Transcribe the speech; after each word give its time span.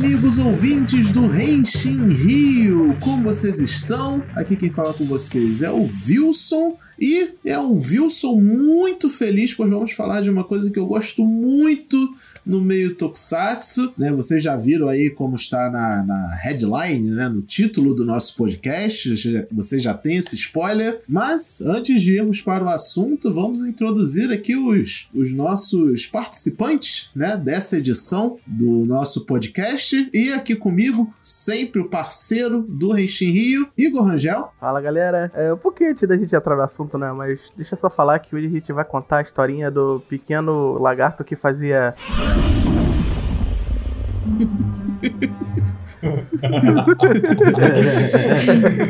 amigos 0.00 0.38
ouvintes 0.38 1.10
do 1.10 1.28
Renshin 1.28 2.08
Rio, 2.08 2.96
como 3.00 3.24
vocês 3.24 3.60
estão? 3.60 4.24
Aqui 4.34 4.56
quem 4.56 4.70
fala 4.70 4.94
com 4.94 5.04
vocês 5.04 5.60
é 5.60 5.70
o 5.70 5.82
Wilson 5.82 6.78
e 7.00 7.32
é 7.44 7.58
um 7.58 7.74
Wilson 7.74 8.36
muito 8.40 9.08
feliz, 9.08 9.54
pois 9.54 9.70
vamos 9.70 9.92
falar 9.92 10.20
de 10.20 10.30
uma 10.30 10.44
coisa 10.44 10.70
que 10.70 10.78
eu 10.78 10.86
gosto 10.86 11.24
muito 11.24 11.96
no 12.44 12.60
meio 12.60 12.94
Tokusatsu, 12.94 13.92
né? 13.96 14.10
Vocês 14.12 14.42
já 14.42 14.56
viram 14.56 14.88
aí 14.88 15.10
como 15.10 15.34
está 15.34 15.70
na, 15.70 16.02
na 16.04 16.34
headline, 16.36 17.10
né? 17.10 17.28
No 17.28 17.42
título 17.42 17.94
do 17.94 18.04
nosso 18.04 18.36
podcast, 18.36 19.14
você 19.52 19.78
já 19.78 19.94
tem 19.94 20.16
esse 20.16 20.34
spoiler. 20.34 21.00
Mas 21.08 21.60
antes 21.60 22.02
de 22.02 22.14
irmos 22.14 22.40
para 22.40 22.64
o 22.64 22.68
assunto, 22.68 23.30
vamos 23.32 23.64
introduzir 23.64 24.32
aqui 24.32 24.56
os, 24.56 25.08
os 25.14 25.32
nossos 25.32 26.06
participantes, 26.06 27.10
né? 27.14 27.36
Dessa 27.36 27.78
edição 27.78 28.38
do 28.46 28.84
nosso 28.84 29.24
podcast. 29.26 30.08
E 30.12 30.32
aqui 30.32 30.56
comigo, 30.56 31.12
sempre 31.22 31.80
o 31.80 31.88
parceiro 31.88 32.62
do 32.62 32.90
Renshin 32.92 33.30
Rio, 33.30 33.68
Igor 33.76 34.04
Rangel. 34.04 34.52
Fala 34.58 34.80
galera, 34.80 35.30
é 35.34 35.52
um 35.52 35.58
pouquinho 35.58 35.90
antes 35.90 36.08
da 36.08 36.16
gente 36.16 36.34
entrar 36.34 36.56
no 36.56 36.62
assunto, 36.62 36.89
né? 36.98 37.12
Mas 37.12 37.50
deixa 37.56 37.74
eu 37.74 37.78
só 37.78 37.90
falar 37.90 38.18
que 38.18 38.34
hoje 38.34 38.46
a 38.46 38.50
gente 38.50 38.72
vai 38.72 38.84
contar 38.84 39.18
a 39.18 39.22
historinha 39.22 39.70
do 39.70 40.00
pequeno 40.08 40.78
lagarto 40.78 41.24
que 41.24 41.36
fazia 41.36 41.94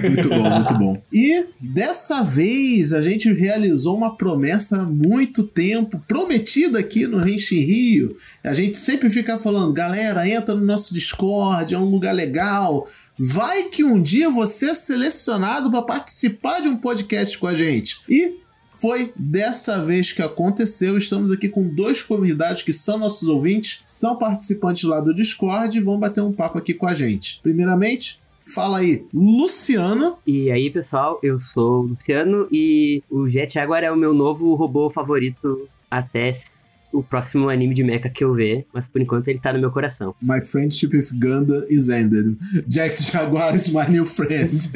muito 0.03 0.29
bom, 0.29 0.51
muito 0.51 0.75
bom. 0.79 1.03
E 1.13 1.47
dessa 1.61 2.23
vez 2.23 2.93
a 2.93 3.03
gente 3.03 3.33
realizou 3.33 3.97
uma 3.97 4.17
promessa 4.17 4.83
há 4.83 4.85
muito 4.85 5.45
tempo, 5.45 6.01
prometida 6.07 6.79
aqui 6.79 7.07
no 7.07 7.19
Renshin 7.19 7.61
Rio. 7.61 8.17
A 8.45 8.55
gente 8.55 8.79
sempre 8.79 9.11
fica 9.11 9.37
falando, 9.39 9.73
galera, 9.73 10.29
entra 10.29 10.55
no 10.55 10.65
nosso 10.65 10.95
Discord, 10.95 11.75
é 11.75 11.79
um 11.79 11.91
lugar 11.91 12.15
legal. 12.15 12.87
Vai 13.23 13.65
que 13.65 13.85
um 13.85 14.01
dia 14.01 14.31
você 14.31 14.71
é 14.71 14.75
selecionado 14.75 15.71
para 15.71 15.83
participar 15.83 16.61
de 16.61 16.69
um 16.69 16.77
podcast 16.79 17.37
com 17.37 17.47
a 17.47 17.53
gente. 17.53 18.01
E 18.09 18.39
foi 18.79 19.13
dessa 19.15 19.85
vez 19.85 20.11
que 20.11 20.23
aconteceu. 20.23 20.97
Estamos 20.97 21.31
aqui 21.31 21.47
com 21.47 21.69
dois 21.69 22.01
convidados 22.01 22.63
que 22.63 22.73
são 22.73 22.97
nossos 22.97 23.29
ouvintes, 23.29 23.83
são 23.85 24.17
participantes 24.17 24.85
lá 24.85 25.01
do 25.01 25.15
Discord 25.15 25.77
e 25.77 25.83
vão 25.83 25.99
bater 25.99 26.23
um 26.23 26.33
papo 26.33 26.57
aqui 26.57 26.73
com 26.73 26.87
a 26.87 26.95
gente. 26.95 27.41
Primeiramente, 27.43 28.19
Fala 28.43 28.79
aí, 28.79 29.07
Luciano. 29.13 30.17
E 30.27 30.51
aí, 30.51 30.71
pessoal, 30.71 31.21
eu 31.23 31.39
sou 31.39 31.83
o 31.83 31.87
Luciano 31.89 32.49
e 32.51 33.03
o 33.11 33.29
Jet 33.29 33.53
Jaguar 33.53 33.85
é 33.85 33.93
o 33.93 33.97
meu 33.97 34.15
novo 34.15 34.55
robô 34.55 34.89
favorito 34.89 35.69
até 35.91 36.33
o 36.93 37.03
próximo 37.03 37.49
anime 37.49 37.75
de 37.75 37.85
mecha 37.85 38.09
que 38.09 38.25
eu 38.25 38.35
ver, 38.35 38.67
mas 38.73 38.87
por 38.87 39.01
enquanto 39.01 39.29
ele 39.29 39.39
tá 39.39 39.53
no 39.53 39.59
meu 39.59 39.71
coração. 39.71 40.15
My 40.21 40.41
friendship 40.41 40.91
with 40.95 41.09
Ganda 41.19 41.67
is 41.69 41.89
ended. 41.89 42.37
Jack 42.67 43.03
Jaguar 43.03 43.55
is 43.55 43.69
my 43.69 43.87
new 43.89 44.05
friend. 44.05 44.61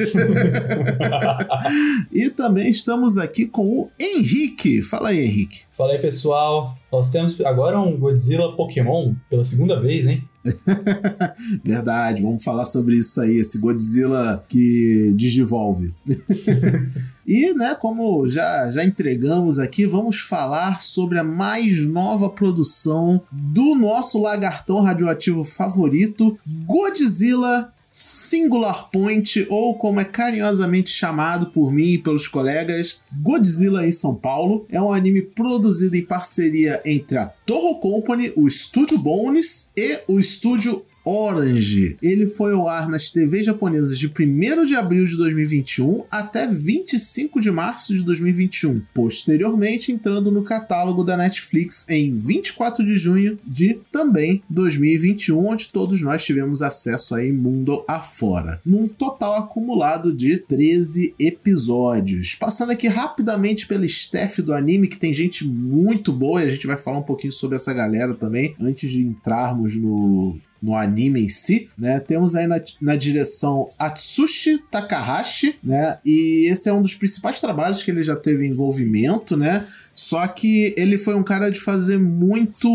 e 2.11 2.29
também 2.29 2.69
estamos 2.69 3.17
aqui 3.17 3.45
com 3.45 3.65
o 3.65 3.89
Henrique. 3.99 4.81
Fala 4.81 5.09
aí, 5.09 5.25
Henrique. 5.25 5.61
Fala 5.75 5.93
aí, 5.93 5.99
pessoal. 5.99 6.77
Nós 6.91 7.09
temos 7.09 7.39
agora 7.41 7.79
um 7.79 7.97
Godzilla 7.97 8.55
Pokémon 8.55 9.13
pela 9.29 9.43
segunda 9.43 9.79
vez, 9.79 10.05
hein? 10.05 10.23
Verdade, 11.63 12.21
vamos 12.21 12.43
falar 12.43 12.65
sobre 12.65 12.95
isso 12.95 13.19
aí, 13.19 13.37
esse 13.37 13.59
Godzilla 13.59 14.45
que 14.47 15.11
digivolve. 15.15 15.93
e, 17.25 17.53
né, 17.53 17.75
como 17.79 18.27
já, 18.27 18.69
já 18.69 18.83
entregamos 18.83 19.57
aqui, 19.57 19.85
vamos 19.85 20.19
falar 20.19 20.81
sobre 20.81 21.17
a 21.17 21.23
mais 21.23 21.85
nova 21.85 22.29
produção 22.29 23.21
do 23.31 23.75
nosso 23.75 24.21
lagartão 24.21 24.81
radioativo 24.81 25.43
favorito, 25.43 26.37
Godzilla 26.65 27.73
Singular 27.91 28.89
Point, 28.91 29.47
ou 29.49 29.73
como 29.77 30.01
é 30.01 30.03
carinhosamente 30.03 30.89
chamado 30.89 31.45
por 31.45 31.71
mim 31.71 31.93
e 31.93 31.97
pelos 31.97 32.27
colegas, 32.27 32.99
Godzilla 33.21 33.87
em 33.87 33.91
São 33.91 34.13
Paulo. 34.13 34.65
É 34.69 34.81
um 34.81 34.91
anime 34.91 35.21
produzido 35.21 35.95
em 35.95 36.03
parceria 36.03 36.81
entre 36.83 37.17
a 37.17 37.27
Toho 37.45 37.79
Company, 37.79 38.33
o 38.35 38.49
Estúdio 38.49 38.97
Bones 38.97 39.71
e 39.77 40.01
o 40.09 40.19
Estúdio 40.19 40.85
Orange. 41.05 41.97
Ele 42.01 42.25
foi 42.25 42.53
ao 42.53 42.67
ar 42.67 42.89
nas 42.89 43.11
TVs 43.11 43.45
japonesas 43.45 43.97
de 43.97 44.07
1 44.07 44.65
de 44.65 44.75
abril 44.75 45.05
de 45.05 45.15
2021 45.15 46.03
até 46.09 46.47
25 46.47 47.39
de 47.39 47.51
março 47.51 47.93
de 47.93 48.01
2021, 48.01 48.81
posteriormente 48.93 49.91
entrando 49.91 50.31
no 50.31 50.43
catálogo 50.43 51.03
da 51.03 51.15
Netflix 51.15 51.87
em 51.89 52.11
24 52.11 52.83
de 52.83 52.95
junho 52.95 53.37
de 53.45 53.79
também 53.91 54.41
2021, 54.49 55.45
onde 55.45 55.67
todos 55.69 56.01
nós 56.01 56.25
tivemos 56.25 56.61
acesso 56.61 57.13
aí 57.13 57.31
mundo 57.31 57.83
afora. 57.87 58.59
Num 58.65 58.87
total 58.87 59.35
acumulado 59.35 60.13
de 60.13 60.37
13 60.37 61.13
episódios. 61.19 62.35
Passando 62.35 62.71
aqui 62.71 62.87
rapidamente 62.87 63.67
pela 63.67 63.85
staff 63.85 64.41
do 64.41 64.53
anime, 64.53 64.87
que 64.87 64.97
tem 64.97 65.13
gente 65.13 65.45
muito 65.45 66.11
boa, 66.11 66.41
e 66.41 66.45
a 66.45 66.49
gente 66.49 66.67
vai 66.67 66.77
falar 66.77 66.99
um 66.99 67.03
pouquinho 67.03 67.33
sobre 67.33 67.55
essa 67.55 67.73
galera 67.73 68.13
também, 68.13 68.55
antes 68.59 68.89
de 68.89 69.01
entrarmos 69.01 69.75
no, 69.75 70.37
no 70.65 70.75
anime 70.75 71.21
em 71.23 71.29
si, 71.29 71.69
né? 71.77 71.99
Temos 71.99 72.35
aí 72.35 72.47
na, 72.47 72.59
na 72.81 72.95
direção 72.95 73.69
Atsushi 73.77 74.57
Takahashi, 74.71 75.55
né? 75.63 75.99
E 76.03 76.47
esse 76.49 76.67
é 76.67 76.73
um 76.73 76.81
dos 76.81 76.95
principais 76.95 77.39
trabalhos 77.39 77.83
que 77.83 77.91
ele 77.91 78.01
já 78.01 78.15
teve 78.15 78.47
envolvimento, 78.47 79.37
né? 79.37 79.63
Só 79.93 80.25
que 80.27 80.73
ele 80.75 80.97
foi 80.97 81.13
um 81.13 81.23
cara 81.23 81.51
de 81.51 81.59
fazer 81.59 81.99
muito. 81.99 82.67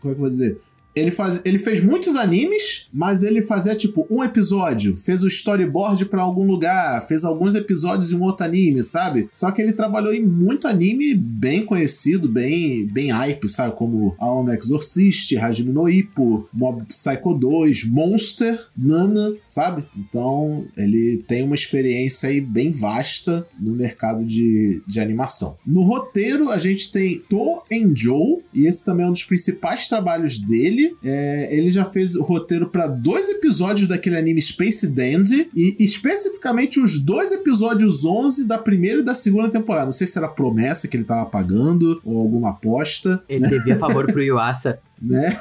Como 0.00 0.12
é 0.12 0.14
que 0.14 0.20
eu 0.20 0.20
vou 0.20 0.30
dizer? 0.30 0.60
Ele, 0.96 1.10
faz, 1.10 1.42
ele 1.44 1.58
fez 1.58 1.82
muitos 1.82 2.16
animes, 2.16 2.86
mas 2.90 3.22
ele 3.22 3.42
fazia 3.42 3.76
tipo 3.76 4.06
um 4.10 4.24
episódio, 4.24 4.96
fez 4.96 5.22
o 5.22 5.28
storyboard 5.28 6.06
para 6.06 6.22
algum 6.22 6.46
lugar, 6.46 7.06
fez 7.06 7.22
alguns 7.22 7.54
episódios 7.54 8.10
em 8.10 8.16
um 8.16 8.22
outro 8.22 8.46
anime, 8.46 8.82
sabe? 8.82 9.28
Só 9.30 9.50
que 9.50 9.60
ele 9.60 9.74
trabalhou 9.74 10.14
em 10.14 10.24
muito 10.24 10.66
anime 10.66 11.14
bem 11.14 11.64
conhecido, 11.64 12.28
bem 12.28 12.86
bem 12.86 13.10
hype, 13.10 13.46
sabe? 13.46 13.76
Como 13.76 14.16
Aon 14.18 14.48
Exorcist, 14.48 15.36
Hajime 15.36 15.70
no 15.70 15.86
Ippo, 15.88 16.48
Mob 16.52 16.84
Psycho 16.86 17.34
2, 17.34 17.84
Monster, 17.84 18.58
Nana, 18.76 19.34
sabe? 19.44 19.84
Então 19.96 20.64
ele 20.76 21.22
tem 21.26 21.42
uma 21.42 21.54
experiência 21.54 22.30
aí 22.30 22.40
bem 22.40 22.70
vasta 22.70 23.46
no 23.60 23.72
mercado 23.72 24.24
de, 24.24 24.82
de 24.86 24.98
animação. 24.98 25.58
No 25.66 25.82
roteiro 25.82 26.50
a 26.50 26.58
gente 26.58 26.90
tem 26.90 27.18
To 27.28 27.62
Joe, 27.94 28.42
e 28.54 28.66
esse 28.66 28.84
também 28.84 29.04
é 29.04 29.08
um 29.08 29.12
dos 29.12 29.24
principais 29.24 29.86
trabalhos 29.86 30.38
dele 30.38 30.85
é, 31.02 31.48
ele 31.56 31.70
já 31.70 31.84
fez 31.84 32.14
o 32.14 32.22
roteiro 32.22 32.68
para 32.68 32.86
dois 32.86 33.28
episódios 33.28 33.88
daquele 33.88 34.16
anime 34.16 34.40
Space 34.40 34.94
Dandy 34.94 35.48
e 35.54 35.76
especificamente 35.80 36.78
os 36.78 36.98
dois 36.98 37.32
episódios 37.32 38.04
11 38.04 38.46
da 38.46 38.58
primeira 38.58 39.00
e 39.00 39.04
da 39.04 39.14
segunda 39.14 39.48
temporada. 39.48 39.86
Não 39.86 39.92
sei 39.92 40.06
se 40.06 40.18
era 40.18 40.28
promessa 40.28 40.88
que 40.88 40.96
ele 40.96 41.04
tava 41.04 41.26
pagando 41.26 42.00
ou 42.04 42.18
alguma 42.18 42.50
aposta. 42.50 43.22
Ele 43.28 43.48
devia 43.48 43.78
favor 43.78 44.06
pro 44.06 44.22
Yuasa. 44.22 44.78
né? 45.00 45.38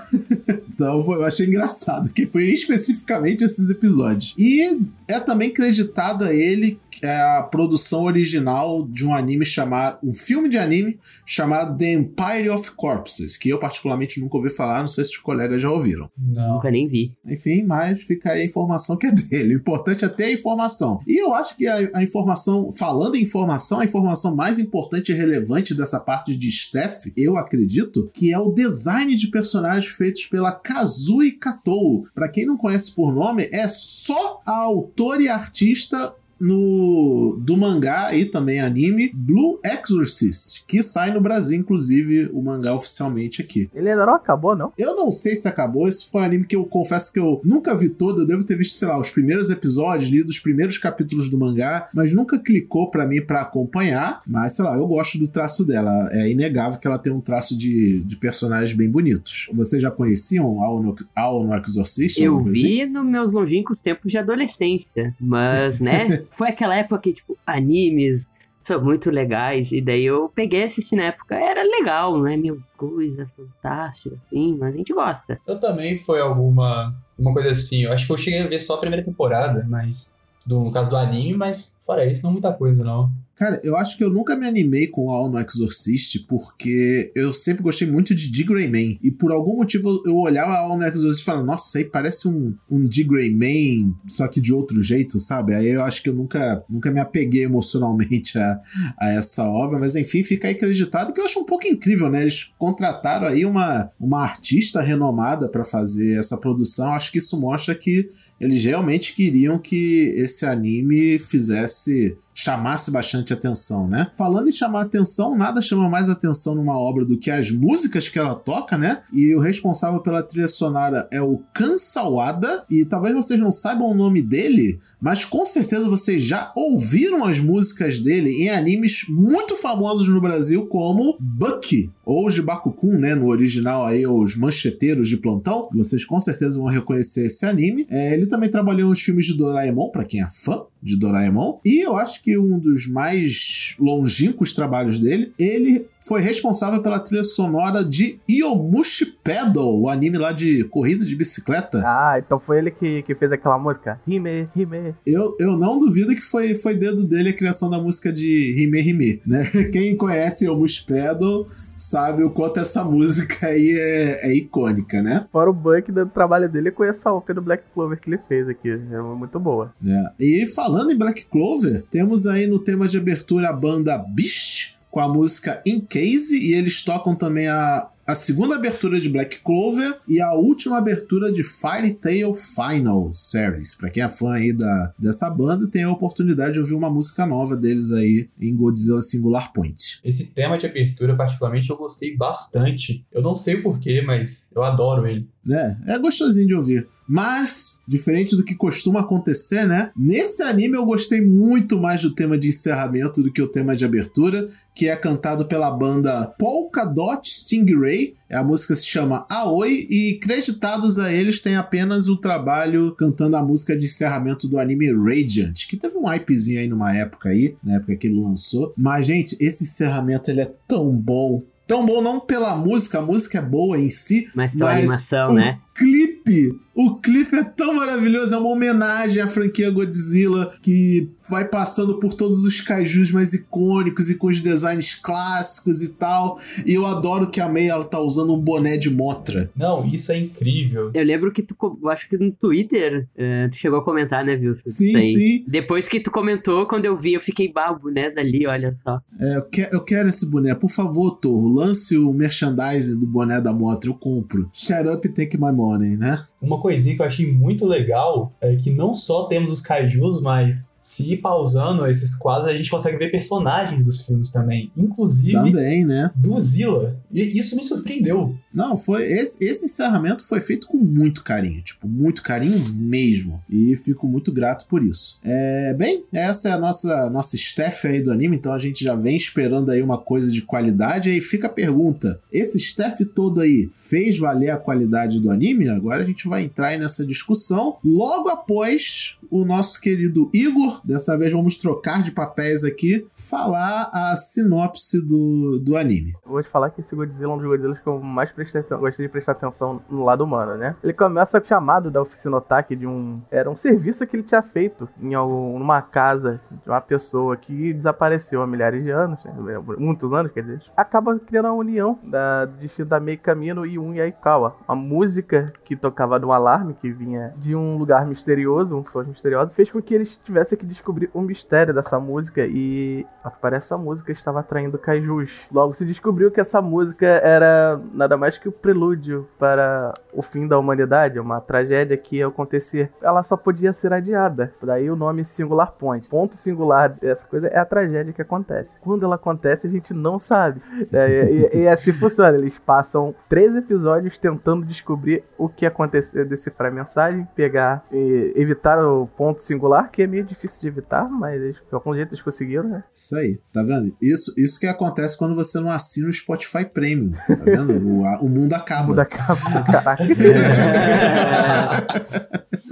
Então 0.75 1.00
eu 1.13 1.24
achei 1.24 1.47
engraçado 1.47 2.12
que 2.12 2.28
foi 2.28 2.44
especificamente 2.44 3.44
esses 3.44 3.69
episódios. 3.69 4.36
E 4.38 4.78
é 5.08 5.19
também 5.19 5.52
creditado 5.52 6.25
a 6.25 6.34
ele 6.34 6.80
é 7.02 7.22
a 7.22 7.44
produção 7.44 8.03
original 8.03 8.88
de 8.88 9.06
um 9.06 9.14
anime 9.14 9.46
chamado. 9.46 9.97
um 10.03 10.14
filme 10.14 10.50
de 10.50 10.58
anime 10.58 11.00
chamado 11.25 11.78
The 11.78 11.91
Empire 11.91 12.50
of 12.50 12.72
Corpses, 12.72 13.38
que 13.38 13.50
eu 13.50 13.59
particularmente 13.59 14.19
nunca 14.19 14.38
ouvi 14.38 14.50
falar, 14.50 14.80
não 14.80 14.88
sei 14.88 15.03
se 15.03 15.12
os 15.12 15.18
colegas 15.18 15.62
já 15.62 15.69
ouviram. 15.69 16.09
Não. 16.18 16.56
Nunca 16.56 16.72
nem 16.72 16.88
vi. 16.88 17.14
Enfim, 17.25 17.64
mas 17.64 18.03
fica 18.03 18.31
aí 18.31 18.41
a 18.41 18.46
informação 18.46 18.97
que 18.97 19.08
é 19.08 19.12
dele. 19.12 19.56
O 19.56 19.58
importante 19.58 20.06
é 20.06 20.09
ter 20.09 20.25
a 20.25 20.31
informação. 20.31 21.00
E 21.08 21.22
eu 21.22 21.34
acho 21.34 21.58
que 21.58 21.67
a, 21.67 21.90
a 21.94 22.03
informação, 22.03 22.72
falando 22.72 23.16
em 23.16 23.23
informação, 23.23 23.79
a 23.79 23.85
informação 23.85 24.35
mais 24.35 24.59
importante 24.59 25.11
e 25.11 25.16
relevante 25.16 25.73
dessa 25.73 26.00
parte 26.00 26.35
de 26.35 26.52
Steph, 26.52 27.08
eu 27.16 27.38
acredito, 27.38 28.09
que 28.14 28.32
é 28.32 28.40
o 28.40 28.52
design 28.52 29.16
de 29.16 29.28
personagens 29.28 29.91
feitos 29.91 30.26
pela 30.26 30.52
Kazui 30.66 31.34
Katou. 31.34 32.08
Para 32.14 32.28
quem 32.28 32.44
não 32.44 32.58
conhece 32.58 32.91
por 32.91 33.14
nome, 33.14 33.47
é 33.52 33.67
só 33.67 34.41
a 34.44 34.58
autora 34.58 35.22
e 35.22 35.29
artista 35.29 36.12
no 36.40 37.37
do 37.40 37.58
mangá 37.58 38.14
e 38.16 38.26
também 38.26 38.59
anime 38.59 39.11
Blue 39.14 39.59
Exorcist, 39.64 40.64
que 40.67 40.82
sai 40.84 41.14
no 41.14 41.22
Brasil, 41.22 41.59
inclusive, 41.59 42.29
o 42.34 42.41
mangá 42.41 42.73
oficialmente 42.73 43.41
aqui. 43.41 43.70
Ele 43.73 43.90
ainda 43.90 44.05
não 44.05 44.16
acabou, 44.16 44.55
não? 44.55 44.72
Eu 44.78 44.96
não 44.96 45.11
sei 45.11 45.35
se 45.35 45.47
acabou. 45.47 45.87
Esse 45.87 46.09
foi 46.09 46.22
um 46.22 46.26
anime 46.26 46.46
que 46.46 46.55
eu 46.55 46.66
confesso 46.66 47.11
que 47.11 47.20
eu 47.20 47.41
nunca 47.43 47.76
vi 47.76 47.90
todo. 47.90 48.22
Eu 48.22 48.28
devo 48.28 48.43
ter 48.43 48.58
visto, 48.58 48.78
sei 48.78 48.87
lá, 48.87 48.99
os 48.99 49.09
primeiros 49.09 49.49
episódios, 49.49 50.09
lido 50.09 50.29
os 50.29 50.40
primeiros 50.40 50.78
capítulos 50.78 51.29
do 51.29 51.37
mangá, 51.37 51.87
mas 51.93 52.14
nunca 52.14 52.40
clicou 52.40 52.90
para 52.90 53.05
mim 53.05 53.22
para 53.22 53.41
acompanhar. 53.41 54.22
Mas, 54.28 54.55
sei 54.55 54.66
lá, 54.66 54.76
eu 54.76 54.88
gosto 54.88 55.17
do 55.17 55.28
traço 55.28 55.66
dela. 55.66 56.09
É 56.11 56.29
inegável 56.29 56.79
que 56.79 56.88
ela 56.88 56.99
tem 56.99 57.14
um 57.14 57.22
traço 57.22 57.58
de, 57.58 58.02
de 58.02 58.16
personagens 58.16 58.73
bem 58.73 58.90
bonitos. 58.90 59.47
Vocês 59.53 59.81
já 59.81 59.91
conheciam 59.91 60.61
Ao 60.61 60.81
no, 60.81 60.96
Ao 61.16 61.43
no 61.43 61.55
Exorcist? 61.55 62.22
Eu 62.22 62.43
vi 62.43 62.81
assim? 62.81 62.91
nos 62.91 63.05
meus 63.05 63.34
longínquos 63.34 63.81
tempos 63.81 64.11
de 64.11 64.17
adolescência, 64.17 65.16
mas, 65.20 65.79
né? 65.79 66.23
foi 66.32 66.50
aquela 66.50 66.76
época 66.76 67.02
que, 67.02 67.14
tipo, 67.14 67.38
animes 67.46 68.34
são 68.60 68.84
muito 68.84 69.12
legais. 69.12 69.72
E 69.72 69.82
daí 69.82 70.06
eu 70.06 70.30
peguei 70.30 70.66
e 70.66 70.96
na 70.96 71.04
época. 71.04 71.36
Era 71.36 71.64
legal, 71.64 72.18
não 72.18 72.28
é 72.28 72.36
mil 72.36 72.62
coisa 72.76 73.28
fantástica, 73.36 74.16
assim, 74.16 74.58
mas 74.60 74.74
a 74.74 74.78
gente 74.78 74.94
gosta. 74.94 75.40
Eu 75.46 75.60
também 75.60 75.98
foi 75.98 76.20
alguma 76.20 76.96
uma 77.18 77.34
coisa 77.34 77.52
assim. 77.52 77.84
Eu 77.84 77.94
acho 77.94 78.06
que 78.06 78.12
eu 78.12 78.18
cheguei 78.18 78.42
a 78.42 78.48
ver 78.48 78.60
só 78.60 78.76
a 78.76 78.80
primeira 78.80 79.06
temporada, 79.06 79.66
mas. 79.70 80.20
Do, 80.46 80.66
no 80.66 80.72
caso 80.72 80.92
do 80.92 80.98
anime, 80.98 81.36
mas 81.36 81.82
fora 81.84 82.06
isso, 82.06 82.22
não 82.22 82.32
muita 82.32 82.54
coisa, 82.54 82.84
não. 82.84 83.10
Cara, 83.35 83.59
eu 83.64 83.76
acho 83.76 83.97
que 83.97 84.03
eu 84.03 84.09
nunca 84.09 84.34
me 84.34 84.47
animei 84.47 84.87
com 84.87 85.11
All 85.11 85.29
no 85.29 85.37
Exorcist, 85.37 86.20
porque 86.26 87.11
eu 87.14 87.34
sempre 87.34 87.64
gostei 87.64 87.85
muito 87.85 88.16
de 88.16 88.32
D. 88.32 88.43
Grey 88.43 88.67
Man. 88.70 88.97
E 89.03 89.11
por 89.11 89.32
algum 89.32 89.58
motivo 89.58 90.02
eu 90.05 90.16
olhava 90.16 90.55
All 90.55 90.78
no 90.78 90.85
Exorcist 90.85 91.22
e 91.22 91.26
falava, 91.26 91.46
nossa, 91.46 91.78
aí 91.78 91.84
parece 91.84 92.29
um, 92.29 92.55
um 92.72 92.84
D. 92.85 93.03
Grey 93.03 93.35
Man, 93.35 93.93
só 94.08 94.28
que 94.29 94.40
de 94.40 94.53
outro 94.53 94.82
jeito, 94.82 95.20
sabe? 95.20 95.53
Aí 95.53 95.67
eu 95.67 95.84
acho 95.84 96.02
que 96.02 96.09
eu 96.09 96.14
nunca, 96.14 96.64
nunca 96.70 96.90
me 96.90 96.99
apeguei 97.02 97.43
emocionalmente 97.43 98.37
a, 98.40 98.61
a 98.97 99.09
essa 99.09 99.43
obra, 99.43 99.78
mas 99.79 99.97
enfim, 99.97 100.23
fica 100.23 100.47
aí 100.47 100.53
acreditado 100.53 101.11
que 101.11 101.20
eu 101.20 101.26
acho 101.26 101.40
um 101.40 101.46
pouco 101.46 101.67
incrível, 101.67 102.09
né? 102.09 102.22
Eles 102.22 102.52
contrataram 102.58 103.28
aí 103.28 103.46
uma, 103.46 103.91
uma 103.99 104.23
artista 104.23 104.81
renomada 104.81 105.49
para 105.49 105.66
fazer 105.66 106.17
essa 106.17 106.38
produção. 106.38 106.93
Acho 106.93 107.11
que 107.11 107.17
isso 107.17 107.38
mostra 107.40 107.76
que 107.76 108.08
eles 108.40 108.64
realmente 108.64 109.14
queriam 109.14 109.59
que 109.59 110.14
esse 110.16 110.46
anime 110.46 111.20
fizesse 111.20 112.17
chamasse 112.35 112.91
bastante 112.91 113.32
atenção, 113.32 113.87
né? 113.87 114.11
Falando 114.17 114.49
em 114.49 114.52
chamar 114.52 114.82
atenção, 114.82 115.35
nada 115.35 115.61
chama 115.61 115.90
mais 115.90 116.09
atenção 116.09 116.53
numa 116.53 116.78
obra 116.78 117.05
do 117.05 117.17
que 117.17 117.32
as 117.32 117.49
músicas 117.49 118.09
que 118.09 118.20
ela 118.20 118.35
toca, 118.35 118.78
né? 118.78 119.02
E 119.14 119.34
o 119.34 119.40
responsável 119.40 120.02
pela 120.02 120.22
trilha 120.22 120.49
sonora 120.49 121.08
é 121.11 121.22
o 121.22 121.41
Kan 121.53 121.78
Sawada, 121.78 122.66
e 122.70 122.84
talvez 122.84 123.16
vocês 123.16 123.40
não 123.40 123.52
saibam 123.52 123.90
o 123.90 123.96
nome 123.96 124.22
dele, 124.22 124.79
mas 125.02 125.23
com 125.23 125.46
certeza 125.46 125.87
vocês 125.87 126.22
já 126.22 126.52
ouviram 126.55 127.23
as 127.23 127.40
músicas 127.40 127.99
dele 127.99 128.43
em 128.43 128.49
animes 128.49 129.05
muito 129.08 129.55
famosos 129.55 130.09
no 130.09 130.20
Brasil, 130.20 130.66
como 130.66 131.17
Bucky, 131.20 131.90
ou 132.05 132.28
os 132.28 132.34
de 132.34 132.41
Bakukun, 132.41 132.97
né? 132.97 133.16
No 133.16 133.28
original 133.28 133.85
aí, 133.85 134.05
os 134.05 134.35
mancheteiros 134.35 135.09
de 135.09 135.17
plantão. 135.17 135.69
Vocês 135.73 136.05
com 136.05 136.19
certeza 136.19 136.59
vão 136.59 136.67
reconhecer 136.67 137.25
esse 137.25 137.46
anime. 137.46 137.87
É, 137.90 138.13
ele 138.13 138.28
também 138.28 138.49
trabalhou 138.49 138.90
nos 138.90 139.02
filmes 139.02 139.25
de 139.25 139.35
Doraemon, 139.35 139.90
para 139.90 140.03
quem 140.03 140.22
é 140.22 140.28
fã 140.28 140.63
de 140.81 140.96
Doraemon. 140.97 141.59
E 141.66 141.84
eu 141.84 141.96
acho 141.96 142.22
que 142.22 142.37
um 142.37 142.59
dos 142.59 142.87
mais 142.87 143.75
longínquos 143.79 144.53
trabalhos 144.53 144.99
dele, 144.99 145.34
ele 145.40 145.87
foi 146.07 146.22
responsável 146.22 146.84
pela 146.84 146.99
trilha 146.99 147.23
sonora 147.23 147.84
de 147.84 148.19
Yomushi 148.29 149.17
Pedal, 149.23 149.81
o 149.81 149.90
anime 149.90 150.19
lá 150.19 150.31
de 150.31 150.63
corrida 150.66 151.03
de 151.03 151.16
bicicleta. 151.16 151.81
Ah, 151.84 152.22
então 152.23 152.40
foi 152.40 152.59
ele 152.59 152.69
que, 152.69 153.02
que 153.02 153.16
fez 153.16 153.31
aquela 153.31 153.57
música? 153.57 153.99
Hime, 154.07 154.47
Hime. 154.55 154.93
Eu, 155.03 155.35
eu 155.40 155.57
não 155.57 155.79
duvido 155.79 156.13
que 156.13 156.22
foi, 156.22 156.53
foi 156.53 156.75
dedo 156.75 157.03
dele 157.03 157.29
a 157.29 157.35
criação 157.35 157.69
da 157.69 157.79
música 157.79 158.13
de 158.13 158.55
Hime, 158.55 158.81
Hime, 158.81 159.22
né? 159.25 159.49
Quem 159.73 159.96
conhece 159.96 160.46
Yomushi 160.46 160.85
Pedal 160.85 161.47
sabe 161.76 162.24
o 162.24 162.30
quanto 162.30 162.60
essa 162.60 162.84
música 162.84 163.48
aí 163.48 163.78
é, 163.78 164.30
é 164.30 164.34
icônica, 164.34 165.02
né? 165.02 165.28
Fora 165.32 165.50
o 165.50 165.54
Buck 165.54 165.92
do 165.92 166.06
trabalho 166.06 166.50
dele, 166.50 166.70
eu 166.70 166.74
conheço 166.74 167.08
a 167.08 167.14
OP 167.14 167.34
do 167.34 167.42
Black 167.42 167.64
Clover 167.74 168.00
que 168.00 168.10
ele 168.10 168.20
fez 168.28 168.48
aqui. 168.48 168.70
É 168.70 169.02
muito 169.02 169.40
boa. 169.40 169.74
É. 169.86 170.12
E 170.20 170.48
falando 170.48 170.92
em 170.92 170.98
Black 170.98 171.26
Clover, 171.26 171.84
temos 171.92 172.28
aí 172.28 172.48
no 172.48 172.60
tema 172.60 172.88
de 172.88 172.98
abertura 172.98 173.50
a 173.50 173.54
banda 173.54 173.98
Beast 173.98 174.76
com 174.90 175.00
a 175.00 175.08
música 175.08 175.62
In 175.66 175.82
Case 175.82 176.38
e 176.38 176.54
eles 176.54 176.82
tocam 176.82 177.16
também 177.16 177.48
a 177.48 177.90
a 178.05 178.13
segunda 178.13 178.55
abertura 178.55 178.99
de 178.99 179.09
Black 179.09 179.40
Clover 179.40 179.97
e 180.07 180.22
a 180.22 180.34
última 180.34 180.78
abertura 180.78 181.31
de 181.31 181.43
Fairy 181.43 181.93
Tail 181.93 182.34
Final 182.34 183.11
Series. 183.13 183.73
Para 183.73 183.90
quem 183.90 184.03
é 184.03 184.09
fã 184.09 184.34
aí 184.34 184.53
da, 184.53 184.93
dessa 184.97 185.29
banda, 185.29 185.67
tem 185.67 185.84
a 185.84 185.91
oportunidade 185.91 186.53
de 186.53 186.59
ouvir 186.59 186.75
uma 186.75 186.90
música 186.90 187.25
nova 187.25 187.55
deles 187.55 187.91
aí 187.91 188.29
em 188.40 188.55
Godzilla 188.55 189.02
Singular 189.02 189.52
Point. 189.52 189.99
Esse 190.03 190.28
tema 190.28 190.57
de 190.57 190.67
abertura, 190.67 191.16
particularmente, 191.16 191.69
eu 191.69 191.78
gostei 191.78 192.16
bastante. 192.16 193.05
Eu 193.11 193.23
não 193.23 193.35
sei 193.35 193.57
porquê, 193.57 194.02
mas 194.02 194.52
eu 194.55 194.63
adoro 194.63 195.07
ele. 195.07 195.28
É, 195.50 195.76
é 195.94 196.00
gostosinho 196.00 196.47
de 196.47 196.56
ouvir. 196.56 196.88
Mas, 197.08 197.84
diferente 197.88 198.36
do 198.36 198.44
que 198.44 198.56
costuma 198.56 199.02
acontecer, 199.02 199.68
né? 199.68 199.92
Nesse 199.96 200.42
anime 200.42 200.76
eu 200.76 200.86
gostei 200.86 201.22
muito 201.22 201.80
mais 201.80 202.02
do 202.02 202.14
tema 202.14 202.38
de 202.38 202.47
encerramento 202.47 203.22
do 203.22 203.32
que 203.32 203.42
o 203.42 203.47
tema 203.47 203.76
de 203.76 203.86
abertura, 203.86 204.47
que 204.74 204.88
é 204.88 204.96
cantado 204.96 205.46
pela 205.46 205.70
banda 205.70 206.26
Polka 206.40 206.84
Dot 206.84 207.30
Stingray. 207.30 208.16
A 208.32 208.44
música 208.44 208.76
se 208.76 208.88
chama 208.88 209.26
Aoi 209.30 209.86
e 209.88 210.20
creditados 210.20 210.97
a 210.97 211.14
eles 211.14 211.42
tem 211.42 211.56
apenas 211.56 212.08
o 212.08 212.18
trabalho 212.18 212.94
cantando 212.96 213.38
a 213.38 213.44
música 213.44 213.78
de 213.78 213.86
encerramento 213.86 214.48
do 214.48 214.58
anime 214.58 214.91
Radiant, 214.91 215.68
que 215.68 215.78
teve 215.78 215.96
um 215.98 216.08
hypezinho 216.08 216.59
aí 216.59 216.68
numa 216.68 216.96
época 216.96 217.30
aí, 217.30 217.56
na 217.64 217.76
época 217.76 217.96
que 217.96 218.08
ele 218.08 218.20
lançou. 218.20 218.74
Mas, 218.76 219.06
gente, 219.06 219.38
esse 219.40 219.64
encerramento 219.64 220.32
ele 220.32 220.41
é 220.41 220.52
tão 220.68 220.91
bom, 220.91 221.44
tão 221.67 221.85
bom 221.85 222.02
não 222.02 222.20
pela 222.20 222.56
música, 222.56 223.00
a 223.00 223.02
música 223.02 223.40
é 223.40 223.41
boa 223.41 223.78
em 223.79 223.90
si, 223.90 224.29
mas 224.35 224.53
pela 224.53 224.72
mas 224.72 224.79
animação, 224.79 225.32
o 225.32 225.34
né? 225.35 225.59
clipe 225.73 226.59
o 226.76 226.96
clipe 226.98 227.38
é 227.38 227.44
tão 227.44 227.74
maravilhoso, 227.74 228.36
é 228.36 228.38
uma 228.38 228.50
homenagem 228.50 229.24
à 229.24 229.28
franquia 229.28 229.72
Godzilla 229.72 230.54
que 230.62 231.10
vai 231.30 231.48
passando 231.48 232.00
por 232.00 232.14
todos 232.14 232.44
os 232.44 232.60
kaijus 232.60 233.12
mais 233.12 233.34
icônicos 233.34 234.10
e 234.10 234.18
com 234.18 234.28
os 234.28 234.42
designs 234.42 234.94
clássicos 234.94 235.82
e 235.82 235.94
tal. 235.94 236.38
E 236.66 236.74
eu 236.74 236.86
adoro 236.86 237.32
que 237.32 237.40
a 237.40 237.48
Mei 237.48 237.70
ela 237.70 237.86
tá 237.86 238.00
usando 238.00 238.34
um 238.34 238.40
boné 238.40 238.76
de 238.76 238.90
Motra. 238.90 239.50
Não, 239.56 239.86
isso 239.86 240.12
é 240.12 240.20
incrível. 240.20 240.92
Eu 240.94 241.06
lembro 241.06 241.32
que 241.32 241.42
tu, 241.42 241.56
eu 241.82 241.90
acho 241.90 242.10
que 242.10 242.18
no 242.18 242.30
Twitter, 242.30 243.08
uh, 243.16 243.50
tu 243.50 243.56
chegou 243.56 243.80
a 243.80 243.84
comentar, 243.84 244.26
né, 244.26 244.34
Wilson? 244.36 244.70
Sim, 244.70 245.14
sim. 245.14 245.46
Depois 245.48 245.88
que 245.88 246.02
tu 246.02 246.12
comentou, 246.12 246.66
quando 246.66 246.86
eu 246.86 246.98
vi, 246.98 247.14
eu 247.14 247.22
fiquei 247.22 247.50
babo, 247.50 247.90
né, 247.90 248.10
dali, 248.10 248.46
olha 248.46 248.72
só. 248.72 249.00
É, 249.18 249.38
eu, 249.38 249.44
que, 249.44 249.70
eu 249.72 249.82
quero 249.82 250.10
esse 250.10 250.30
boné. 250.30 250.54
Por 250.54 250.70
favor, 250.70 251.12
Torro, 251.12 251.48
lance 251.48 251.98
o 251.98 252.12
merchandising 252.12 253.00
do 253.00 253.08
boné 253.08 253.40
da 253.40 253.54
Motra, 253.54 253.90
eu 253.90 253.96
compro. 253.96 254.50
Shut 254.52 254.88
up 254.90 255.08
e 255.08 255.12
take 255.12 255.38
my 255.38 255.54
money, 255.54 255.96
né? 255.96 256.25
Uma 256.41 256.60
coisinha 256.60 256.96
que 256.96 257.01
eu 257.01 257.05
achei 257.05 257.32
muito 257.32 257.65
legal 257.65 258.32
é 258.41 258.55
que 258.55 258.70
não 258.70 258.93
só 258.93 259.25
temos 259.25 259.51
os 259.51 259.62
kaijus, 259.62 260.22
mas 260.22 260.72
se 260.86 261.13
ir 261.13 261.17
pausando 261.17 261.88
esses 261.88 262.13
quadros, 262.13 262.51
a 262.51 262.55
gente 262.55 262.70
consegue 262.70 263.00
ver 263.00 263.10
personagens 263.10 263.86
dos 263.86 264.05
filmes 264.05 264.32
também. 264.32 264.72
Inclusive 264.77 265.34
também, 265.34 265.84
né? 265.84 266.12
do 266.15 266.39
Zilla. 266.39 266.96
E 267.12 267.39
isso 267.39 267.55
me 267.55 267.63
surpreendeu. 267.63 268.38
Não, 268.53 268.77
foi 268.77 269.03
esse, 269.12 269.43
esse 269.43 269.65
encerramento 269.65 270.24
foi 270.27 270.39
feito 270.39 270.67
com 270.67 270.77
muito 270.77 271.24
carinho, 271.24 271.63
tipo, 271.63 271.88
muito 271.88 272.22
carinho 272.22 272.63
mesmo. 272.75 273.43
E 273.50 273.75
fico 273.75 274.08
muito 274.08 274.32
grato 274.32 274.67
por 274.67 274.84
isso. 274.84 275.20
É, 275.24 275.74
bem, 275.74 276.03
essa 276.13 276.50
é 276.50 276.51
a 276.51 276.60
nossa 276.60 277.10
nossa 277.10 277.36
staff 277.36 277.88
aí 277.88 278.00
do 278.00 278.12
anime, 278.12 278.38
então 278.38 278.53
a 278.53 278.60
gente 278.60 278.83
já 278.83 278.93
vem 278.93 279.17
esperando 279.17 279.71
aí 279.71 279.81
uma 279.81 279.98
coisa 279.98 280.31
de 280.31 280.43
qualidade. 280.43 281.10
Aí 281.10 281.19
fica 281.19 281.48
a 281.48 281.50
pergunta: 281.51 282.21
esse 282.31 282.60
staff 282.60 283.03
todo 283.05 283.41
aí 283.41 283.71
fez 283.75 284.19
valer 284.19 284.51
a 284.51 284.57
qualidade 284.57 285.19
do 285.19 285.31
anime? 285.31 285.67
Agora 285.67 286.03
a 286.03 286.05
gente 286.05 286.27
vai 286.27 286.43
entrar 286.43 286.67
aí 286.67 286.77
nessa 286.77 287.03
discussão 287.03 287.77
logo 287.83 288.29
após 288.29 289.15
o 289.31 289.43
nosso 289.43 289.81
querido 289.81 290.29
Igor 290.33 290.75
dessa 290.84 291.17
vez 291.17 291.32
vamos 291.32 291.58
trocar 291.58 292.01
de 292.01 292.12
papéis 292.12 292.63
aqui, 292.63 293.08
falar 293.13 293.89
a 293.94 294.15
sinopse 294.15 295.01
do, 295.01 295.60
do 295.60 295.77
anime. 295.77 296.15
Vou 296.25 296.41
te 296.41 296.50
falar 296.50 296.70
que 296.70 296.82
esse 296.82 296.96
Godzilla 296.96 297.32
é 297.32 297.36
um 297.36 297.38
dos 297.38 297.48
Godzillas 297.48 297.79
que 297.79 297.88
eu 297.88 298.00
mais 298.00 298.34
gostei 298.34 299.05
de 299.05 299.12
prestar 299.12 299.34
atenção 299.34 299.82
no 299.89 300.03
lado 300.03 300.24
humano, 300.24 300.55
né? 300.55 300.75
Ele 300.84 300.94
começa 300.94 301.41
chamado 301.44 301.91
da 301.91 302.01
oficina 302.01 302.38
Otaki 302.38 302.75
de 302.75 302.88
um. 302.88 303.22
Era 303.32 303.50
um 303.50 303.55
serviço 303.55 304.05
que 304.05 304.15
ele 304.15 304.24
tinha 304.24 304.41
feito 304.41 304.89
em 305.01 305.13
algum, 305.13 305.58
numa 305.60 305.82
casa 305.82 306.41
de 306.63 306.70
uma 306.70 306.82
pessoa 306.82 307.38
que 307.38 307.74
desapareceu 307.74 308.41
há 308.41 308.48
milhares 308.48 308.84
de 308.84 308.89
anos, 308.89 309.24
né? 309.24 309.34
muitos 309.77 310.12
anos, 310.13 310.32
quer 310.32 310.41
dizer. 310.41 310.62
Acaba 310.75 311.17
criando 311.20 311.48
a 311.48 311.53
união 311.53 312.00
da, 312.03 312.46
do 312.46 312.58
destino 312.58 312.88
da 312.88 313.00
Mei 313.00 313.17
Camino 313.17 313.65
e 313.65 313.77
um 313.77 313.94
Yaikawa. 313.94 314.55
A 314.67 314.75
música 314.75 315.53
que 315.63 315.75
tocava 315.75 316.20
de 316.20 316.25
um 316.25 316.32
alarme 316.32 316.74
que 316.74 316.91
vinha 316.91 317.34
de 317.38 317.55
um 317.55 317.77
lugar 317.77 318.05
misterioso, 318.05 318.75
um 318.75 318.84
som 318.84 319.03
misterioso, 319.03 319.53
fez 319.55 319.72
com 319.72 319.82
que 319.82 319.94
eles 319.94 320.20
tivessem 320.24 320.58
que 320.58 320.64
descobrir 320.65 321.10
o 321.13 321.22
mistério 321.22 321.74
dessa 321.74 322.00
música 322.00 322.45
e, 322.45 323.05
ao 323.24 323.31
que 323.31 323.39
parece, 323.39 323.67
essa 323.67 323.77
música 323.77 324.12
estava 324.12 324.41
atraindo 324.41 324.77
kaijus. 324.77 325.48
Logo 325.51 325.74
se 325.74 325.86
descobriu 325.86 326.29
que 326.29 326.39
essa 326.39 326.62
música 326.62 327.05
era 327.05 327.79
nada 327.93 328.17
mais 328.17 328.38
que 328.38 328.48
o 328.48 328.51
prelúdio 328.51 329.27
para 329.39 329.93
o 330.13 330.22
fim 330.22 330.48
da 330.48 330.57
humanidade, 330.57 331.19
uma 331.19 331.41
tragédia 331.41 331.98
que 331.98 332.17
ia 332.17 332.27
acontecer. 332.27 332.91
Ela 333.01 333.24
só 333.24 333.36
podia 333.36 333.74
ser 333.74 333.93
adiada. 333.93 334.53
Daí 334.62 334.89
o 334.89 334.95
nome 334.95 335.25
Singular 335.25 335.74
Point. 335.74 336.10
Ponto 336.10 336.36
singular 336.36 336.89
dessa 336.89 337.25
coisa 337.25 337.48
é 337.48 337.57
a 337.57 337.65
tragédia 337.65 338.13
que 338.13 338.22
acontece. 338.22 338.79
Quando 338.81 339.05
ela 339.05 339.15
acontece, 339.15 339.67
a 339.67 339.69
gente 339.69 339.93
não 339.93 340.19
sabe. 340.19 340.62
É, 340.91 341.31
e, 341.31 341.57
e, 341.63 341.67
assim 341.67 341.91
funciona. 341.91 342.38
Eles 342.38 342.57
passam 342.60 343.13
três 343.27 343.55
episódios 343.55 344.17
tentando 344.17 344.65
descobrir 344.65 345.24
o 345.38 345.50
que 345.50 345.65
aconteceu, 345.65 346.25
decifrar 346.25 346.72
a 346.72 346.75
mensagem, 346.75 347.27
pegar 347.36 347.86
e 347.91 348.34
evitar 348.36 348.79
o 348.79 349.07
ponto 349.07 349.41
singular, 349.41 349.89
que 349.91 350.03
é 350.03 350.07
meio 350.07 350.24
difícil 350.24 350.54
de 350.62 350.67
evitar, 350.67 351.09
mas 351.09 351.39
de 351.55 351.62
algum 351.71 351.93
jeito 351.95 352.09
eles 352.09 352.21
conseguiram, 352.21 352.67
né? 352.69 352.83
Isso 352.93 353.15
aí, 353.15 353.39
tá 353.53 353.62
vendo? 353.63 353.95
Isso, 354.01 354.33
isso 354.38 354.59
que 354.59 354.67
acontece 354.67 355.17
quando 355.17 355.35
você 355.35 355.59
não 355.59 355.69
assina 355.71 356.09
o 356.09 356.13
Spotify 356.13 356.65
Premium, 356.65 357.12
tá 357.12 357.35
vendo? 357.45 357.74
o, 357.88 358.05
a, 358.05 358.19
o 358.21 358.29
mundo 358.29 358.53
acaba. 358.53 358.83
O 358.83 358.88
mundo 358.88 359.00
acaba, 359.00 359.63
caraca. 359.63 360.03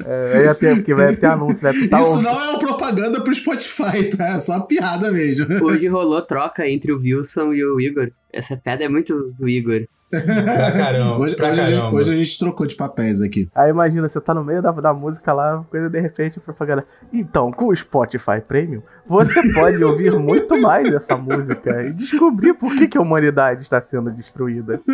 É, 0.05 0.43
ia 0.45 0.55
ter, 0.55 0.75
porque 0.75 0.93
vai 0.93 1.15
ter 1.15 1.27
anúncio, 1.27 1.63
né? 1.65 1.73
Tá 1.89 1.99
Isso 2.01 2.09
ouvindo- 2.09 2.23
não 2.29 2.41
é 2.41 2.49
uma 2.49 2.59
propaganda 2.59 3.21
pro 3.21 3.33
Spotify, 3.33 4.09
tá? 4.15 4.27
É 4.35 4.39
só 4.39 4.53
uma 4.57 4.67
piada 4.67 5.11
mesmo. 5.11 5.45
Hoje 5.63 5.87
rolou 5.87 6.21
troca 6.21 6.67
entre 6.67 6.91
o 6.91 6.99
Wilson 6.99 7.53
e 7.53 7.63
o 7.63 7.79
Igor. 7.79 8.11
Essa 8.31 8.57
piada 8.57 8.83
é 8.83 8.89
muito 8.89 9.31
do 9.37 9.47
Igor. 9.47 9.81
Pra 10.21 10.71
caramba, 10.77 11.17
Hoje, 11.19 11.35
pra 11.35 11.49
hoje 11.51 11.61
a 11.61 11.65
gente, 11.65 11.77
caramba. 11.77 11.97
hoje 11.97 12.13
a 12.13 12.15
gente 12.15 12.39
trocou 12.39 12.65
de 12.67 12.75
papéis 12.75 13.21
aqui. 13.21 13.49
Aí 13.55 13.69
imagina, 13.69 14.07
você 14.07 14.19
tá 14.21 14.33
no 14.33 14.43
meio 14.43 14.61
da, 14.61 14.71
da 14.71 14.93
música 14.93 15.33
lá, 15.33 15.65
coisa 15.69 15.89
de 15.89 15.99
repente, 15.99 16.39
propaganda. 16.39 16.85
Então, 17.11 17.51
com 17.51 17.67
o 17.67 17.75
Spotify 17.75 18.41
Premium, 18.47 18.81
você 19.07 19.41
pode 19.53 19.83
ouvir 19.83 20.13
muito 20.19 20.59
mais 20.61 20.89
dessa 20.89 21.17
música 21.17 21.83
e 21.83 21.93
descobrir 21.93 22.53
por 22.53 22.71
que, 22.75 22.87
que 22.87 22.97
a 22.97 23.01
humanidade 23.01 23.61
está 23.63 23.79
sendo 23.81 24.11
destruída. 24.11 24.79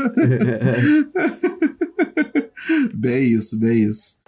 Bem 2.94 3.24
isso, 3.24 3.60
bem 3.60 3.84
isso. 3.84 4.20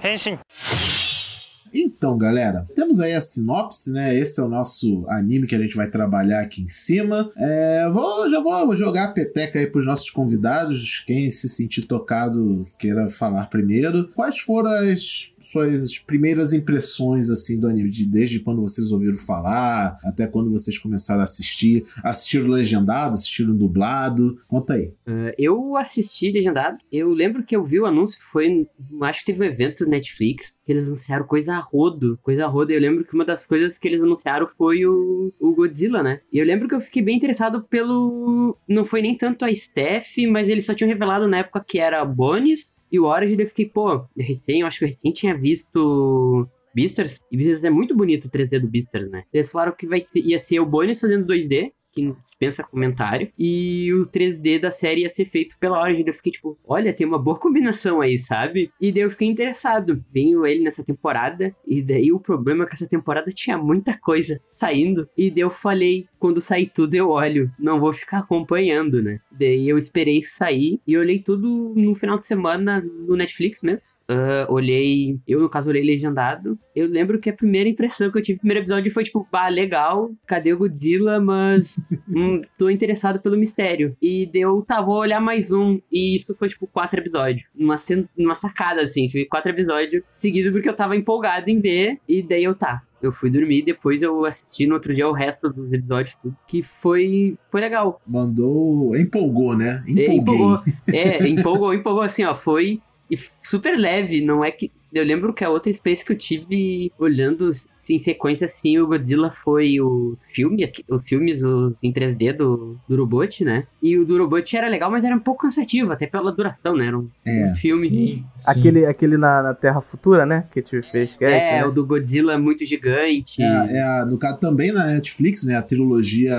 Então, 1.74 2.18
galera, 2.18 2.68
temos 2.76 3.00
aí 3.00 3.14
a 3.14 3.22
sinopse, 3.22 3.92
né? 3.92 4.18
Esse 4.18 4.40
é 4.40 4.44
o 4.44 4.50
nosso 4.50 5.06
anime 5.08 5.48
que 5.48 5.56
a 5.56 5.60
gente 5.60 5.76
vai 5.76 5.90
trabalhar 5.90 6.42
aqui 6.42 6.62
em 6.62 6.70
cima. 6.70 7.32
É, 7.38 7.90
vou, 7.90 8.30
já 8.30 8.40
vou 8.40 8.76
jogar 8.76 9.06
a 9.06 9.12
peteca 9.12 9.58
aí 9.58 9.68
pros 9.68 9.86
nossos 9.86 10.10
convidados. 10.10 11.04
Quem 11.08 11.30
se 11.30 11.48
sentir 11.48 11.86
tocado 11.88 12.68
queira 12.78 13.10
falar 13.10 13.50
primeiro. 13.50 14.08
Quais 14.10 14.40
foram 14.40 14.72
as 14.72 15.32
suas 15.52 16.00
primeiras 16.00 16.54
impressões 16.54 17.30
assim 17.30 17.60
do 17.60 17.68
anime, 17.68 17.90
de, 17.90 18.06
desde 18.06 18.40
quando 18.40 18.62
vocês 18.62 18.92
ouviram 18.92 19.18
falar 19.18 19.98
até 20.04 20.28
quando 20.28 20.52
vocês 20.52 20.78
começaram 20.78 21.22
a 21.22 21.24
assistir, 21.24 21.86
assistiram 22.04 22.48
legendado, 22.48 23.14
assistiram 23.14 23.56
dublado, 23.56 24.40
conta 24.48 24.74
aí. 24.74 24.88
Uh, 25.08 25.34
eu 25.38 25.76
assisti 25.76 26.32
legendado. 26.32 26.78
Eu 26.92 27.12
lembro 27.14 27.44
que 27.44 27.56
eu 27.56 27.64
vi 27.64 27.80
o 27.80 27.86
anúncio, 27.86 28.20
foi. 28.32 28.68
Acho 29.02 29.20
que 29.20 29.26
teve 29.28 29.44
um 29.44 29.50
evento 29.50 29.88
Netflix 29.88 30.62
que 30.66 30.72
eles 30.72 30.88
anunciaram 30.88 31.26
coisa 31.26 31.58
rodo. 31.58 32.18
Coisa 32.22 32.48
rodo. 32.48 32.72
Eu 32.72 32.80
lembro 32.80 33.04
que 33.04 33.14
uma 33.14 33.26
das 33.26 33.46
coisas 33.46 33.78
que 33.78 33.88
eles 33.88 34.02
anunciaram 34.02 34.48
foi 34.48 34.86
o, 34.86 35.34
o 35.40 35.54
Godzilla, 35.54 36.04
né? 36.04 36.22
E 36.32 36.38
eu 36.38 36.46
lembro 36.46 36.68
que 36.68 36.76
eu 36.76 36.82
fiquei 36.82 37.02
bem 37.02 37.18
interessado 37.18 37.64
pelo. 37.64 38.58
Não 38.68 38.86
foi 38.86 39.02
nem 39.02 39.16
tanto 39.16 39.46
a 39.46 39.54
Steph, 39.54 40.18
mas 40.30 40.50
eles 40.50 40.66
só 40.66 40.74
tinham 40.74 40.90
revelado 40.90 41.28
na 41.28 41.40
época 41.40 41.64
que 41.66 41.80
era 41.80 42.04
Bonis 42.06 42.88
e 42.92 43.00
o 43.00 43.06
Origin. 43.06 43.38
Eu 43.40 43.48
fiquei, 43.48 43.66
pô, 43.66 44.06
recém, 44.18 44.62
eu 44.62 44.68
acho 44.68 44.80
que 44.80 44.86
recém 44.86 45.12
tinha 45.12 45.38
visto. 45.42 46.48
Beasters, 46.74 47.28
e 47.30 47.36
Beasters 47.36 47.66
é 47.66 47.70
muito 47.70 47.94
bonito 47.94 48.26
o 48.26 48.30
3D 48.30 48.60
do 48.62 48.70
Beasters, 48.70 49.10
né? 49.10 49.24
Eles 49.34 49.50
falaram 49.50 49.76
que 49.76 49.86
vai 49.86 50.00
ser, 50.00 50.22
ia 50.22 50.40
ser 50.40 50.62
o 50.62 50.66
Bonis 50.66 51.02
fazendo 51.02 51.28
2D, 51.28 51.74
que 51.92 52.14
dispensa 52.22 52.64
comentário. 52.64 53.32
E 53.38 53.92
o 53.94 54.06
3D 54.06 54.60
da 54.60 54.72
série 54.72 55.02
ia 55.02 55.10
ser 55.10 55.26
feito 55.26 55.58
pela 55.60 55.82
Origin. 55.82 56.04
Eu 56.08 56.14
fiquei 56.14 56.32
tipo, 56.32 56.58
olha, 56.66 56.94
tem 56.94 57.06
uma 57.06 57.20
boa 57.20 57.38
combinação 57.38 58.02
aí, 58.02 58.18
sabe? 58.18 58.72
E 58.80 58.92
daí 58.92 59.04
eu 59.04 59.12
fiquei 59.12 59.28
interessado. 59.28 60.04
Venho 60.12 60.46
ele 60.46 60.64
nessa 60.64 60.84
temporada. 60.84 61.56
E 61.68 61.82
daí 61.82 62.12
o 62.12 62.20
problema 62.20 62.64
é 62.64 62.68
que 62.68 62.74
essa 62.74 62.88
temporada 62.88 63.32
tinha 63.32 63.58
muita 63.58 63.98
coisa 63.98 64.42
saindo. 64.48 65.08
E 65.18 65.30
daí 65.30 65.42
eu 65.42 65.50
falei, 65.50 66.08
quando 66.18 66.42
sair 66.42 66.72
tudo 66.74 66.96
eu 66.96 67.10
olho. 67.10 67.52
Não 67.60 67.80
vou 67.80 67.92
ficar 67.92 68.20
acompanhando, 68.20 69.02
né? 69.02 69.20
Daí 69.32 69.68
eu 69.68 69.78
esperei 69.78 70.22
sair 70.22 70.80
e 70.86 70.98
olhei 70.98 71.20
tudo 71.20 71.74
no 71.76 71.96
final 71.96 72.18
de 72.18 72.28
semana 72.28 72.82
no 72.82 73.16
Netflix 73.16 73.62
mesmo. 73.62 74.02
Ah, 74.08 74.46
olhei, 74.50 75.18
eu 75.26 75.40
no 75.40 75.50
caso 75.50 75.70
olhei 75.70 75.84
legendado. 75.84 76.60
Eu 76.76 76.88
lembro 76.88 77.20
que 77.20 77.30
a 77.30 77.34
primeira 77.34 77.70
impressão 77.70 78.12
que 78.12 78.18
eu 78.18 78.22
tive 78.22 78.36
no 78.36 78.40
primeiro 78.42 78.62
episódio 78.62 78.92
foi 78.92 79.04
tipo, 79.04 79.28
bah, 79.32 79.48
legal, 79.48 80.12
cadê 80.28 80.54
o 80.54 80.58
Godzilla? 80.58 81.20
Mas 81.20 81.81
hum, 82.10 82.42
tô 82.58 82.70
interessado 82.70 83.20
pelo 83.20 83.38
mistério. 83.38 83.96
E 84.02 84.26
deu, 84.26 84.62
tá, 84.62 84.82
vou 84.82 84.98
olhar 84.98 85.20
mais 85.20 85.52
um. 85.52 85.80
E 85.92 86.16
isso 86.16 86.34
foi 86.38 86.50
tipo 86.50 86.68
quatro 86.68 87.00
episódios. 87.00 87.48
Numa, 87.56 87.78
sen- 87.78 88.08
numa 88.18 88.36
sacada, 88.36 88.82
assim, 88.82 89.06
tive 89.08 89.26
quatro 89.26 89.52
episódios 89.52 90.04
seguidos 90.12 90.52
porque 90.52 90.70
eu 90.70 90.76
tava 90.76 90.96
empolgado 90.96 91.50
em 91.50 91.60
ver. 91.60 92.00
E 92.08 92.22
daí 92.22 92.44
eu 92.44 92.56
tá. 92.56 92.82
Eu 93.02 93.12
fui 93.12 93.32
dormir, 93.32 93.64
depois 93.64 94.04
eu 94.04 94.24
assisti 94.26 94.68
no 94.68 94.76
outro 94.76 94.94
dia 94.94 95.08
o 95.08 95.12
resto 95.12 95.52
dos 95.52 95.74
episódios, 95.74 96.14
tudo. 96.16 96.38
Que 96.48 96.62
foi, 96.62 97.36
foi 97.50 97.60
legal. 97.62 98.00
Mandou. 98.06 98.96
Empolgou, 98.96 99.58
né? 99.58 99.84
É, 99.88 99.92
Empolguei. 99.92 100.18
empolgou. 100.36 100.64
É, 100.94 101.28
empolgou, 101.28 101.74
empolgou 101.74 102.04
assim, 102.04 102.24
ó. 102.26 102.36
Foi 102.36 102.80
e 103.10 103.18
super 103.18 103.78
leve, 103.78 104.24
não 104.24 104.44
é 104.44 104.52
que. 104.52 104.72
Eu 104.94 105.04
lembro 105.04 105.34
que 105.34 105.44
a 105.44 105.50
outra 105.50 105.70
experiência 105.72 106.06
que 106.06 106.12
eu 106.12 106.18
tive 106.18 106.92
olhando 107.00 107.52
assim, 107.70 107.96
em 107.96 108.00
sequência 108.00 108.46
assim, 108.46 108.78
o 108.80 108.88
Godzilla 108.88 109.32
foi 109.32 109.80
os 109.80 110.26
filmes, 110.32 110.70
os 110.90 111.06
filmes 111.08 111.42
os 111.44 111.84
em 111.84 111.92
3D 111.94 112.34
do, 112.36 112.78
do 112.88 112.96
Robot, 112.98 113.44
né? 113.46 113.66
E 113.82 113.98
o 113.98 114.06
do 114.06 114.18
Robot 114.18 114.56
era 114.58 114.68
legal, 114.68 114.92
mas 114.92 115.04
era 115.04 115.16
um 115.16 115.20
pouco 115.20 115.44
cansativo, 115.44 115.92
até 115.92 116.06
pela 116.08 116.32
duração, 116.32 116.76
né? 116.76 116.88
Era 116.88 116.98
um, 117.00 117.08
É, 117.26 117.46
um 117.46 117.50
filme. 117.50 117.88
Sim, 117.90 118.26
sim. 118.36 118.52
Aquele, 118.60 118.86
aquele 118.86 119.18
na, 119.18 119.42
na 119.42 119.54
Terra 119.54 119.82
Futura, 119.82 120.26
né? 120.26 120.46
Que 120.52 120.62
te 120.62 120.82
fez 120.82 121.16
cast, 121.16 121.24
É, 121.24 121.60
né? 121.62 121.66
o 121.66 121.72
do 121.72 121.86
Godzilla 121.86 122.38
muito 122.38 122.66
gigante. 122.66 123.42
É, 123.42 123.48
a- 123.48 123.68
é 123.72 123.82
a- 123.82 124.06
no 124.06 124.18
caso 124.18 124.40
também 124.40 124.72
na 124.72 124.86
Netflix, 124.88 125.44
né? 125.46 125.56
A 125.56 125.62
trilogia. 125.62 126.36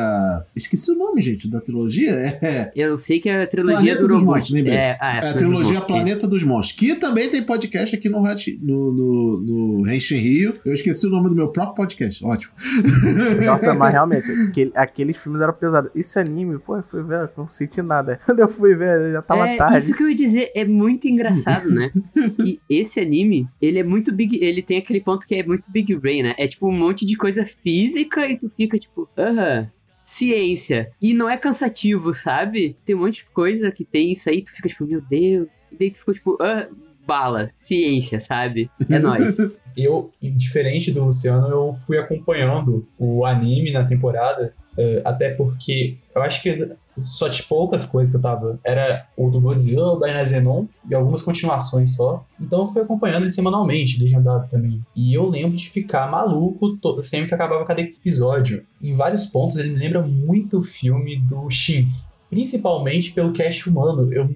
Esqueci 0.54 0.90
o 0.90 0.94
nome, 0.94 1.20
gente, 1.22 1.48
da 1.48 1.60
trilogia. 1.60 2.10
É, 2.42 2.70
Eu 2.74 2.96
sei 2.96 3.20
que 3.20 3.28
a 3.30 3.46
trilogia 3.46 3.76
Planeta 3.78 4.00
do 4.02 4.08
dos 4.08 4.20
Robot. 4.20 4.34
Monstros, 4.34 4.54
lembrei. 4.54 4.74
é, 4.76 4.98
ah, 5.00 5.14
é 5.14 5.18
a 5.18 5.20
Planeta 5.20 5.32
dos 5.32 5.36
trilogia 5.42 5.70
Monstros, 5.72 5.86
Planeta 5.86 6.26
dos 6.28 6.42
Monstros. 6.42 6.78
Que 6.78 6.94
também 6.96 7.28
tem 7.30 7.42
podcast 7.42 7.94
aqui 7.96 8.08
no, 8.08 8.20
No, 8.60 8.92
no, 8.92 9.40
no 9.80 9.90
Henshin 9.92 10.16
Rio. 10.16 10.54
Eu 10.64 10.72
esqueci 10.72 11.06
o 11.06 11.10
nome 11.10 11.28
do 11.28 11.34
meu 11.34 11.48
próprio 11.48 11.74
podcast. 11.76 12.24
Ótimo. 12.24 12.52
Nossa, 13.44 13.74
mas 13.74 13.92
realmente, 13.92 14.30
aquele- 14.30 14.72
aqueles 14.74 15.16
filmes 15.16 15.40
eram 15.40 15.52
pesados. 15.52 15.90
Esse 15.94 16.18
anime, 16.18 16.58
pô, 16.58 16.76
eu 16.76 16.82
fui 16.82 17.02
ver, 17.02 17.20
eu 17.22 17.28
não 17.36 17.50
senti 17.50 17.80
nada. 17.82 18.18
Quando 18.26 18.40
eu 18.40 18.48
fui 18.48 18.74
ver, 18.74 19.12
já 19.12 19.22
tava 19.22 19.48
é, 19.48 19.56
tarde. 19.56 19.78
Isso 19.78 19.94
que 19.94 20.02
eu 20.02 20.08
ia 20.08 20.14
dizer 20.14 20.50
é 20.54 20.64
muito 20.64 21.06
engraçado, 21.06 21.70
né? 21.70 21.90
que 22.36 22.60
esse 22.68 23.00
anime, 23.00 23.48
ele 23.60 23.78
é 23.78 23.84
muito 23.84 24.12
big. 24.12 24.42
Ele 24.42 24.62
tem 24.62 24.78
aquele 24.78 25.00
ponto 25.00 25.26
que 25.26 25.34
é 25.34 25.44
muito 25.44 25.70
big 25.70 25.94
brain, 25.96 26.22
né? 26.22 26.34
É 26.38 26.46
tipo 26.48 26.68
um 26.68 26.72
monte 26.76 27.04
de 27.06 27.16
coisa 27.16 27.44
física 27.44 28.26
e 28.26 28.38
tu 28.38 28.48
fica 28.48 28.78
tipo, 28.78 29.08
aham. 29.16 29.68
Ciência. 30.04 30.90
E 31.00 31.14
não 31.14 31.30
é 31.30 31.36
cansativo, 31.36 32.12
sabe? 32.12 32.76
Tem 32.84 32.94
um 32.96 32.98
monte 33.00 33.18
de 33.18 33.24
coisa 33.26 33.70
que 33.70 33.84
tem 33.84 34.10
isso 34.10 34.28
aí, 34.28 34.42
tu 34.42 34.50
fica 34.50 34.68
tipo, 34.68 34.84
meu 34.84 35.00
Deus. 35.00 35.68
E 35.70 35.76
daí 35.78 35.90
tu 35.92 35.98
fica 35.98 36.12
tipo, 36.12 36.36
ah, 36.40 36.66
bala, 37.06 37.48
ciência, 37.50 38.20
sabe? 38.20 38.70
É 38.88 38.98
nóis. 38.98 39.36
Eu, 39.74 40.12
diferente 40.20 40.92
do 40.92 41.02
Luciano, 41.04 41.48
eu 41.48 41.72
fui 41.72 41.96
acompanhando 41.96 42.86
o 42.98 43.24
anime 43.24 43.72
na 43.72 43.82
temporada, 43.82 44.52
eh, 44.76 45.00
até 45.02 45.30
porque 45.30 45.96
eu 46.14 46.20
acho 46.20 46.42
que 46.42 46.76
só 46.96 47.28
de 47.28 47.42
poucas 47.44 47.86
coisas 47.86 48.10
que 48.10 48.18
eu 48.18 48.22
tava. 48.22 48.58
Era 48.64 49.06
o 49.16 49.30
do 49.30 49.40
Godzilla, 49.40 49.92
o 49.92 49.98
da 49.98 50.10
Inazenon 50.10 50.66
e 50.88 50.94
algumas 50.94 51.22
continuações 51.22 51.96
só. 51.96 52.24
Então 52.40 52.60
eu 52.60 52.66
fui 52.66 52.82
acompanhando 52.82 53.22
ele 53.22 53.30
semanalmente, 53.30 54.00
legendado 54.00 54.48
também. 54.48 54.84
E 54.94 55.14
eu 55.14 55.28
lembro 55.28 55.56
de 55.56 55.70
ficar 55.70 56.10
maluco 56.10 56.78
sempre 57.00 57.28
que 57.28 57.34
acabava 57.34 57.64
cada 57.64 57.80
episódio. 57.80 58.64
Em 58.82 58.94
vários 58.94 59.26
pontos 59.26 59.56
ele 59.56 59.70
me 59.70 59.78
lembra 59.78 60.02
muito 60.02 60.58
o 60.58 60.62
filme 60.62 61.18
do 61.22 61.48
Shin. 61.50 61.88
Principalmente 62.32 63.12
pelo 63.12 63.30
cast 63.30 63.68
humano. 63.68 64.10
Eu, 64.10 64.34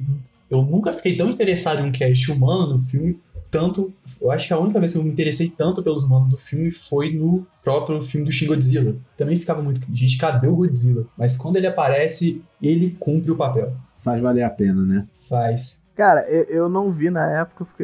eu 0.51 0.61
nunca 0.61 0.93
fiquei 0.93 1.17
tão 1.17 1.31
interessado 1.31 1.81
em 1.81 1.89
um 1.89 1.93
cast 1.93 2.31
humano 2.31 2.75
no 2.75 2.83
filme 2.83 3.19
tanto. 3.51 3.91
Eu 4.21 4.31
acho 4.31 4.47
que 4.47 4.53
a 4.53 4.59
única 4.59 4.79
vez 4.79 4.93
que 4.93 4.99
eu 4.99 5.03
me 5.03 5.11
interessei 5.11 5.49
tanto 5.49 5.83
pelos 5.83 6.05
humanos 6.05 6.29
do 6.29 6.37
filme 6.37 6.71
foi 6.71 7.15
no 7.15 7.47
próprio 7.65 8.03
filme 8.03 8.27
do 8.27 8.33
Shin 8.33 8.49
Godzilla. 8.49 8.95
Também 9.17 9.39
ficava 9.39 9.63
muito. 9.63 9.81
Gente, 9.95 10.19
cadê 10.19 10.47
o 10.47 10.57
Godzilla? 10.57 11.07
Mas 11.17 11.39
quando 11.39 11.57
ele 11.57 11.67
aparece, 11.67 12.43
ele 12.61 12.95
cumpre 13.01 13.31
o 13.31 13.37
papel. 13.37 13.73
Faz 13.97 14.21
valer 14.21 14.43
a 14.43 14.51
pena, 14.51 14.83
né? 14.83 15.07
Faz. 15.27 15.87
Cara, 15.97 16.29
eu, 16.29 16.45
eu 16.45 16.69
não 16.69 16.93
vi 16.93 17.09
na 17.09 17.27
época 17.33 17.65
porque 17.65 17.83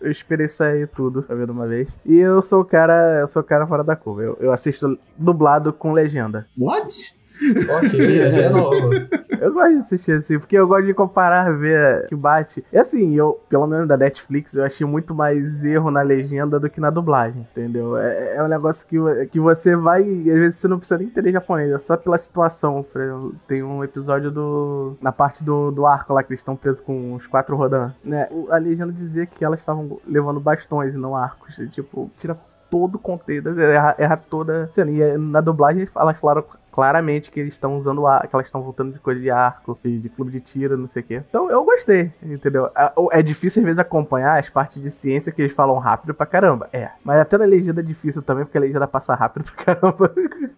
eu 0.00 0.10
esperei 0.10 0.48
sair 0.48 0.88
tudo 0.88 1.22
pra 1.22 1.36
ver 1.36 1.44
de 1.44 1.52
uma 1.52 1.68
vez. 1.68 1.90
E 2.06 2.16
eu 2.16 2.40
sou 2.40 2.62
o 2.62 2.64
cara, 2.64 3.20
eu 3.20 3.28
sou 3.28 3.42
o 3.42 3.44
cara 3.44 3.66
fora 3.66 3.84
da 3.84 3.94
curva. 3.94 4.22
Eu, 4.22 4.38
eu 4.40 4.52
assisto 4.52 4.98
dublado 5.18 5.70
com 5.70 5.92
legenda. 5.92 6.46
What? 6.56 7.19
Ok, 7.76 8.20
é 8.20 8.48
nova. 8.50 8.90
Eu 9.40 9.52
gosto 9.52 9.72
de 9.72 9.78
assistir 9.78 10.12
assim, 10.12 10.38
porque 10.38 10.56
eu 10.56 10.68
gosto 10.68 10.86
de 10.86 10.94
comparar, 10.94 11.50
ver 11.56 12.06
que 12.08 12.14
bate. 12.14 12.64
E 12.70 12.78
assim, 12.78 13.14
eu, 13.14 13.40
pelo 13.48 13.66
menos 13.66 13.88
da 13.88 13.96
Netflix, 13.96 14.54
eu 14.54 14.64
achei 14.64 14.86
muito 14.86 15.14
mais 15.14 15.64
erro 15.64 15.90
na 15.90 16.02
legenda 16.02 16.60
do 16.60 16.68
que 16.68 16.80
na 16.80 16.90
dublagem, 16.90 17.46
entendeu? 17.50 17.96
É, 17.96 18.36
é 18.36 18.42
um 18.42 18.48
negócio 18.48 18.86
que, 18.86 18.96
que 19.26 19.40
você 19.40 19.74
vai. 19.74 20.02
e 20.02 20.30
Às 20.30 20.38
vezes 20.38 20.54
você 20.56 20.68
não 20.68 20.78
precisa 20.78 20.98
nem 20.98 21.06
entender 21.06 21.32
japonês, 21.32 21.70
é 21.70 21.78
só 21.78 21.96
pela 21.96 22.18
situação. 22.18 22.84
Tem 23.48 23.62
um 23.62 23.82
episódio 23.82 24.30
do. 24.30 24.96
Na 25.00 25.12
parte 25.12 25.42
do, 25.42 25.70
do 25.70 25.86
arco 25.86 26.12
lá, 26.12 26.22
que 26.22 26.32
eles 26.32 26.40
estão 26.40 26.56
presos 26.56 26.80
com 26.80 27.14
os 27.14 27.26
quatro 27.26 27.56
Rodan. 27.56 27.92
Né? 28.04 28.28
A 28.50 28.58
legenda 28.58 28.92
dizia 28.92 29.24
que 29.24 29.44
elas 29.44 29.60
estavam 29.60 29.98
levando 30.06 30.38
bastões 30.38 30.94
e 30.94 30.98
não 30.98 31.16
arcos. 31.16 31.56
Tipo, 31.70 32.10
tira 32.18 32.36
todo 32.70 32.94
o 32.96 32.98
contexto, 32.98 33.48
erra, 33.58 33.94
erra 33.98 34.16
toda 34.16 34.64
a 34.64 34.68
cena. 34.68 34.90
E 34.90 35.02
eh, 35.02 35.18
na 35.18 35.40
dublagem 35.40 35.86
elas 35.96 36.18
falaram 36.18 36.44
claramente 36.70 37.30
que 37.30 37.40
eles 37.40 37.54
estão 37.54 37.76
usando 37.76 38.06
ar, 38.06 38.26
que 38.26 38.34
elas 38.34 38.46
estão 38.46 38.62
voltando 38.62 38.92
de 38.92 38.98
coisa 39.00 39.20
de 39.20 39.30
arco, 39.30 39.78
de, 39.82 39.98
de 39.98 40.08
clube 40.08 40.30
de 40.30 40.40
tiro, 40.40 40.76
não 40.76 40.86
sei 40.86 41.02
o 41.02 41.04
quê. 41.04 41.22
Então 41.28 41.50
eu 41.50 41.64
gostei, 41.64 42.12
entendeu? 42.22 42.70
É 43.10 43.22
difícil 43.22 43.60
às 43.60 43.66
vezes 43.66 43.78
acompanhar 43.78 44.38
as 44.38 44.48
partes 44.48 44.80
de 44.80 44.90
ciência 44.90 45.32
que 45.32 45.42
eles 45.42 45.52
falam 45.52 45.78
rápido 45.78 46.14
pra 46.14 46.26
caramba. 46.26 46.68
É. 46.72 46.90
Mas 47.04 47.18
até 47.20 47.36
na 47.36 47.44
legenda 47.44 47.80
é 47.80 47.84
difícil 47.84 48.22
também, 48.22 48.44
porque 48.44 48.58
a 48.58 48.60
legenda 48.60 48.86
passa 48.86 49.14
rápido 49.14 49.44
pra 49.44 49.64
caramba. 49.64 50.14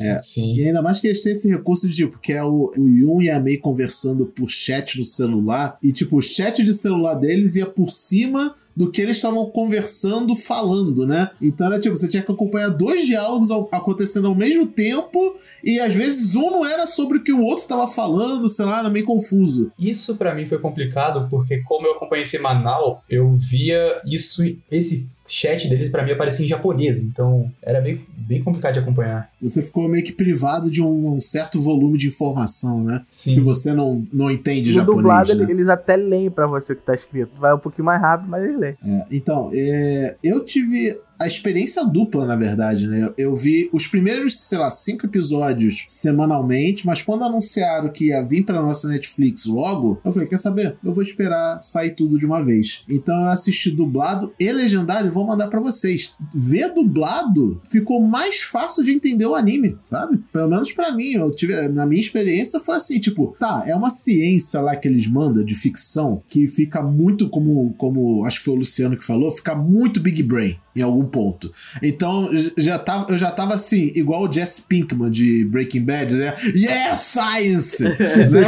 É. 0.00 0.16
Sim. 0.18 0.56
E 0.56 0.66
ainda 0.66 0.82
mais 0.82 1.00
que 1.00 1.06
eles 1.06 1.22
têm 1.22 1.32
esse 1.32 1.50
recurso 1.50 1.88
de, 1.88 1.94
tipo, 1.94 2.18
que 2.18 2.32
é 2.32 2.44
o, 2.44 2.70
o 2.76 2.88
Yun 2.88 3.22
e 3.22 3.30
a 3.30 3.40
Mei 3.40 3.56
conversando 3.56 4.26
por 4.26 4.48
chat 4.48 4.98
no 4.98 5.04
celular. 5.04 5.78
E, 5.82 5.92
tipo, 5.92 6.18
o 6.18 6.22
chat 6.22 6.62
de 6.62 6.74
celular 6.74 7.14
deles 7.14 7.56
ia 7.56 7.66
por 7.66 7.90
cima 7.90 8.54
do 8.76 8.90
que 8.90 9.00
eles 9.00 9.16
estavam 9.16 9.46
conversando, 9.50 10.34
falando, 10.34 11.06
né? 11.06 11.30
Então 11.40 11.66
era 11.66 11.78
tipo, 11.78 11.96
você 11.96 12.08
tinha 12.08 12.22
que 12.22 12.32
acompanhar 12.32 12.70
dois 12.70 13.06
diálogos 13.06 13.50
acontecendo 13.70 14.26
ao 14.26 14.34
mesmo 14.34 14.66
tempo 14.66 15.36
e 15.62 15.78
às 15.78 15.94
vezes 15.94 16.34
um 16.34 16.50
não 16.50 16.66
era 16.66 16.86
sobre 16.86 17.18
o 17.18 17.24
que 17.24 17.32
o 17.32 17.42
outro 17.42 17.62
estava 17.62 17.86
falando, 17.86 18.48
sei 18.48 18.64
lá, 18.64 18.80
era 18.80 18.90
meio 18.90 19.06
confuso. 19.06 19.70
Isso 19.78 20.16
para 20.16 20.34
mim 20.34 20.46
foi 20.46 20.58
complicado 20.58 21.28
porque 21.30 21.62
como 21.62 21.86
eu 21.86 21.92
acompanhei 21.92 22.26
semanal, 22.26 23.02
eu 23.08 23.34
via 23.36 24.00
isso, 24.06 24.42
esse 24.70 25.08
chat 25.26 25.68
deles 25.68 25.88
para 25.88 26.02
mim 26.02 26.12
aparecia 26.12 26.44
em 26.44 26.48
japonês, 26.48 27.02
então 27.02 27.50
era 27.62 27.80
bem, 27.80 28.04
bem 28.16 28.42
complicado 28.42 28.74
de 28.74 28.80
acompanhar. 28.80 29.30
Você 29.40 29.62
ficou 29.62 29.88
meio 29.88 30.04
que 30.04 30.12
privado 30.12 30.70
de 30.70 30.82
um, 30.82 31.20
certo 31.20 31.60
volume 31.60 31.96
de 31.98 32.08
informação, 32.08 32.82
né? 32.82 33.02
Sim. 33.08 33.34
Se 33.34 33.40
você 33.40 33.72
não, 33.72 34.04
não 34.12 34.30
entende 34.30 34.68
No 34.70 34.74
japonês. 34.74 34.96
dublado, 35.02 35.34
né? 35.34 35.46
eles 35.50 35.68
até 35.68 35.96
leem 35.96 36.30
pra 36.30 36.46
você 36.46 36.72
o 36.72 36.76
que 36.76 36.82
tá 36.82 36.94
escrito. 36.94 37.30
Vai 37.38 37.54
um 37.54 37.58
pouquinho 37.58 37.84
mais 37.84 38.00
rápido, 38.00 38.28
mas 38.28 38.44
eles 38.44 38.58
leem. 38.58 38.76
É, 38.84 39.04
então, 39.10 39.50
é, 39.52 40.16
eu 40.22 40.44
tive 40.44 40.98
a 41.18 41.26
experiência 41.26 41.84
dupla, 41.84 42.26
na 42.26 42.36
verdade, 42.36 42.86
né? 42.86 43.12
Eu 43.16 43.34
vi 43.34 43.68
os 43.72 43.86
primeiros, 43.86 44.38
sei 44.38 44.58
lá, 44.58 44.70
cinco 44.70 45.06
episódios 45.06 45.84
semanalmente, 45.88 46.86
mas 46.86 47.02
quando 47.02 47.24
anunciaram 47.24 47.90
que 47.90 48.06
ia 48.06 48.22
vir 48.22 48.44
pra 48.44 48.62
nossa 48.62 48.88
Netflix 48.88 49.46
logo, 49.46 50.00
eu 50.04 50.12
falei, 50.12 50.28
quer 50.28 50.38
saber? 50.38 50.76
Eu 50.84 50.92
vou 50.92 51.02
esperar 51.02 51.60
sair 51.60 51.94
tudo 51.94 52.18
de 52.18 52.26
uma 52.26 52.42
vez. 52.42 52.84
Então 52.88 53.24
eu 53.24 53.28
assisti 53.28 53.70
dublado 53.70 54.32
e 54.38 54.50
legendado 54.52 55.06
e 55.06 55.10
vou 55.10 55.26
mandar 55.26 55.48
pra 55.48 55.60
vocês. 55.60 56.14
Ver 56.34 56.72
dublado 56.72 57.60
ficou 57.70 58.00
mais 58.00 58.40
fácil 58.40 58.84
de 58.84 58.92
entender 58.92 59.26
o 59.26 59.34
anime, 59.34 59.78
sabe? 59.82 60.18
Pelo 60.32 60.48
menos 60.48 60.72
pra 60.72 60.92
mim, 60.92 61.12
eu 61.12 61.30
tive, 61.30 61.68
na 61.68 61.86
minha 61.86 62.00
experiência 62.00 62.60
foi 62.60 62.76
assim, 62.76 62.98
tipo, 62.98 63.34
tá, 63.38 63.64
é 63.66 63.74
uma 63.74 63.90
ciência 63.90 64.60
lá 64.60 64.76
que 64.76 64.88
eles 64.88 65.06
mandam 65.06 65.44
de 65.44 65.54
ficção 65.54 66.22
que 66.28 66.46
fica 66.46 66.82
muito 66.82 67.28
como, 67.28 67.74
como 67.78 68.24
acho 68.24 68.38
que 68.38 68.44
foi 68.44 68.54
o 68.54 68.58
Luciano 68.58 68.96
que 68.96 69.04
falou, 69.04 69.30
fica 69.30 69.54
muito 69.54 70.00
Big 70.00 70.22
Brain 70.22 70.58
em 70.74 70.82
algum 70.82 71.04
ponto. 71.04 71.52
Então, 71.82 72.30
já 72.56 72.78
tava, 72.78 73.06
eu 73.10 73.18
já 73.18 73.30
tava 73.30 73.54
assim, 73.54 73.92
igual 73.94 74.28
o 74.28 74.32
Jesse 74.32 74.62
Pinkman 74.62 75.10
de 75.10 75.44
Breaking 75.44 75.84
Bad, 75.84 76.14
né? 76.14 76.34
Yes, 76.54 77.00
science! 77.00 77.82
né? 78.28 78.44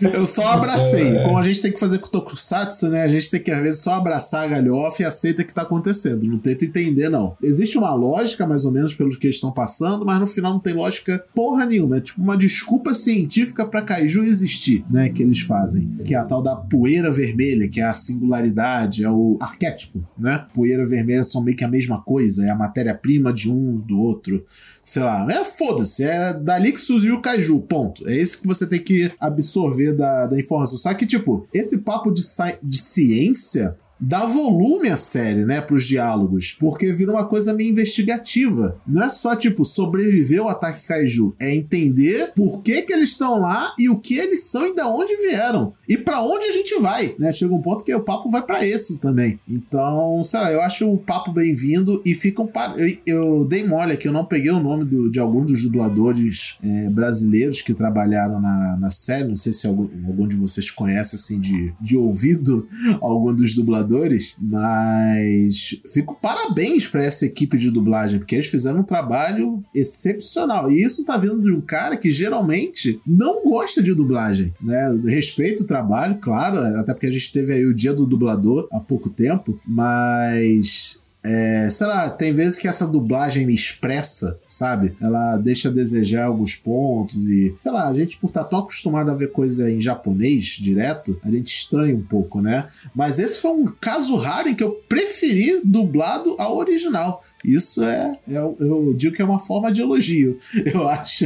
Eu 0.12 0.26
só 0.26 0.48
abracei. 0.48 1.22
Como 1.22 1.36
a 1.36 1.42
gente 1.42 1.62
tem 1.62 1.72
que 1.72 1.80
fazer 1.80 1.98
com 1.98 2.06
o 2.06 2.10
Tokusatsu, 2.10 2.88
né? 2.88 3.02
A 3.02 3.08
gente 3.08 3.30
tem 3.30 3.40
que, 3.40 3.50
às 3.50 3.62
vezes, 3.62 3.80
só 3.80 3.94
abraçar 3.94 4.44
a 4.44 4.48
galhofa 4.48 5.02
e 5.02 5.06
aceita 5.06 5.42
o 5.42 5.44
que 5.44 5.54
tá 5.54 5.62
acontecendo. 5.62 6.26
Não 6.26 6.38
tenta 6.38 6.64
entender, 6.64 7.08
não. 7.08 7.36
Existe 7.42 7.78
uma 7.78 7.94
lógica, 7.94 8.46
mais 8.46 8.64
ou 8.64 8.72
menos, 8.72 8.94
pelo 8.94 9.10
que 9.10 9.26
eles 9.26 9.36
estão 9.36 9.52
passando, 9.52 10.04
mas 10.04 10.20
no 10.20 10.26
final 10.26 10.52
não 10.52 10.60
tem 10.60 10.74
lógica 10.74 11.24
porra 11.34 11.66
nenhuma. 11.66 11.98
É 11.98 12.00
tipo 12.00 12.20
uma 12.20 12.36
desculpa 12.36 12.94
científica 12.94 13.66
pra 13.66 13.82
Kaiju 13.82 14.22
existir, 14.22 14.84
né? 14.90 15.08
Que 15.08 15.22
eles 15.22 15.40
fazem. 15.40 15.88
Que 16.04 16.14
é 16.14 16.18
a 16.18 16.24
tal 16.24 16.42
da 16.42 16.56
poeira 16.56 17.10
vermelha, 17.10 17.68
que 17.68 17.80
é 17.80 17.84
a 17.84 17.92
singularidade, 17.92 19.04
é 19.04 19.10
o 19.10 19.36
arquétipo, 19.40 20.02
né? 20.18 20.44
Poeira 20.54 20.86
vermelha 20.88 21.22
são 21.22 21.42
meio 21.42 21.56
que 21.56 21.64
a 21.64 21.68
mesma 21.68 22.00
coisa, 22.02 22.46
é 22.46 22.50
a 22.50 22.56
matéria-prima 22.56 23.32
de 23.32 23.50
um 23.50 23.76
do 23.76 23.98
outro. 24.00 24.44
Sei 24.82 25.02
lá, 25.02 25.26
é 25.30 25.44
foda-se, 25.44 26.02
é 26.02 26.32
dali 26.32 26.72
que 26.72 26.80
surgiu 26.80 27.16
o 27.16 27.22
Kaiju, 27.22 27.60
ponto. 27.60 28.08
É 28.08 28.16
isso 28.16 28.40
que 28.40 28.46
você 28.46 28.66
tem 28.66 28.82
que 28.82 29.12
absorver 29.20 29.94
da, 29.94 30.26
da 30.26 30.38
informação. 30.38 30.78
Só 30.78 30.92
que, 30.94 31.06
tipo, 31.06 31.46
esse 31.52 31.78
papo 31.78 32.10
de, 32.10 32.22
de 32.62 32.78
ciência 32.78 33.76
dá 34.00 34.24
volume 34.26 34.88
à 34.88 34.96
série, 34.96 35.44
né, 35.44 35.60
pros 35.60 35.86
diálogos, 35.86 36.56
porque 36.58 36.92
vira 36.92 37.12
uma 37.12 37.26
coisa 37.26 37.52
meio 37.52 37.70
investigativa. 37.70 38.80
Não 38.86 39.02
é 39.02 39.08
só, 39.08 39.34
tipo, 39.34 39.64
sobreviver 39.64 40.40
ao 40.40 40.48
ataque 40.48 40.86
kaiju, 40.86 41.34
é 41.38 41.54
entender 41.54 42.32
por 42.34 42.62
que 42.62 42.82
que 42.82 42.92
eles 42.92 43.10
estão 43.10 43.40
lá 43.40 43.72
e 43.78 43.88
o 43.88 43.98
que 43.98 44.16
eles 44.16 44.44
são 44.44 44.66
e 44.66 44.74
da 44.74 44.88
onde 44.88 45.16
vieram. 45.16 45.72
E 45.88 45.96
para 45.96 46.22
onde 46.22 46.46
a 46.46 46.52
gente 46.52 46.78
vai, 46.80 47.14
né? 47.18 47.32
Chega 47.32 47.54
um 47.54 47.62
ponto 47.62 47.84
que 47.84 47.94
o 47.94 48.02
papo 48.02 48.30
vai 48.30 48.42
para 48.42 48.66
esse 48.66 49.00
também. 49.00 49.40
Então, 49.48 50.22
sei 50.22 50.40
lá, 50.40 50.52
eu 50.52 50.60
acho 50.60 50.90
o 50.90 50.98
papo 50.98 51.32
bem-vindo 51.32 52.00
e 52.04 52.14
fica 52.14 52.42
um... 52.42 52.46
Par... 52.46 52.74
Eu, 52.78 52.96
eu, 53.06 53.44
dei 53.44 53.66
mole 53.66 53.92
aqui, 53.92 54.06
eu 54.06 54.12
não 54.12 54.24
peguei 54.24 54.50
o 54.50 54.60
nome 54.60 54.84
do, 54.84 55.10
de 55.10 55.18
algum 55.18 55.44
dos 55.44 55.62
dubladores 55.62 56.58
é, 56.62 56.88
brasileiros 56.88 57.62
que 57.62 57.74
trabalharam 57.74 58.40
na, 58.40 58.76
na 58.78 58.90
série, 58.90 59.28
não 59.28 59.36
sei 59.36 59.52
se 59.52 59.66
algum, 59.66 59.88
algum 60.06 60.28
de 60.28 60.36
vocês 60.36 60.70
conhece, 60.70 61.16
assim, 61.16 61.40
de, 61.40 61.72
de 61.80 61.96
ouvido 61.96 62.68
algum 63.00 63.34
dos 63.34 63.54
dubladores 63.54 63.87
dubladores, 63.88 64.36
mas 64.40 65.80
fico 65.92 66.16
parabéns 66.20 66.86
para 66.86 67.02
essa 67.02 67.24
equipe 67.24 67.56
de 67.56 67.70
dublagem, 67.70 68.18
porque 68.18 68.34
eles 68.34 68.46
fizeram 68.46 68.80
um 68.80 68.84
trabalho 68.84 69.62
excepcional. 69.74 70.70
E 70.70 70.82
isso 70.82 71.04
tá 71.04 71.16
vindo 71.16 71.40
de 71.40 71.50
um 71.50 71.60
cara 71.60 71.96
que 71.96 72.10
geralmente 72.10 73.00
não 73.06 73.42
gosta 73.42 73.82
de 73.82 73.94
dublagem, 73.94 74.52
né? 74.60 74.96
Respeito 75.06 75.64
o 75.64 75.66
trabalho, 75.66 76.18
claro, 76.20 76.58
até 76.78 76.92
porque 76.92 77.06
a 77.06 77.10
gente 77.10 77.32
teve 77.32 77.54
aí 77.54 77.64
o 77.64 77.74
dia 77.74 77.94
do 77.94 78.06
dublador 78.06 78.68
há 78.70 78.78
pouco 78.78 79.08
tempo, 79.08 79.58
mas 79.66 81.00
é, 81.24 81.68
sei 81.68 81.86
lá, 81.86 82.08
tem 82.08 82.32
vezes 82.32 82.58
que 82.58 82.68
essa 82.68 82.86
dublagem 82.86 83.44
me 83.44 83.54
expressa, 83.54 84.38
sabe? 84.46 84.96
Ela 85.00 85.36
deixa 85.36 85.68
a 85.68 85.72
desejar 85.72 86.26
alguns 86.26 86.54
pontos 86.54 87.26
e, 87.26 87.52
sei 87.56 87.72
lá, 87.72 87.88
a 87.88 87.94
gente 87.94 88.16
por 88.18 88.28
estar 88.28 88.44
tão 88.44 88.60
acostumado 88.60 89.10
a 89.10 89.14
ver 89.14 89.32
coisa 89.32 89.70
em 89.70 89.80
japonês 89.80 90.44
direto, 90.44 91.20
a 91.24 91.30
gente 91.30 91.48
estranha 91.48 91.94
um 91.94 92.02
pouco, 92.02 92.40
né? 92.40 92.68
Mas 92.94 93.18
esse 93.18 93.40
foi 93.40 93.50
um 93.50 93.66
caso 93.66 94.14
raro 94.16 94.48
em 94.48 94.54
que 94.54 94.62
eu 94.62 94.70
preferi 94.88 95.60
dublado 95.64 96.36
ao 96.38 96.56
original. 96.56 97.22
Isso 97.44 97.82
é, 97.84 98.12
é 98.28 98.36
eu 98.36 98.94
digo 98.96 99.14
que 99.14 99.22
é 99.22 99.24
uma 99.24 99.38
forma 99.38 99.70
de 99.72 99.80
elogio, 99.80 100.38
eu 100.66 100.88
acho. 100.88 101.24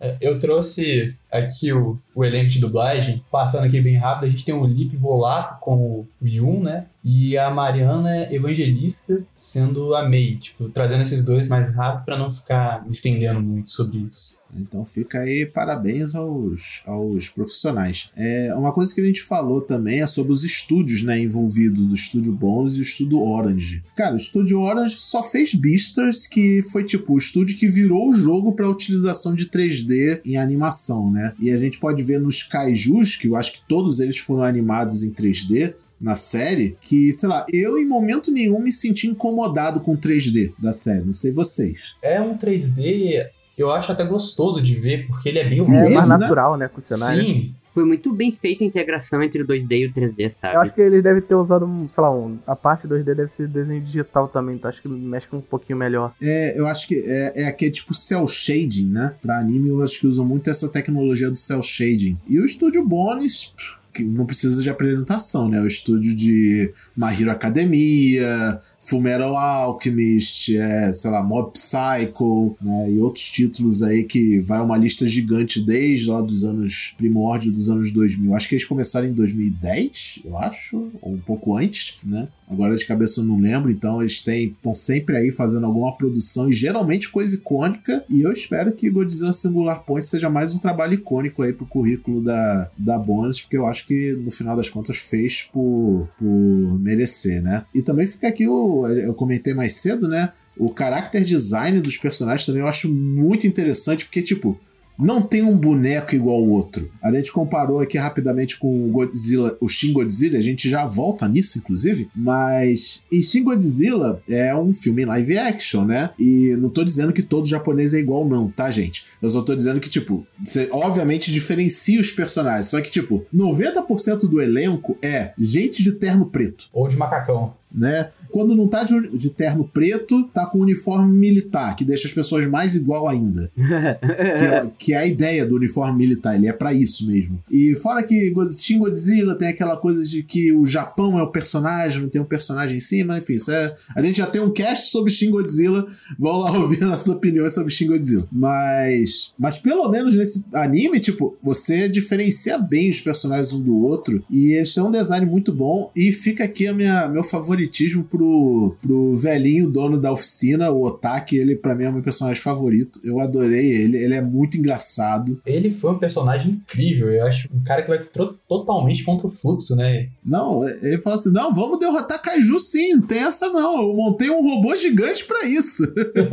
É, 0.00 0.16
eu 0.20 0.38
trouxe 0.38 1.14
aqui 1.32 1.72
o, 1.72 1.98
o 2.14 2.24
elenco 2.24 2.48
de 2.48 2.60
dublagem, 2.60 3.22
passando 3.30 3.64
aqui 3.64 3.80
bem 3.80 3.96
rápido, 3.96 4.26
a 4.26 4.30
gente 4.30 4.44
tem 4.44 4.54
o 4.54 4.66
Lipe 4.66 4.96
Volato 4.96 5.58
como 5.60 6.06
o 6.20 6.26
Yun, 6.26 6.62
né? 6.62 6.86
E 7.04 7.38
a 7.38 7.50
Mariana 7.50 8.32
Evangelista 8.32 9.24
sendo 9.34 9.94
a 9.94 10.08
Mei, 10.08 10.36
tipo, 10.36 10.68
trazendo 10.68 11.02
esses 11.02 11.24
dois 11.24 11.48
mais 11.48 11.74
rápido 11.74 12.04
para 12.04 12.18
não 12.18 12.30
ficar 12.30 12.84
me 12.84 12.92
estendendo 12.92 13.40
muito 13.40 13.70
sobre 13.70 13.98
isso. 13.98 14.38
Então 14.54 14.84
fica 14.84 15.20
aí 15.20 15.44
parabéns 15.44 16.14
aos, 16.14 16.82
aos 16.86 17.28
profissionais. 17.28 18.10
É, 18.16 18.54
uma 18.54 18.72
coisa 18.72 18.94
que 18.94 19.00
a 19.00 19.04
gente 19.04 19.22
falou 19.22 19.60
também 19.60 20.00
é 20.00 20.06
sobre 20.06 20.32
os 20.32 20.42
estúdios 20.42 21.02
né, 21.02 21.20
envolvidos, 21.20 21.90
o 21.90 21.94
estúdio 21.94 22.32
Bônus 22.32 22.76
e 22.76 22.80
o 22.80 22.82
estúdio 22.82 23.20
Orange. 23.22 23.82
Cara, 23.94 24.14
o 24.14 24.16
estúdio 24.16 24.60
Orange 24.60 24.96
só 24.96 25.22
fez 25.22 25.37
Beasters, 25.54 26.26
que 26.26 26.62
foi 26.62 26.84
tipo 26.84 27.14
o 27.14 27.18
estúdio 27.18 27.56
que 27.56 27.68
virou 27.68 28.10
o 28.10 28.14
jogo 28.14 28.52
para 28.52 28.68
utilização 28.68 29.34
de 29.34 29.46
3D 29.46 30.20
em 30.24 30.36
animação, 30.36 31.10
né? 31.10 31.32
E 31.38 31.50
a 31.50 31.56
gente 31.56 31.78
pode 31.78 32.02
ver 32.02 32.20
nos 32.20 32.42
Kaijus, 32.42 33.16
que 33.16 33.28
eu 33.28 33.36
acho 33.36 33.52
que 33.52 33.60
todos 33.68 34.00
eles 34.00 34.18
foram 34.18 34.42
animados 34.42 35.02
em 35.02 35.12
3D, 35.12 35.74
na 36.00 36.14
série 36.14 36.76
que, 36.80 37.12
sei 37.12 37.28
lá, 37.28 37.44
eu 37.52 37.76
em 37.76 37.86
momento 37.86 38.30
nenhum 38.30 38.60
me 38.60 38.72
senti 38.72 39.08
incomodado 39.08 39.80
com 39.80 39.96
3D 39.96 40.52
da 40.58 40.72
série, 40.72 41.04
não 41.04 41.14
sei 41.14 41.32
vocês. 41.32 41.94
É 42.00 42.20
um 42.20 42.36
3D 42.36 43.26
eu 43.58 43.72
acho 43.72 43.90
até 43.90 44.04
gostoso 44.04 44.62
de 44.62 44.76
ver, 44.76 45.08
porque 45.08 45.28
ele 45.28 45.40
é 45.40 45.48
bem 45.48 45.58
é, 45.58 45.62
ruim, 45.62 45.94
mais 45.94 46.08
né? 46.08 46.16
natural, 46.16 46.56
né, 46.56 46.68
com 46.68 46.78
o 46.78 46.82
cenário. 46.82 47.20
Sim. 47.20 47.54
Foi 47.78 47.84
muito 47.84 48.12
bem 48.12 48.32
feita 48.32 48.64
a 48.64 48.66
integração 48.66 49.22
entre 49.22 49.40
o 49.40 49.46
2D 49.46 49.78
e 49.78 49.86
o 49.86 49.92
3D, 49.92 50.28
sabe? 50.30 50.56
Eu 50.56 50.62
acho 50.62 50.74
que 50.74 50.80
eles 50.80 51.00
devem 51.00 51.22
ter 51.22 51.36
usado, 51.36 51.64
um, 51.64 51.88
sei 51.88 52.02
lá, 52.02 52.10
um, 52.10 52.36
a 52.44 52.56
parte 52.56 52.88
2D 52.88 53.04
deve 53.04 53.28
ser 53.28 53.46
desenho 53.46 53.80
digital 53.80 54.26
também, 54.26 54.56
então 54.56 54.68
acho 54.68 54.82
que 54.82 54.88
mexe 54.88 55.28
um 55.32 55.40
pouquinho 55.40 55.78
melhor. 55.78 56.12
É, 56.20 56.58
eu 56.58 56.66
acho 56.66 56.88
que 56.88 56.96
é, 57.06 57.44
é 57.44 57.46
aquele 57.46 57.70
tipo 57.70 57.94
cel 57.94 58.26
shading, 58.26 58.86
né? 58.90 59.14
Pra 59.22 59.38
anime 59.38 59.68
eu 59.68 59.80
acho 59.80 60.00
que 60.00 60.08
usam 60.08 60.24
muito 60.24 60.50
essa 60.50 60.68
tecnologia 60.68 61.30
do 61.30 61.36
cel 61.36 61.62
shading. 61.62 62.18
E 62.26 62.40
o 62.40 62.44
estúdio 62.44 62.84
Bones, 62.84 63.54
que 63.94 64.02
não 64.02 64.26
precisa 64.26 64.60
de 64.60 64.68
apresentação, 64.68 65.48
né? 65.48 65.60
O 65.60 65.66
estúdio 65.68 66.16
de 66.16 66.72
My 66.96 67.12
Hero 67.12 67.30
Academia, 67.30 68.58
Fullmetal 68.80 69.36
Alchemist, 69.36 70.56
é, 70.56 70.92
sei 70.92 71.10
lá, 71.10 71.22
Mob 71.22 71.52
Psycho, 71.52 72.56
né, 72.60 72.90
e 72.90 72.98
outros 72.98 73.30
títulos 73.30 73.82
aí 73.82 74.04
que 74.04 74.40
vai 74.40 74.60
uma 74.60 74.76
lista 74.76 75.06
gigante 75.06 75.60
desde 75.60 76.08
lá 76.08 76.20
dos 76.20 76.44
anos 76.44 76.94
primórdio 76.96 77.52
dos 77.52 77.68
anos 77.68 77.92
2000. 77.92 78.34
Acho 78.34 78.48
que 78.48 78.54
eles 78.54 78.64
começaram 78.64 79.06
em 79.06 79.12
2010, 79.12 80.20
eu 80.24 80.38
acho, 80.38 80.90
ou 81.02 81.12
um 81.12 81.18
pouco 81.18 81.56
antes, 81.56 81.96
né? 82.04 82.28
Agora 82.50 82.74
de 82.76 82.86
cabeça 82.86 83.20
eu 83.20 83.24
não 83.24 83.38
lembro, 83.38 83.70
então 83.70 84.00
eles 84.00 84.24
estão 84.26 84.74
sempre 84.74 85.16
aí 85.16 85.30
fazendo 85.30 85.66
alguma 85.66 85.94
produção 85.94 86.48
e 86.48 86.52
geralmente 86.52 87.10
coisa 87.10 87.34
icônica. 87.36 88.04
E 88.08 88.22
eu 88.22 88.32
espero 88.32 88.72
que 88.72 88.88
Godzilla 88.88 89.34
Singular 89.34 89.84
Point 89.84 90.06
seja 90.06 90.30
mais 90.30 90.54
um 90.54 90.58
trabalho 90.58 90.94
icônico 90.94 91.42
aí 91.42 91.52
pro 91.52 91.66
currículo 91.66 92.22
da, 92.22 92.70
da 92.76 92.98
Bonus, 92.98 93.40
porque 93.40 93.56
eu 93.56 93.66
acho 93.66 93.86
que 93.86 94.12
no 94.12 94.30
final 94.30 94.56
das 94.56 94.70
contas 94.70 94.96
fez 94.96 95.42
por, 95.42 96.08
por 96.18 96.80
merecer, 96.80 97.42
né? 97.42 97.66
E 97.74 97.82
também 97.82 98.06
fica 98.06 98.28
aqui 98.28 98.48
o. 98.48 98.67
Eu 98.86 99.14
comentei 99.14 99.54
mais 99.54 99.74
cedo, 99.74 100.08
né? 100.08 100.32
O 100.56 100.72
character 100.76 101.24
design 101.24 101.80
dos 101.80 101.96
personagens 101.96 102.44
também 102.44 102.62
eu 102.62 102.68
acho 102.68 102.92
muito 102.92 103.46
interessante, 103.46 104.04
porque, 104.04 104.22
tipo, 104.22 104.58
não 104.98 105.22
tem 105.22 105.44
um 105.44 105.56
boneco 105.56 106.14
igual 106.14 106.38
ao 106.38 106.48
outro. 106.48 106.90
A 107.00 107.12
gente 107.12 107.30
comparou 107.30 107.78
aqui 107.78 107.96
rapidamente 107.96 108.58
com 108.58 108.86
o 108.86 108.90
Godzilla, 108.90 109.56
o 109.60 109.68
Shin 109.68 109.92
Godzilla, 109.92 110.36
a 110.36 110.42
gente 110.42 110.68
já 110.68 110.84
volta 110.86 111.28
nisso, 111.28 111.58
inclusive, 111.58 112.10
mas 112.14 113.04
em 113.10 113.22
Shin 113.22 113.44
Godzilla 113.44 114.20
é 114.28 114.54
um 114.56 114.74
filme 114.74 115.04
live 115.04 115.38
action, 115.38 115.84
né? 115.84 116.10
E 116.18 116.56
não 116.58 116.68
tô 116.68 116.82
dizendo 116.82 117.12
que 117.12 117.22
todo 117.22 117.46
japonês 117.46 117.94
é 117.94 117.98
igual, 117.98 118.26
não, 118.26 118.50
tá, 118.50 118.70
gente? 118.72 119.06
Eu 119.22 119.30
só 119.30 119.40
tô 119.40 119.54
dizendo 119.54 119.78
que, 119.78 119.88
tipo, 119.88 120.26
você 120.42 120.68
obviamente 120.72 121.30
diferencia 121.30 122.00
os 122.00 122.10
personagens, 122.10 122.66
só 122.66 122.80
que, 122.80 122.90
tipo, 122.90 123.24
90% 123.32 124.28
do 124.28 124.42
elenco 124.42 124.98
é 125.00 125.32
gente 125.38 125.82
de 125.82 125.92
terno 125.92 126.26
preto. 126.26 126.68
Ou 126.72 126.88
de 126.88 126.96
macacão. 126.96 127.54
Né? 127.72 128.10
Quando 128.30 128.54
não 128.54 128.68
tá 128.68 128.84
de, 128.84 129.08
de, 129.16 129.30
terno 129.30 129.64
preto, 129.64 130.24
tá 130.24 130.46
com 130.46 130.58
uniforme 130.58 131.12
militar, 131.16 131.74
que 131.76 131.84
deixa 131.84 132.06
as 132.06 132.12
pessoas 132.12 132.46
mais 132.46 132.74
igual 132.74 133.08
ainda. 133.08 133.50
que, 133.54 134.44
é, 134.44 134.70
que, 134.78 134.92
é, 134.92 134.96
a 134.98 135.06
ideia 135.06 135.46
do 135.46 135.56
uniforme 135.56 135.98
militar, 135.98 136.34
ele 136.34 136.48
é 136.48 136.52
para 136.52 136.72
isso 136.72 137.06
mesmo. 137.06 137.42
E 137.50 137.74
fora 137.76 138.02
que 138.02 138.32
Shin 138.50 138.78
Godzilla 138.78 139.34
tem 139.34 139.48
aquela 139.48 139.76
coisa 139.76 140.04
de 140.04 140.22
que 140.22 140.52
o 140.52 140.66
Japão 140.66 141.18
é 141.18 141.22
o 141.22 141.30
personagem, 141.30 142.02
não 142.02 142.08
tem 142.08 142.20
um 142.20 142.26
personagem 142.26 142.76
em 142.76 142.80
cima, 142.80 143.18
enfim, 143.18 143.36
é, 143.48 143.74
a 143.94 144.02
gente 144.02 144.18
já 144.18 144.26
tem 144.26 144.40
um 144.40 144.50
cast 144.50 144.90
sobre 144.90 145.10
Shin 145.10 145.30
Godzilla, 145.30 145.86
vão 146.18 146.38
lá 146.38 146.52
ouvir 146.58 146.82
a 146.84 146.98
sua 146.98 147.14
opinião 147.14 147.48
sobre 147.48 147.72
Shin 147.72 147.86
Godzilla. 147.86 148.26
Mas, 148.30 149.32
mas 149.38 149.58
pelo 149.58 149.88
menos 149.88 150.14
nesse 150.14 150.44
anime, 150.52 151.00
tipo, 151.00 151.36
você 151.42 151.88
diferencia 151.88 152.58
bem 152.58 152.90
os 152.90 153.00
personagens 153.00 153.52
um 153.52 153.62
do 153.62 153.76
outro, 153.76 154.24
e 154.30 154.52
eles 154.52 154.74
têm 154.74 154.82
um 154.82 154.90
design 154.90 155.26
muito 155.26 155.52
bom, 155.52 155.90
e 155.94 156.12
fica 156.12 156.44
aqui 156.44 156.66
a 156.66 156.74
minha, 156.74 157.08
meu 157.08 157.22
favoritismo 157.22 158.04
pro, 158.18 158.76
pro 158.82 159.16
velhinho 159.16 159.70
dono 159.70 160.00
da 160.00 160.12
oficina, 160.12 160.70
o 160.70 160.84
Otaki, 160.84 161.36
ele 161.36 161.54
pra 161.54 161.74
mim 161.74 161.84
é 161.84 161.88
o 161.88 161.92
meu 161.92 162.02
personagem 162.02 162.42
favorito. 162.42 163.00
Eu 163.04 163.20
adorei 163.20 163.72
ele, 163.72 163.96
ele 163.96 164.14
é 164.14 164.20
muito 164.20 164.58
engraçado. 164.58 165.40
Ele 165.46 165.70
foi 165.70 165.92
um 165.92 165.98
personagem 165.98 166.52
incrível, 166.52 167.10
eu 167.10 167.24
acho 167.26 167.48
um 167.54 167.62
cara 167.62 167.82
que 167.82 167.88
vai 167.88 168.00
totalmente 168.48 169.04
contra 169.04 169.26
o 169.26 169.30
fluxo, 169.30 169.76
né? 169.76 170.08
Não, 170.24 170.66
ele 170.68 170.98
fala 170.98 171.16
assim: 171.16 171.32
não, 171.32 171.54
vamos 171.54 171.78
derrotar 171.78 172.20
Kaiju 172.20 172.58
sim, 172.58 172.94
não 172.94 173.06
tem 173.06 173.20
essa 173.20 173.48
não. 173.50 173.82
Eu 173.82 173.94
montei 173.94 174.28
um 174.28 174.42
robô 174.42 174.74
gigante 174.74 175.24
para 175.24 175.46
isso. 175.46 175.82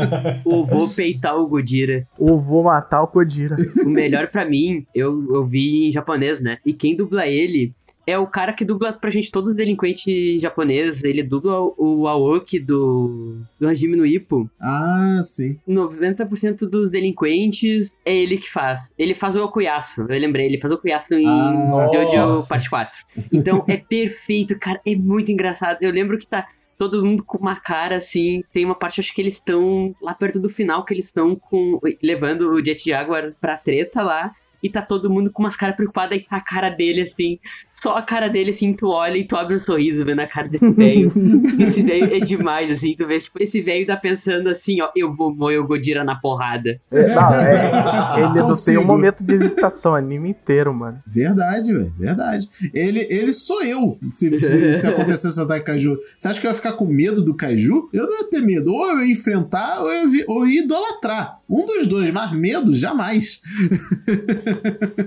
Ou 0.43 0.65
vou 0.65 0.89
peitar 0.89 1.37
o 1.37 1.47
Godira. 1.47 2.07
Ou 2.17 2.39
vou 2.39 2.63
matar 2.63 3.03
o 3.03 3.07
Godira. 3.07 3.55
O 3.85 3.89
melhor 3.89 4.27
para 4.27 4.45
mim, 4.45 4.85
eu, 4.93 5.33
eu 5.33 5.45
vi 5.45 5.87
em 5.87 5.91
japonês, 5.91 6.41
né? 6.41 6.57
E 6.65 6.73
quem 6.73 6.95
dubla 6.95 7.27
ele 7.27 7.73
é 8.07 8.17
o 8.17 8.27
cara 8.27 8.53
que 8.53 8.63
dubla 8.63 8.93
pra 8.93 9.09
gente 9.09 9.31
todos 9.31 9.51
os 9.51 9.57
delinquentes 9.57 10.41
japoneses. 10.41 11.03
Ele 11.03 11.23
dubla 11.23 11.59
o 11.77 12.07
Aoki 12.07 12.59
do, 12.59 13.37
do 13.59 13.67
Hajime 13.67 13.95
no 13.95 14.05
Ippo. 14.05 14.49
Ah, 14.61 15.19
sim. 15.23 15.57
90% 15.67 16.69
dos 16.69 16.91
delinquentes 16.91 17.99
é 18.05 18.15
ele 18.15 18.37
que 18.37 18.51
faz. 18.51 18.93
Ele 18.97 19.15
faz 19.15 19.35
o 19.35 19.43
Okuyasu. 19.43 20.01
Eu 20.01 20.19
lembrei, 20.19 20.45
ele 20.45 20.59
faz 20.59 20.71
o 20.71 20.75
Okuyasu 20.75 21.15
em 21.15 21.27
ah, 21.27 21.89
Jojo. 21.91 22.47
Parte 22.47 22.69
4. 22.69 22.99
Então 23.31 23.63
é 23.67 23.77
perfeito, 23.77 24.57
cara. 24.59 24.79
É 24.85 24.95
muito 24.95 25.31
engraçado. 25.31 25.77
Eu 25.81 25.91
lembro 25.91 26.17
que 26.19 26.27
tá 26.27 26.47
todo 26.77 27.03
mundo 27.03 27.23
com 27.23 27.37
uma 27.37 27.55
cara 27.55 27.97
assim. 27.97 28.43
Tem 28.51 28.65
uma 28.65 28.75
parte, 28.75 28.99
acho 28.99 29.13
que 29.13 29.21
eles 29.21 29.35
estão 29.35 29.95
lá 30.01 30.13
perto 30.13 30.39
do 30.39 30.49
final, 30.49 30.83
que 30.85 30.93
eles 30.93 31.07
estão 31.07 31.35
com 31.35 31.79
levando 32.03 32.49
o 32.49 32.63
Jet 32.63 32.87
Jaguar 32.89 33.33
pra 33.39 33.57
treta 33.57 34.03
lá 34.03 34.31
e 34.65 34.69
tá 34.69 34.81
todo 34.81 35.11
mundo 35.11 35.31
com 35.31 35.43
umas 35.43 35.55
caras 35.55 35.75
preocupadas 35.75 36.17
e 36.17 36.21
tá 36.21 36.37
a 36.37 36.41
cara 36.41 36.71
dele 36.71 37.01
assim, 37.01 37.37
só 37.69 37.95
a 37.95 38.01
cara 38.01 38.27
dele 38.27 38.49
assim, 38.49 38.73
tu 38.73 38.89
olha 38.89 39.15
e 39.15 39.23
tu 39.23 39.35
abre 39.35 39.55
um 39.55 39.59
sorriso 39.59 40.03
vendo 40.03 40.21
a 40.21 40.27
cara 40.27 40.47
desse 40.47 40.71
velho. 40.71 41.13
esse 41.61 41.83
velho 41.83 42.15
é 42.15 42.19
demais, 42.19 42.71
assim, 42.71 42.95
tu 42.97 43.05
vê, 43.05 43.19
tipo, 43.19 43.41
esse 43.43 43.61
velho 43.61 43.85
tá 43.85 43.95
pensando 43.95 44.49
assim, 44.49 44.81
ó, 44.81 44.89
eu 44.95 45.15
vou 45.15 45.33
moer 45.33 45.61
o 45.61 45.67
Godira 45.67 46.03
na 46.03 46.15
porrada. 46.15 46.81
É, 46.91 47.13
não, 47.13 47.33
é, 47.35 48.17
ele 48.17 48.41
não 48.41 48.57
tem 48.57 48.77
um 48.79 48.83
momento 48.83 49.23
de 49.23 49.35
hesitação, 49.35 49.93
anime 49.93 50.31
inteiro, 50.31 50.73
mano. 50.73 50.99
Verdade, 51.05 51.71
velho, 51.71 51.93
verdade. 51.95 52.49
Ele, 52.73 53.05
ele 53.07 53.31
sou 53.31 53.63
eu, 53.63 53.99
se, 54.09 54.35
se, 54.39 54.73
se 54.73 54.87
acontecesse 54.87 55.39
um 55.39 55.43
ataque 55.43 55.65
Kaiju. 55.65 55.97
Você 56.17 56.27
acha 56.27 56.41
que 56.41 56.47
eu 56.47 56.51
ia 56.51 56.55
ficar 56.55 56.73
com 56.73 56.85
medo 56.85 57.21
do 57.21 57.35
Kaiju? 57.35 57.89
Eu 57.93 58.07
não 58.07 58.17
ia 58.17 58.29
ter 58.29 58.41
medo, 58.41 58.73
ou 58.73 58.89
eu 58.89 59.05
ia 59.05 59.11
enfrentar, 59.11 59.81
ou 59.81 59.91
eu 59.91 60.09
ia, 60.11 60.25
ou 60.27 60.47
ia 60.47 60.63
idolatrar. 60.63 61.39
Um 61.47 61.65
dos 61.65 61.85
dois, 61.85 62.11
mas 62.11 62.31
medo, 62.31 62.73
jamais. 62.73 63.41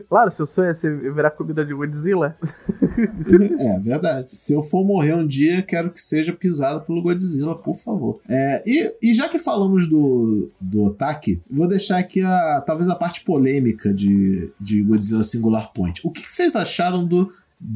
Claro, 0.08 0.30
seu 0.30 0.46
sonho 0.46 0.70
é 0.70 0.74
ser 0.74 1.12
virar 1.12 1.30
comida 1.30 1.64
de 1.64 1.74
Godzilla. 1.74 2.36
é, 3.58 3.78
verdade. 3.78 4.28
Se 4.32 4.52
eu 4.52 4.62
for 4.62 4.84
morrer 4.84 5.14
um 5.14 5.26
dia, 5.26 5.62
quero 5.62 5.90
que 5.90 6.00
seja 6.00 6.32
pisado 6.32 6.84
pelo 6.84 7.02
Godzilla, 7.02 7.56
por 7.56 7.76
favor. 7.76 8.20
É, 8.28 8.62
e, 8.66 8.94
e 9.02 9.14
já 9.14 9.28
que 9.28 9.38
falamos 9.38 9.88
do, 9.88 10.50
do 10.60 10.84
Otaki, 10.84 11.40
vou 11.50 11.68
deixar 11.68 11.98
aqui 11.98 12.22
a, 12.22 12.62
talvez 12.66 12.88
a 12.88 12.94
parte 12.94 13.24
polêmica 13.24 13.92
de, 13.92 14.52
de 14.60 14.82
Godzilla 14.82 15.22
Singular 15.22 15.72
Point. 15.72 16.00
O 16.04 16.10
que, 16.10 16.22
que 16.22 16.30
vocês 16.30 16.56
acharam 16.56 17.06
do 17.06 17.30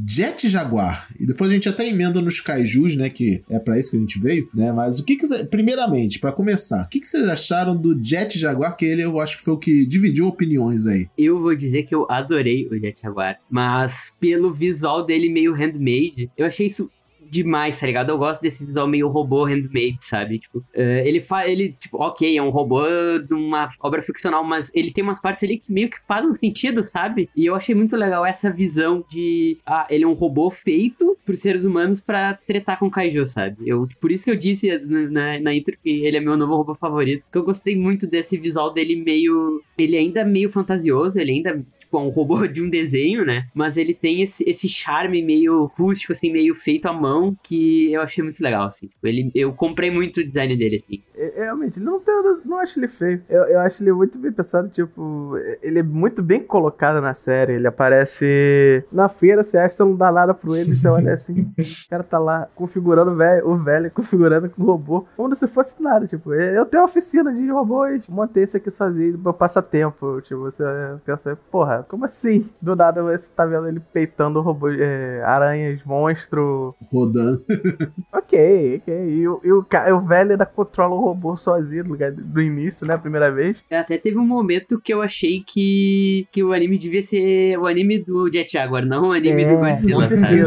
Jet 0.06 0.48
Jaguar. 0.48 1.08
E 1.18 1.26
depois 1.26 1.50
a 1.50 1.54
gente 1.54 1.68
até 1.68 1.88
emenda 1.88 2.20
nos 2.20 2.40
kaijus, 2.40 2.96
né? 2.96 3.10
Que 3.10 3.42
é 3.50 3.58
para 3.58 3.78
isso 3.78 3.90
que 3.90 3.96
a 3.96 4.00
gente 4.00 4.18
veio, 4.18 4.48
né? 4.54 4.72
Mas 4.72 4.98
o 4.98 5.04
que 5.04 5.16
que 5.16 5.44
primeiramente, 5.46 6.20
para 6.20 6.32
começar, 6.32 6.84
o 6.84 6.88
que 6.88 7.00
que 7.00 7.06
vocês 7.06 7.24
acharam 7.24 7.76
do 7.76 8.02
Jet 8.02 8.38
Jaguar? 8.38 8.76
Que 8.76 8.84
ele 8.84 9.02
eu 9.02 9.20
acho 9.20 9.36
que 9.36 9.44
foi 9.44 9.54
o 9.54 9.58
que 9.58 9.86
dividiu 9.86 10.26
opiniões 10.26 10.86
aí. 10.86 11.08
Eu 11.18 11.40
vou 11.40 11.54
dizer 11.54 11.82
que 11.84 11.94
eu 11.94 12.06
adorei 12.08 12.68
o 12.68 12.78
Jet 12.78 13.00
Jaguar, 13.00 13.38
mas 13.50 14.12
pelo 14.20 14.52
visual 14.52 15.04
dele 15.04 15.28
meio 15.28 15.54
handmade, 15.54 16.30
eu 16.36 16.46
achei 16.46 16.66
isso 16.66 16.90
demais, 17.32 17.80
tá 17.80 17.86
ligado? 17.86 18.10
Eu 18.10 18.18
gosto 18.18 18.42
desse 18.42 18.62
visual 18.62 18.86
meio 18.86 19.08
robô 19.08 19.44
handmade, 19.44 20.04
sabe? 20.04 20.38
Tipo, 20.38 20.58
uh, 20.58 21.02
ele 21.04 21.18
faz. 21.18 21.50
Ele, 21.50 21.72
tipo, 21.72 21.96
ok, 21.96 22.36
é 22.36 22.42
um 22.42 22.50
robô 22.50 22.82
de 23.26 23.32
uma 23.32 23.70
obra 23.80 24.02
ficcional, 24.02 24.44
mas 24.44 24.70
ele 24.74 24.92
tem 24.92 25.02
umas 25.02 25.18
partes 25.18 25.42
ali 25.42 25.56
que 25.56 25.72
meio 25.72 25.88
que 25.88 25.98
fazem 25.98 26.28
um 26.28 26.34
sentido, 26.34 26.84
sabe? 26.84 27.30
E 27.34 27.46
eu 27.46 27.54
achei 27.54 27.74
muito 27.74 27.96
legal 27.96 28.26
essa 28.26 28.52
visão 28.52 29.02
de. 29.08 29.56
Ah, 29.64 29.86
ele 29.88 30.04
é 30.04 30.06
um 30.06 30.12
robô 30.12 30.50
feito 30.50 31.16
por 31.24 31.34
seres 31.34 31.64
humanos 31.64 32.00
para 32.00 32.34
tretar 32.34 32.78
com 32.78 32.90
kaiju, 32.90 33.24
sabe? 33.24 33.56
Eu, 33.66 33.88
por 33.98 34.12
isso 34.12 34.24
que 34.24 34.30
eu 34.30 34.36
disse 34.36 34.78
na, 34.78 35.40
na 35.40 35.54
intro 35.54 35.74
que 35.82 36.04
ele 36.04 36.18
é 36.18 36.20
meu 36.20 36.36
novo 36.36 36.54
robô 36.54 36.74
favorito. 36.74 37.30
Que 37.32 37.38
eu 37.38 37.44
gostei 37.44 37.74
muito 37.74 38.06
desse 38.06 38.36
visual 38.36 38.74
dele 38.74 38.96
meio. 39.02 39.62
Ele 39.78 39.96
ainda 39.96 40.22
meio 40.22 40.50
fantasioso, 40.50 41.18
ele 41.18 41.32
ainda 41.32 41.64
tipo, 41.92 41.98
um 41.98 42.08
robô 42.08 42.46
de 42.48 42.62
um 42.62 42.70
desenho, 42.70 43.24
né? 43.24 43.46
Mas 43.54 43.76
ele 43.76 43.92
tem 43.92 44.22
esse, 44.22 44.48
esse 44.48 44.68
charme 44.68 45.22
meio 45.22 45.70
rústico, 45.76 46.12
assim, 46.12 46.32
meio 46.32 46.54
feito 46.54 46.86
à 46.86 46.92
mão, 46.92 47.36
que 47.42 47.92
eu 47.92 48.00
achei 48.00 48.24
muito 48.24 48.42
legal, 48.42 48.66
assim. 48.66 48.86
Tipo, 48.86 49.06
ele, 49.06 49.30
eu 49.34 49.52
comprei 49.52 49.90
muito 49.90 50.20
o 50.20 50.26
design 50.26 50.56
dele, 50.56 50.76
assim. 50.76 51.02
É, 51.14 51.44
realmente, 51.44 51.78
não, 51.78 52.00
tem, 52.00 52.14
não 52.44 52.58
acho 52.58 52.78
ele 52.78 52.88
feio. 52.88 53.22
Eu, 53.28 53.42
eu 53.44 53.60
acho 53.60 53.82
ele 53.82 53.92
muito 53.92 54.18
bem 54.18 54.32
pensado, 54.32 54.68
tipo, 54.68 55.34
ele 55.62 55.80
é 55.80 55.82
muito 55.82 56.22
bem 56.22 56.40
colocado 56.40 57.00
na 57.00 57.14
série. 57.14 57.54
Ele 57.54 57.66
aparece 57.66 58.84
na 58.90 59.08
feira, 59.08 59.42
você 59.42 59.58
acha 59.58 59.76
que 59.76 59.82
não 59.82 59.96
dá 59.96 60.10
nada 60.10 60.32
pro 60.32 60.56
ele, 60.56 60.74
você 60.74 60.88
olha 60.88 61.12
assim, 61.12 61.42
o 61.58 61.90
cara 61.90 62.02
tá 62.02 62.18
lá 62.18 62.48
configurando 62.54 63.10
o 63.10 63.16
velho, 63.16 63.48
o 63.48 63.56
velho 63.56 63.90
configurando 63.90 64.48
com 64.48 64.62
o 64.62 64.66
robô, 64.66 65.06
como 65.16 65.34
se 65.34 65.46
fosse 65.46 65.74
nada, 65.80 66.06
tipo, 66.06 66.32
eu 66.32 66.64
tenho 66.66 66.84
oficina 66.84 67.32
de 67.32 67.46
robôs, 67.48 68.06
montei 68.08 68.44
isso 68.44 68.56
aqui 68.56 68.70
sozinho, 68.70 69.18
meu 69.18 69.32
passatempo, 69.32 70.20
tipo, 70.22 70.40
você 70.40 70.64
pensa, 71.04 71.36
porra, 71.50 71.81
como 71.82 72.04
assim? 72.04 72.48
Do 72.60 72.76
nada 72.76 73.02
você 73.02 73.28
tá 73.34 73.44
vendo 73.44 73.68
ele 73.68 73.80
peitando 73.92 74.40
robô, 74.40 74.70
é, 74.70 75.22
aranhas, 75.24 75.80
monstro. 75.84 76.74
Rodando. 76.90 77.44
ok, 78.12 78.76
ok. 78.76 79.08
E, 79.08 79.28
o, 79.28 79.40
e 79.44 79.52
o, 79.52 79.66
o 79.96 80.00
velho 80.00 80.32
ainda 80.32 80.46
controla 80.46 80.94
o 80.94 81.00
robô 81.00 81.36
sozinho 81.36 81.84
no 81.84 81.90
lugar 81.90 82.12
do 82.12 82.40
início, 82.40 82.86
né? 82.86 82.94
A 82.94 82.98
primeira 82.98 83.30
vez. 83.30 83.64
É, 83.70 83.78
até 83.78 83.98
teve 83.98 84.18
um 84.18 84.26
momento 84.26 84.80
que 84.80 84.92
eu 84.92 85.02
achei 85.02 85.42
que, 85.46 86.26
que 86.30 86.42
o 86.42 86.52
anime 86.52 86.78
devia 86.78 87.02
ser 87.02 87.58
o 87.58 87.66
anime 87.66 87.98
do 87.98 88.30
Jet 88.32 88.52
Jaguar, 88.52 88.84
não 88.84 89.08
o 89.08 89.12
anime 89.12 89.42
é, 89.42 89.48
do 89.48 89.58
Godzilla, 89.58 90.08
sabe? 90.08 90.42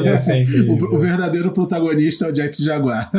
o, 0.69 0.95
o 0.95 0.99
verdadeiro 0.99 1.51
protagonista 1.51 2.25
é 2.25 2.31
o 2.31 2.35
Jet 2.35 2.63
Jaguar. 2.63 3.11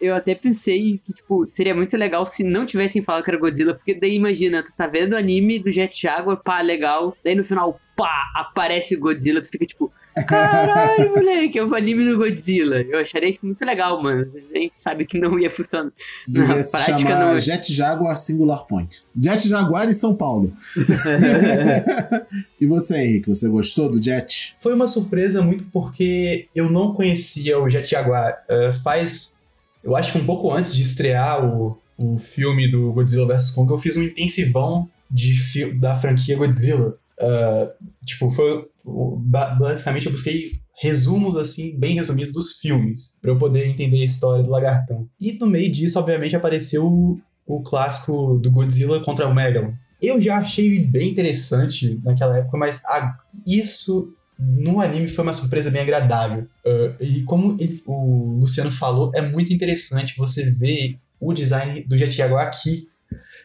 eu 0.00 0.14
até 0.14 0.34
pensei 0.34 1.00
que, 1.04 1.12
tipo, 1.12 1.46
seria 1.48 1.74
muito 1.74 1.96
legal 1.96 2.24
se 2.26 2.44
não 2.44 2.66
tivessem 2.66 3.02
falado 3.02 3.24
que 3.24 3.30
era 3.30 3.38
Godzilla, 3.38 3.74
porque 3.74 3.94
daí 3.94 4.14
imagina, 4.14 4.62
tu 4.62 4.74
tá 4.76 4.86
vendo 4.86 5.14
o 5.14 5.16
anime 5.16 5.58
do 5.58 5.72
Jet 5.72 6.00
Jaguar, 6.00 6.40
pá, 6.42 6.60
legal 6.60 6.83
legal. 6.84 7.16
Daí 7.24 7.34
no 7.34 7.44
final, 7.44 7.80
pá, 7.96 8.30
aparece 8.34 8.94
o 8.94 9.00
Godzilla, 9.00 9.40
tu 9.40 9.48
fica 9.48 9.64
tipo, 9.64 9.90
caralho, 10.26 11.10
moleque, 11.10 11.58
é 11.58 11.64
o 11.64 11.74
anime 11.74 12.04
do 12.04 12.18
Godzilla. 12.18 12.82
Eu 12.82 12.98
acharia 12.98 13.30
isso 13.30 13.46
muito 13.46 13.64
legal, 13.64 14.00
mano. 14.02 14.20
A 14.20 14.24
gente 14.58 14.78
sabe 14.78 15.06
que 15.06 15.18
não 15.18 15.38
ia 15.38 15.50
funcionar. 15.50 15.90
Devia 16.28 16.56
Na 16.56 16.62
se 16.62 16.70
prática 16.70 17.18
não. 17.18 17.38
Jet 17.38 17.72
Jaguar 17.72 18.16
Singular 18.16 18.66
Point. 18.66 19.02
Jet 19.18 19.48
Jaguar 19.48 19.88
em 19.88 19.92
São 19.92 20.14
Paulo. 20.14 20.52
e 22.60 22.66
você, 22.66 22.98
Henrique, 22.98 23.28
você 23.28 23.48
gostou 23.48 23.88
do 23.88 24.02
Jet? 24.02 24.54
Foi 24.60 24.74
uma 24.74 24.88
surpresa 24.88 25.42
muito 25.42 25.64
porque 25.72 26.48
eu 26.54 26.70
não 26.70 26.94
conhecia 26.94 27.58
o 27.58 27.68
Jet 27.68 27.88
Jaguar. 27.88 28.44
Uh, 28.48 28.72
faz, 28.72 29.42
eu 29.82 29.96
acho 29.96 30.12
que 30.12 30.18
um 30.18 30.26
pouco 30.26 30.52
antes 30.52 30.74
de 30.74 30.82
estrear 30.82 31.44
o, 31.44 31.78
o 31.96 32.18
filme 32.18 32.70
do 32.70 32.92
Godzilla 32.92 33.26
vs 33.26 33.50
Kong, 33.50 33.72
eu 33.72 33.78
fiz 33.78 33.96
um 33.96 34.02
intensivão 34.02 34.88
de 35.14 35.74
da 35.78 35.94
franquia 35.94 36.36
Godzilla. 36.36 36.98
Uh, 37.20 38.04
tipo, 38.04 38.30
foi. 38.30 38.66
Basicamente, 38.84 40.06
eu 40.06 40.12
busquei 40.12 40.52
resumos, 40.76 41.36
assim, 41.36 41.78
bem 41.78 41.94
resumidos 41.94 42.32
dos 42.32 42.58
filmes, 42.58 43.18
para 43.22 43.30
eu 43.30 43.38
poder 43.38 43.66
entender 43.66 44.02
a 44.02 44.04
história 44.04 44.42
do 44.42 44.50
lagartão. 44.50 45.08
E 45.20 45.32
no 45.32 45.46
meio 45.46 45.70
disso, 45.70 45.98
obviamente, 45.98 46.34
apareceu 46.34 46.84
o, 46.84 47.20
o 47.46 47.62
clássico 47.62 48.38
do 48.38 48.50
Godzilla 48.50 49.00
contra 49.00 49.28
o 49.28 49.34
Megalon. 49.34 49.72
eu 50.02 50.20
já 50.20 50.38
achei 50.38 50.84
bem 50.84 51.10
interessante 51.10 51.98
naquela 52.02 52.38
época, 52.38 52.58
mas 52.58 52.84
a, 52.86 53.16
isso 53.46 54.12
no 54.36 54.80
anime 54.80 55.06
foi 55.06 55.22
uma 55.22 55.32
surpresa 55.32 55.70
bem 55.70 55.82
agradável. 55.82 56.46
Uh, 56.66 57.02
e 57.02 57.22
como 57.22 57.56
ele, 57.60 57.80
o 57.86 58.36
Luciano 58.40 58.70
falou, 58.70 59.12
é 59.14 59.22
muito 59.22 59.52
interessante 59.52 60.16
você 60.16 60.50
ver 60.50 60.98
o 61.20 61.32
design 61.32 61.84
do 61.84 61.96
Jet 61.96 62.12
Jaguar 62.12 62.46
aqui. 62.46 62.88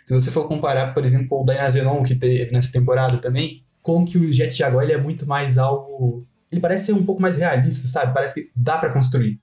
Se 0.05 0.13
você 0.13 0.31
for 0.31 0.47
comparar, 0.47 0.93
por 0.93 1.05
exemplo, 1.05 1.27
com 1.27 1.43
o 1.43 1.45
Dynazenon 1.45 2.03
que 2.03 2.15
teve 2.15 2.51
nessa 2.51 2.71
temporada 2.71 3.17
também, 3.17 3.63
como 3.81 4.05
que 4.05 4.17
o 4.17 4.31
Jet 4.31 4.55
Jaguar 4.55 4.85
ele 4.85 4.93
é 4.93 4.97
muito 4.97 5.25
mais 5.27 5.57
algo 5.57 6.25
ele 6.51 6.61
parece 6.61 6.87
ser 6.87 6.93
um 6.93 7.05
pouco 7.05 7.21
mais 7.21 7.37
realista, 7.37 7.87
sabe? 7.87 8.13
Parece 8.13 8.33
que 8.33 8.49
dá 8.55 8.77
para 8.77 8.91
construir. 8.91 9.39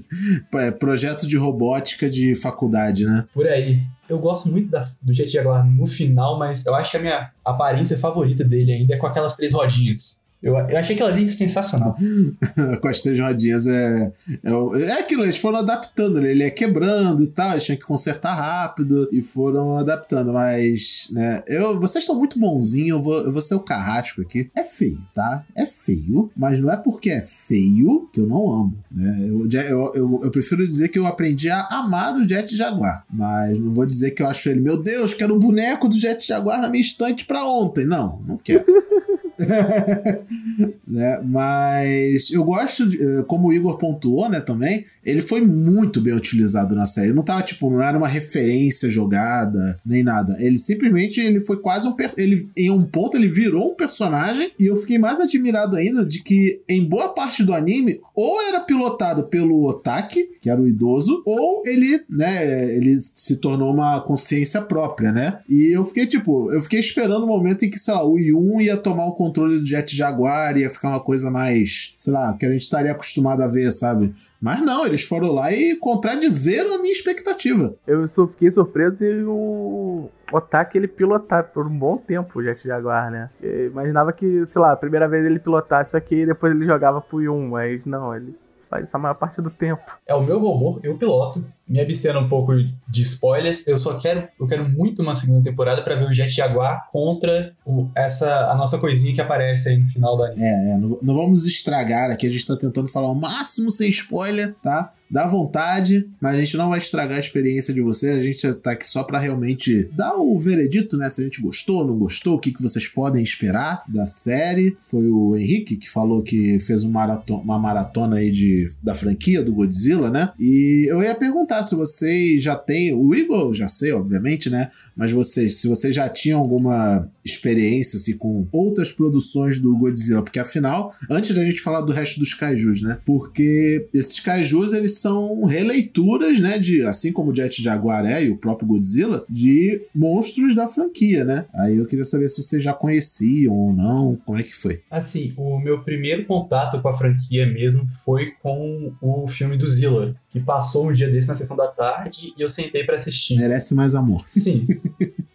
é, 0.54 0.70
projeto 0.70 1.26
de 1.26 1.36
robótica 1.36 2.08
de 2.08 2.34
faculdade, 2.34 3.04
né? 3.04 3.26
Por 3.34 3.46
aí. 3.46 3.82
Eu 4.08 4.18
gosto 4.18 4.48
muito 4.48 4.70
da, 4.70 4.88
do 5.02 5.12
Jet 5.12 5.28
Jaguar 5.28 5.66
no 5.66 5.86
final, 5.86 6.38
mas 6.38 6.64
eu 6.64 6.74
acho 6.74 6.92
que 6.92 6.96
a 6.96 7.00
minha 7.00 7.30
aparência 7.44 7.98
favorita 7.98 8.42
dele 8.42 8.72
ainda 8.72 8.94
é 8.94 8.96
com 8.96 9.06
aquelas 9.06 9.36
três 9.36 9.52
rodinhas. 9.52 10.25
Eu, 10.42 10.54
eu 10.54 10.78
achei 10.78 10.94
aquilo 10.94 11.08
ali 11.08 11.30
sensacional. 11.30 11.96
Com 12.80 12.88
as 12.88 13.00
três 13.00 13.18
rodinhas 13.18 13.66
é, 13.66 14.12
é. 14.44 14.82
É 14.82 14.92
aquilo, 15.00 15.24
eles 15.24 15.38
foram 15.38 15.58
adaptando, 15.58 16.20
né? 16.20 16.30
ele 16.30 16.42
é 16.42 16.50
quebrando 16.50 17.22
e 17.22 17.28
tal, 17.28 17.52
eles 17.52 17.64
tinham 17.64 17.78
que 17.78 17.84
consertar 17.84 18.34
rápido 18.34 19.08
e 19.10 19.22
foram 19.22 19.76
adaptando. 19.78 20.32
Mas, 20.32 21.08
né, 21.10 21.42
eu, 21.46 21.80
vocês 21.80 22.04
estão 22.04 22.16
muito 22.16 22.38
bonzinhos, 22.38 22.90
eu 22.90 23.02
vou, 23.02 23.24
eu 23.24 23.32
vou 23.32 23.42
ser 23.42 23.54
o 23.54 23.60
carrasco 23.60 24.20
aqui. 24.20 24.50
É 24.54 24.62
feio, 24.62 25.00
tá? 25.14 25.44
É 25.54 25.64
feio, 25.64 26.30
mas 26.36 26.60
não 26.60 26.70
é 26.70 26.76
porque 26.76 27.10
é 27.10 27.22
feio 27.22 28.08
que 28.12 28.20
eu 28.20 28.26
não 28.26 28.52
amo. 28.52 28.78
Né? 28.90 29.16
Eu, 29.20 29.48
eu, 29.50 29.94
eu, 29.94 30.20
eu 30.24 30.30
prefiro 30.30 30.66
dizer 30.66 30.88
que 30.88 30.98
eu 30.98 31.06
aprendi 31.06 31.48
a 31.48 31.66
amar 31.70 32.14
o 32.14 32.28
Jet 32.28 32.54
Jaguar, 32.54 33.04
mas 33.10 33.58
não 33.58 33.72
vou 33.72 33.86
dizer 33.86 34.12
que 34.12 34.22
eu 34.22 34.26
acho 34.26 34.48
ele, 34.48 34.60
meu 34.60 34.80
Deus, 34.80 35.14
quero 35.14 35.34
um 35.34 35.38
boneco 35.38 35.88
do 35.88 35.96
Jet 35.96 36.26
Jaguar 36.26 36.60
na 36.60 36.68
minha 36.68 36.82
estante 36.82 37.24
pra 37.24 37.44
ontem. 37.44 37.86
Não, 37.86 38.20
não 38.26 38.36
quero. 38.36 38.64
né? 40.86 41.20
Mas 41.24 42.30
eu 42.30 42.44
gosto, 42.44 42.86
de, 42.86 43.02
eh, 43.02 43.22
como 43.26 43.48
o 43.48 43.52
Igor 43.52 43.78
pontuou, 43.78 44.28
né, 44.28 44.40
também, 44.40 44.84
ele 45.04 45.20
foi 45.20 45.40
muito 45.40 46.00
bem 46.00 46.14
utilizado 46.14 46.74
na 46.74 46.86
série. 46.86 47.12
Não 47.12 47.22
tava, 47.22 47.42
tipo, 47.42 47.70
não 47.70 47.82
era 47.82 47.96
uma 47.96 48.08
referência 48.08 48.88
jogada, 48.88 49.78
nem 49.84 50.02
nada. 50.02 50.36
Ele 50.40 50.58
simplesmente, 50.58 51.20
ele 51.20 51.40
foi 51.40 51.58
quase 51.58 51.88
um... 51.88 51.94
Ele, 52.16 52.48
em 52.56 52.70
um 52.70 52.84
ponto, 52.84 53.16
ele 53.16 53.28
virou 53.28 53.72
um 53.72 53.74
personagem 53.74 54.52
e 54.58 54.66
eu 54.66 54.76
fiquei 54.76 54.98
mais 54.98 55.20
admirado 55.20 55.76
ainda 55.76 56.04
de 56.04 56.22
que, 56.22 56.60
em 56.68 56.84
boa 56.84 57.10
parte 57.10 57.42
do 57.44 57.54
anime, 57.54 58.00
ou 58.14 58.42
era 58.42 58.60
pilotado 58.60 59.24
pelo 59.24 59.66
Otaki, 59.68 60.30
que 60.40 60.50
era 60.50 60.60
o 60.60 60.66
idoso, 60.66 61.22
ou 61.24 61.62
ele, 61.66 62.00
né, 62.08 62.74
ele 62.74 62.96
se 63.00 63.36
tornou 63.36 63.72
uma 63.72 64.00
consciência 64.00 64.60
própria, 64.60 65.12
né? 65.12 65.40
E 65.48 65.66
eu 65.76 65.84
fiquei, 65.84 66.06
tipo, 66.06 66.52
eu 66.52 66.60
fiquei 66.60 66.80
esperando 66.80 67.24
o 67.24 67.28
momento 67.28 67.64
em 67.64 67.70
que, 67.70 67.78
sei 67.78 67.94
lá, 67.94 68.06
o 68.06 68.18
Yun 68.18 68.60
ia 68.60 68.76
tomar 68.76 69.06
o 69.06 69.14
controle 69.26 69.58
do 69.58 69.66
Jet 69.66 69.94
Jaguar, 69.94 70.56
ia 70.56 70.70
ficar 70.70 70.90
uma 70.90 71.00
coisa 71.00 71.30
mais, 71.30 71.94
sei 71.98 72.12
lá, 72.12 72.32
que 72.34 72.46
a 72.46 72.50
gente 72.50 72.62
estaria 72.62 72.92
acostumado 72.92 73.42
a 73.42 73.46
ver, 73.46 73.70
sabe? 73.72 74.14
Mas 74.40 74.60
não, 74.60 74.86
eles 74.86 75.02
foram 75.02 75.32
lá 75.32 75.52
e 75.52 75.76
contradizeram 75.76 76.74
a 76.74 76.78
minha 76.78 76.92
expectativa. 76.92 77.74
Eu 77.86 78.06
só 78.06 78.26
fiquei 78.26 78.50
surpreso 78.50 79.02
e 79.02 79.24
o 79.24 80.08
Otaki 80.32 80.78
ele 80.78 80.86
pilotar 80.86 81.50
por 81.52 81.66
um 81.66 81.78
bom 81.78 81.96
tempo 81.96 82.38
o 82.38 82.42
Jet 82.42 82.62
Jaguar, 82.66 83.10
né? 83.10 83.30
Eu 83.42 83.66
imaginava 83.66 84.12
que, 84.12 84.46
sei 84.46 84.60
lá, 84.60 84.72
a 84.72 84.76
primeira 84.76 85.08
vez 85.08 85.24
ele 85.24 85.38
pilotasse 85.38 85.96
aqui 85.96 86.16
e 86.16 86.26
depois 86.26 86.54
ele 86.54 86.66
jogava 86.66 87.00
pro 87.00 87.22
Yun, 87.22 87.48
mas 87.48 87.84
não, 87.84 88.14
ele 88.14 88.36
faz 88.60 88.84
essa 88.84 88.98
maior 88.98 89.14
parte 89.14 89.40
do 89.40 89.50
tempo. 89.50 89.98
É 90.06 90.14
o 90.14 90.22
meu 90.22 90.38
robô, 90.38 90.78
eu 90.82 90.96
piloto. 90.96 91.44
Me 91.68 91.80
abstendo 91.80 92.20
um 92.20 92.28
pouco 92.28 92.54
de 92.54 93.02
spoilers, 93.02 93.66
eu 93.66 93.76
só 93.76 93.98
quero, 93.98 94.28
eu 94.38 94.46
quero 94.46 94.68
muito 94.68 95.02
uma 95.02 95.16
segunda 95.16 95.42
temporada 95.42 95.82
para 95.82 95.96
ver 95.96 96.04
o 96.04 96.12
Jet 96.12 96.30
Jaguar 96.30 96.88
contra 96.92 97.52
o, 97.64 97.88
essa 97.94 98.50
a 98.50 98.54
nossa 98.54 98.78
coisinha 98.78 99.14
que 99.14 99.20
aparece 99.20 99.68
aí 99.70 99.76
no 99.76 99.86
final 99.86 100.16
do. 100.16 100.24
É, 100.24 100.34
é 100.38 100.78
não, 100.78 100.98
não 101.02 101.14
vamos 101.14 101.44
estragar 101.44 102.10
aqui, 102.10 102.26
a 102.26 102.30
gente 102.30 102.46
tá 102.46 102.56
tentando 102.56 102.88
falar 102.88 103.10
o 103.10 103.14
máximo 103.14 103.70
sem 103.70 103.88
spoiler, 103.90 104.54
tá? 104.62 104.92
Dá 105.08 105.26
vontade, 105.26 106.08
mas 106.20 106.34
a 106.34 106.38
gente 106.38 106.56
não 106.56 106.70
vai 106.70 106.78
estragar 106.78 107.16
a 107.16 107.20
experiência 107.20 107.72
de 107.72 107.80
vocês. 107.80 108.18
A 108.18 108.22
gente 108.22 108.54
tá 108.54 108.72
aqui 108.72 108.86
só 108.86 109.04
para 109.04 109.18
realmente 109.18 109.88
dar 109.92 110.16
o 110.16 110.38
veredito, 110.38 110.96
né? 110.96 111.08
Se 111.08 111.20
a 111.20 111.24
gente 111.24 111.40
gostou, 111.40 111.86
não 111.86 111.96
gostou, 111.96 112.34
o 112.34 112.40
que, 112.40 112.52
que 112.52 112.62
vocês 112.62 112.88
podem 112.88 113.22
esperar 113.22 113.84
da 113.86 114.06
série. 114.06 114.76
Foi 114.88 115.08
o 115.08 115.36
Henrique 115.36 115.76
que 115.76 115.88
falou 115.88 116.22
que 116.22 116.58
fez 116.58 116.84
maratona, 116.84 117.40
uma 117.40 117.58
maratona 117.58 118.16
aí 118.16 118.30
de, 118.30 118.68
da 118.82 118.94
franquia 118.94 119.42
do 119.42 119.54
Godzilla, 119.54 120.10
né? 120.10 120.32
E 120.38 120.86
eu 120.88 121.00
ia 121.02 121.14
perguntar 121.14 121.55
se 121.62 121.74
vocês 121.74 122.42
já 122.42 122.56
têm. 122.56 122.94
O 122.94 123.14
Igor, 123.14 123.52
já 123.54 123.68
sei, 123.68 123.92
obviamente, 123.92 124.48
né? 124.50 124.70
Mas 124.96 125.12
vocês, 125.12 125.56
se 125.56 125.68
vocês 125.68 125.94
já 125.94 126.08
tinham 126.08 126.40
alguma 126.40 127.08
experiência 127.24 127.96
assim, 127.96 128.16
com 128.16 128.46
outras 128.52 128.92
produções 128.92 129.58
do 129.58 129.76
Godzilla, 129.76 130.22
porque 130.22 130.38
afinal, 130.38 130.94
antes 131.10 131.34
da 131.34 131.44
gente 131.44 131.60
falar 131.60 131.80
do 131.80 131.92
resto 131.92 132.20
dos 132.20 132.32
kaijus, 132.32 132.82
né? 132.82 132.98
Porque 133.04 133.88
esses 133.92 134.20
kaijus 134.20 134.72
eles 134.72 134.98
são 134.98 135.44
releituras, 135.44 136.38
né, 136.40 136.58
de 136.58 136.82
assim 136.82 137.12
como 137.12 137.30
o 137.30 137.34
Jet 137.34 137.62
Jaguar 137.62 138.06
é 138.06 138.24
e 138.24 138.30
o 138.30 138.36
próprio 138.36 138.68
Godzilla, 138.68 139.24
de 139.28 139.82
monstros 139.94 140.54
da 140.54 140.68
franquia, 140.68 141.24
né? 141.24 141.46
Aí 141.52 141.76
eu 141.76 141.86
queria 141.86 142.04
saber 142.04 142.28
se 142.28 142.42
vocês 142.42 142.62
já 142.62 142.72
conheciam 142.72 143.52
ou 143.52 143.72
não, 143.72 144.16
como 144.24 144.38
é 144.38 144.42
que 144.42 144.54
foi? 144.54 144.80
Assim, 144.90 145.34
o 145.36 145.58
meu 145.58 145.82
primeiro 145.82 146.24
contato 146.24 146.80
com 146.80 146.88
a 146.88 146.92
franquia 146.92 147.46
mesmo 147.46 147.86
foi 148.04 148.32
com 148.42 148.94
o 149.00 149.26
filme 149.28 149.56
do 149.56 149.66
Zilla, 149.66 150.14
que 150.36 150.44
passou 150.44 150.88
um 150.88 150.92
dia 150.92 151.10
desse 151.10 151.28
na 151.28 151.34
sessão 151.34 151.56
da 151.56 151.66
tarde 151.66 152.34
e 152.36 152.42
eu 152.42 152.48
sentei 152.48 152.84
para 152.84 152.96
assistir. 152.96 153.38
Merece 153.38 153.74
mais 153.74 153.94
amor. 153.94 154.22
Sim. 154.28 154.66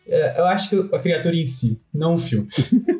É, 0.08 0.40
eu 0.40 0.46
acho 0.46 0.70
que 0.70 0.96
a 0.96 1.00
criatura 1.00 1.36
em 1.36 1.48
si, 1.48 1.82
não 1.92 2.16
o 2.16 2.20
filme. 2.20 2.48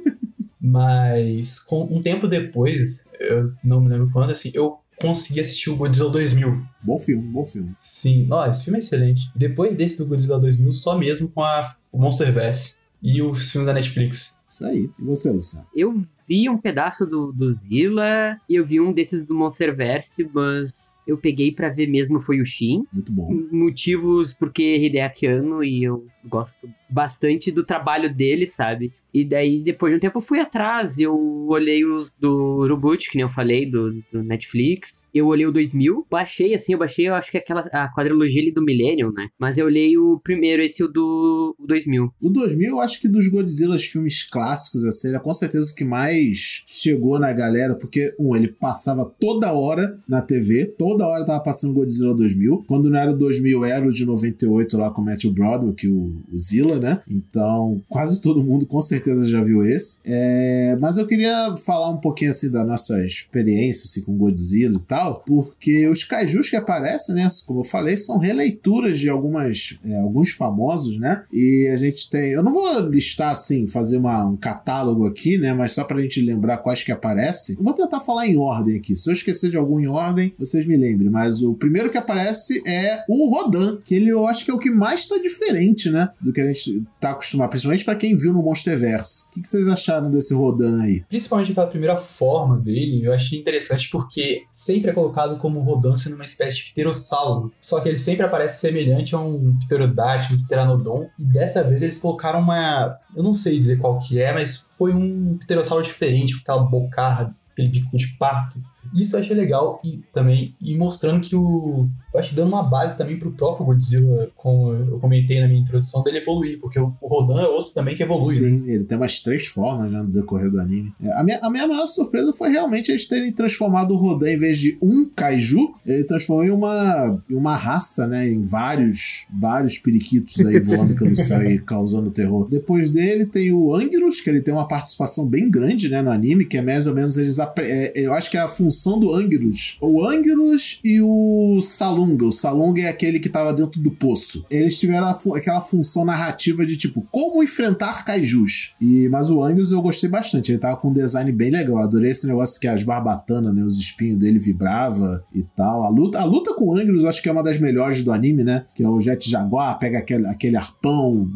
Mas 0.60 1.60
com, 1.60 1.84
um 1.84 2.02
tempo 2.02 2.28
depois, 2.28 3.08
eu 3.20 3.52
não 3.64 3.82
me 3.82 3.90
lembro 3.90 4.10
quando, 4.12 4.32
assim, 4.32 4.50
eu 4.54 4.80
consegui 5.00 5.42
assistir 5.42 5.70
o 5.70 5.76
Godzilla 5.76 6.10
2000. 6.10 6.66
Bom 6.82 6.98
filme, 6.98 7.28
bom 7.28 7.46
filme. 7.46 7.76
Sim, 7.80 8.28
ó, 8.32 8.50
esse 8.50 8.64
filme 8.64 8.80
é 8.80 8.80
excelente. 8.80 9.30
Depois 9.36 9.76
desse 9.76 9.98
do 9.98 10.08
Godzilla 10.08 10.40
2000, 10.40 10.72
só 10.72 10.98
mesmo 10.98 11.28
com 11.30 11.44
a, 11.44 11.76
o 11.92 12.00
Monsterverse 12.00 12.80
e 13.04 13.22
os 13.22 13.52
filmes 13.52 13.68
da 13.68 13.74
Netflix. 13.74 14.44
Isso 14.50 14.66
aí. 14.66 14.90
E 14.98 15.04
você, 15.04 15.30
Luciano? 15.30 15.68
Eu 15.76 16.02
vi 16.32 16.50
um 16.50 16.58
pedaço 16.58 17.06
do, 17.06 17.34
do 17.34 17.50
Zilla 17.50 18.40
e 18.48 18.56
eu 18.56 18.64
vi 18.64 18.80
um 18.80 18.94
desses 18.94 19.26
do 19.26 19.36
Monsterverse, 19.36 20.30
mas 20.34 21.02
eu 21.06 21.18
peguei 21.18 21.52
para 21.52 21.68
ver 21.68 21.88
mesmo 21.88 22.22
foi 22.22 22.40
o 22.40 22.46
Shin. 22.46 22.86
Muito 22.94 23.12
bom. 23.12 23.34
Motivos 23.52 24.34
porque 24.34 24.78
Hideaki 24.78 25.28
Anno 25.28 25.62
e 25.62 25.84
eu 25.84 26.08
gosto 26.24 26.70
bastante 26.92 27.52
do 27.52 27.64
trabalho 27.64 28.14
dele, 28.14 28.46
sabe? 28.46 28.92
E 29.14 29.26
daí, 29.26 29.62
depois 29.62 29.92
de 29.92 29.98
um 29.98 30.00
tempo, 30.00 30.18
eu 30.20 30.22
fui 30.22 30.40
atrás. 30.40 30.98
Eu 30.98 31.18
olhei 31.48 31.86
os 31.86 32.16
do 32.18 32.66
Reboot, 32.66 33.10
que 33.10 33.18
nem 33.18 33.24
eu 33.24 33.30
falei, 33.30 33.70
do, 33.70 34.02
do, 34.12 34.24
Netflix. 34.24 35.08
Eu 35.14 35.28
olhei 35.28 35.46
o 35.46 35.52
2000. 35.52 36.08
Baixei, 36.10 36.54
assim, 36.54 36.74
eu 36.74 36.80
baixei, 36.80 37.10
eu 37.10 37.16
acho 37.16 37.30
que 37.30 37.38
é 37.38 37.40
aquela 37.42 37.62
a 37.72 37.94
quadrilogia 37.94 38.42
ali 38.42 38.52
do 38.52 38.64
Millennium, 38.64 39.12
né? 39.12 39.30
Mas 39.38 39.58
eu 39.58 39.66
olhei 39.66 39.98
o 39.98 40.20
primeiro, 40.24 40.62
esse 40.62 40.84
o 40.84 40.88
do 40.88 41.56
o 41.60 41.68
2000. 41.68 42.14
O 42.22 42.30
2000, 42.30 42.70
eu 42.70 42.80
acho 42.80 43.02
que 43.02 43.08
dos 43.08 43.28
Godzilla, 43.28 43.78
filmes 43.80 44.24
clássicos, 44.24 44.86
assim, 44.86 45.14
é 45.14 45.20
com 45.20 45.34
certeza 45.34 45.72
o 45.72 45.76
que 45.76 45.84
mais 45.84 46.64
chegou 46.68 47.20
na 47.20 47.34
galera, 47.34 47.76
porque, 47.76 48.14
um, 48.20 48.36
ele 48.36 48.48
passava 48.48 49.06
toda 49.20 49.52
hora 49.52 50.00
na 50.08 50.22
TV, 50.22 50.66
toda 50.78 51.08
hora 51.08 51.26
tava 51.26 51.44
passando 51.44 51.74
Godzilla 51.74 52.16
2000. 52.16 52.64
Quando 52.68 52.90
não 52.90 52.98
era 52.98 53.12
o 53.12 53.18
2000, 53.18 53.66
era 53.66 53.86
o 53.86 53.92
de 53.92 54.06
98 54.06 54.78
lá 54.78 54.92
com 54.92 55.02
o 55.02 55.06
Matthew 55.06 55.34
Broderick, 55.34 55.88
o, 55.88 56.22
o 56.32 56.38
Zilla, 56.38 56.80
né? 56.82 57.02
Então, 57.10 57.82
quase 57.88 58.22
todo 58.22 58.44
mundo 58.44 58.66
com 58.66 58.82
certeza 58.82 59.28
já 59.28 59.42
viu 59.42 59.64
esse. 59.64 60.00
É, 60.06 60.76
mas 60.80 60.98
eu 60.98 61.08
queria 61.08 61.56
falar 61.58 61.90
um 61.90 61.98
pouquinho 61.98 62.32
assim 62.32 62.52
da 62.52 62.64
nossa 62.64 63.06
experiência 63.06 63.84
assim, 63.86 64.04
com 64.04 64.18
Godzilla 64.18 64.78
e 64.78 64.82
tal, 64.82 65.24
porque 65.26 65.88
os 65.88 66.04
kaijus 66.04 66.50
que 66.50 66.56
aparecem, 66.56 67.16
né? 67.16 67.28
Como 67.46 67.62
eu 67.62 67.64
falei, 67.64 67.96
são 67.96 68.18
releituras 68.18 69.00
de 69.00 69.10
algumas, 69.10 69.78
é, 69.86 70.00
alguns 70.00 70.32
famosos, 70.32 71.00
né? 71.00 71.24
E 71.32 71.70
a 71.72 71.76
gente 71.76 72.10
tem. 72.10 72.32
Eu 72.32 72.44
não 72.44 72.52
vou 72.52 72.80
listar 72.88 73.32
assim, 73.32 73.68
fazer 73.68 73.98
uma, 73.98 74.26
um 74.26 74.36
catálogo 74.36 75.06
aqui, 75.06 75.38
né? 75.38 75.54
Mas 75.54 75.74
só 75.74 75.84
pra 75.84 76.02
gente 76.02 76.22
lembrar 76.22 76.58
quais 76.58 76.84
que 76.84 76.92
aparecem. 76.92 77.56
Eu 77.58 77.64
vou 77.64 77.74
tentar 77.74 78.02
falar 78.02 78.28
em 78.28 78.38
ordem 78.38 78.78
aqui. 78.78 78.96
Se 78.96 79.10
eu 79.10 79.14
esquecer 79.14 79.50
de 79.50 79.58
algum 79.58 79.80
em 79.80 79.88
ordem, 79.88 80.34
vocês 80.38 80.66
me 80.66 80.78
lembrem. 80.78 81.10
Mas 81.10 81.42
o 81.42 81.54
primeiro 81.54 81.90
que 81.90 81.98
aparece 81.98 82.62
é 82.68 83.04
o 83.08 83.30
Rodan, 83.30 83.78
que 83.84 83.96
ele 83.96 84.10
eu 84.10 84.28
acho 84.28 84.44
que 84.46 84.52
é 84.52 84.54
o 84.54 84.60
que 84.60 84.70
mais 84.70 85.08
tá 85.08 85.18
diferente, 85.18 85.90
né? 85.90 86.10
Do 86.20 86.34
que 86.34 86.42
a 86.42 86.48
gente 86.48 86.71
tá 87.00 87.12
acostumado, 87.12 87.50
principalmente 87.50 87.86
para 87.86 87.96
quem 87.96 88.16
viu 88.16 88.34
no 88.34 88.44
Monsterverse. 88.44 89.28
O 89.30 89.34
que, 89.34 89.42
que, 89.42 89.48
vocês 89.48 89.68
acharam 89.68 90.10
desse 90.10 90.34
Rodan 90.34 90.82
aí? 90.82 91.04
Principalmente 91.08 91.52
aquela 91.52 91.68
primeira 91.68 91.98
forma 91.98 92.58
dele, 92.58 93.04
eu 93.04 93.14
achei 93.14 93.40
interessante 93.40 93.90
porque 93.90 94.44
sempre 94.54 94.92
é 94.92 94.94
colocado 94.94 95.38
como 95.38 95.60
Rodan 95.62 95.98
sendo 95.98 96.16
uma 96.16 96.26
espécie 96.26 96.58
de 96.58 96.64
pterossauro. 96.72 97.52
Só 97.60 97.80
que 97.80 97.90
ele 97.90 97.98
sempre 97.98 98.26
aparece 98.26 98.60
semelhante 98.60 99.16
a 99.16 99.20
um 99.20 99.58
pterodátilo, 99.60 100.40
um 100.40 100.44
pteranodon. 100.44 101.08
E 101.20 101.26
dessa 101.26 101.64
vez 101.64 101.82
eles 101.82 101.98
colocaram 101.98 102.40
uma. 102.40 102.98
Eu 103.16 103.24
não 103.24 103.34
sei 103.34 103.60
dizer 103.60 103.78
qual 103.78 103.98
que 104.00 104.22
é, 104.22 104.34
mas 104.34 104.56
foi 104.56 104.94
um 104.94 105.38
pterossauro 105.38 105.84
diferente, 105.84 106.36
com 106.36 106.42
aquela 106.42 106.64
bocarra, 106.64 107.36
aquele 107.52 107.70
bico 107.70 107.98
de 107.98 108.08
pato. 108.18 108.62
Isso 108.94 109.16
eu 109.16 109.22
achei 109.22 109.36
legal 109.36 109.80
e 109.84 110.02
também 110.14 110.56
e 110.62 110.76
mostrando 110.76 111.22
que 111.22 111.36
o 111.36 111.90
eu 112.14 112.20
acho 112.20 112.30
que 112.30 112.36
dando 112.36 112.50
uma 112.50 112.64
base 112.64 112.98
também 112.98 113.18
pro 113.18 113.32
próprio 113.32 113.66
Godzilla, 113.66 114.30
como 114.36 114.74
eu 114.74 115.00
comentei 115.00 115.40
na 115.40 115.48
minha 115.48 115.62
introdução, 115.62 116.04
dele 116.04 116.18
evoluir, 116.18 116.60
porque 116.60 116.78
o 116.78 116.94
Rodan 117.02 117.42
é 117.42 117.48
outro 117.48 117.74
também 117.74 117.96
que 117.96 118.04
evolui. 118.04 118.36
Sim, 118.36 118.60
né? 118.60 118.74
ele 118.74 118.84
tem 118.84 118.98
umas 118.98 119.22
três 119.22 119.48
formas 119.48 119.90
né, 119.90 120.02
no 120.02 120.10
decorrer 120.10 120.52
do 120.52 120.60
anime. 120.60 120.92
É, 121.02 121.12
a, 121.14 121.24
minha, 121.24 121.40
a 121.42 121.50
minha 121.50 121.66
maior 121.66 121.88
surpresa 121.88 122.34
foi 122.34 122.50
realmente 122.50 122.92
eles 122.92 123.08
terem 123.08 123.32
transformado 123.32 123.94
o 123.94 123.98
Rodan, 123.98 124.30
em 124.30 124.38
vez 124.38 124.60
de 124.60 124.78
um 124.82 125.06
kaiju, 125.06 125.74
ele 125.86 126.04
transformou 126.04 126.44
em 126.44 126.50
uma, 126.50 127.24
em 127.30 127.36
uma 127.36 127.56
raça, 127.56 128.06
né? 128.06 128.28
Em 128.28 128.42
vários, 128.42 129.26
vários 129.40 129.78
periquitos 129.78 130.38
aí 130.46 130.60
voando 130.60 130.94
pelo 130.96 131.16
céu 131.16 131.50
e 131.50 131.60
causando 131.60 132.12
terror. 132.12 132.50
Depois 132.50 132.90
dele 132.90 133.26
tem 133.26 133.54
o 133.54 133.74
Anguirus, 133.74 134.20
que 134.20 134.30
ele 134.30 134.42
tem 134.42 134.54
uma 134.54 134.68
participação 134.68 135.30
bem 135.30 135.50
grande, 135.50 135.88
né, 135.88 136.02
no 136.02 136.12
anime, 136.12 136.44
que 136.44 136.58
é 136.58 136.62
mais 136.62 136.88
ou 136.88 136.94
menos 136.94 137.18
eles. 137.18 137.40
É, 137.40 137.94
eu 137.96 138.14
acho 138.14 138.30
que 138.30 138.36
é 138.36 138.42
a 138.42 138.48
função 138.50 138.81
do 139.00 139.14
Anguirus. 139.14 139.78
O 139.82 140.06
Anguirus 140.06 140.80
e 140.84 141.02
o 141.02 141.60
Salunga. 141.62 142.26
O 142.26 142.32
Salunga 142.32 142.82
é 142.82 142.88
aquele 142.88 143.20
que 143.20 143.30
tava 143.30 143.54
dentro 143.54 143.82
do 143.82 143.92
poço. 143.92 144.46
Eles 144.50 144.80
tiveram 144.80 145.08
aquela 145.08 145.62
função 145.62 146.06
narrativa 146.06 146.66
de 146.66 146.78
tipo, 146.78 147.06
como 147.12 147.44
enfrentar 147.44 148.04
kaijus. 148.04 148.76
E, 148.82 149.08
mas 149.10 149.30
o 149.30 149.44
Angus 149.44 149.72
eu 149.72 149.82
gostei 149.82 150.10
bastante. 150.10 150.52
Ele 150.52 150.60
tava 150.60 150.78
com 150.78 150.90
um 150.90 150.94
design 150.94 151.32
bem 151.32 151.52
legal. 151.52 151.78
Eu 151.78 151.84
adorei 151.84 152.12
esse 152.12 152.28
negócio 152.28 152.60
que 152.60 152.68
as 152.68 152.84
barbatanas, 152.84 153.54
né? 153.54 153.62
Os 153.62 153.78
espinhos 153.78 154.20
dele 154.20 154.40
vibrava 154.40 155.24
e 155.34 155.44
tal. 155.56 155.84
A 155.84 155.90
luta, 155.90 156.20
a 156.20 156.26
luta 156.26 156.54
com 156.56 156.70
o 156.70 156.80
eu 156.80 157.08
acho 157.08 157.22
que 157.22 157.30
é 157.30 157.32
uma 157.32 157.44
das 157.44 157.60
melhores 157.60 158.04
do 158.04 158.12
anime, 158.12 158.44
né? 158.44 158.66
Que 158.74 158.84
é 158.84 158.90
o 158.90 159.00
Jet 159.00 159.30
Jaguar, 159.30 159.78
pega 159.78 160.00
aquele, 160.00 160.28
aquele 160.28 160.56
arpão 160.56 161.30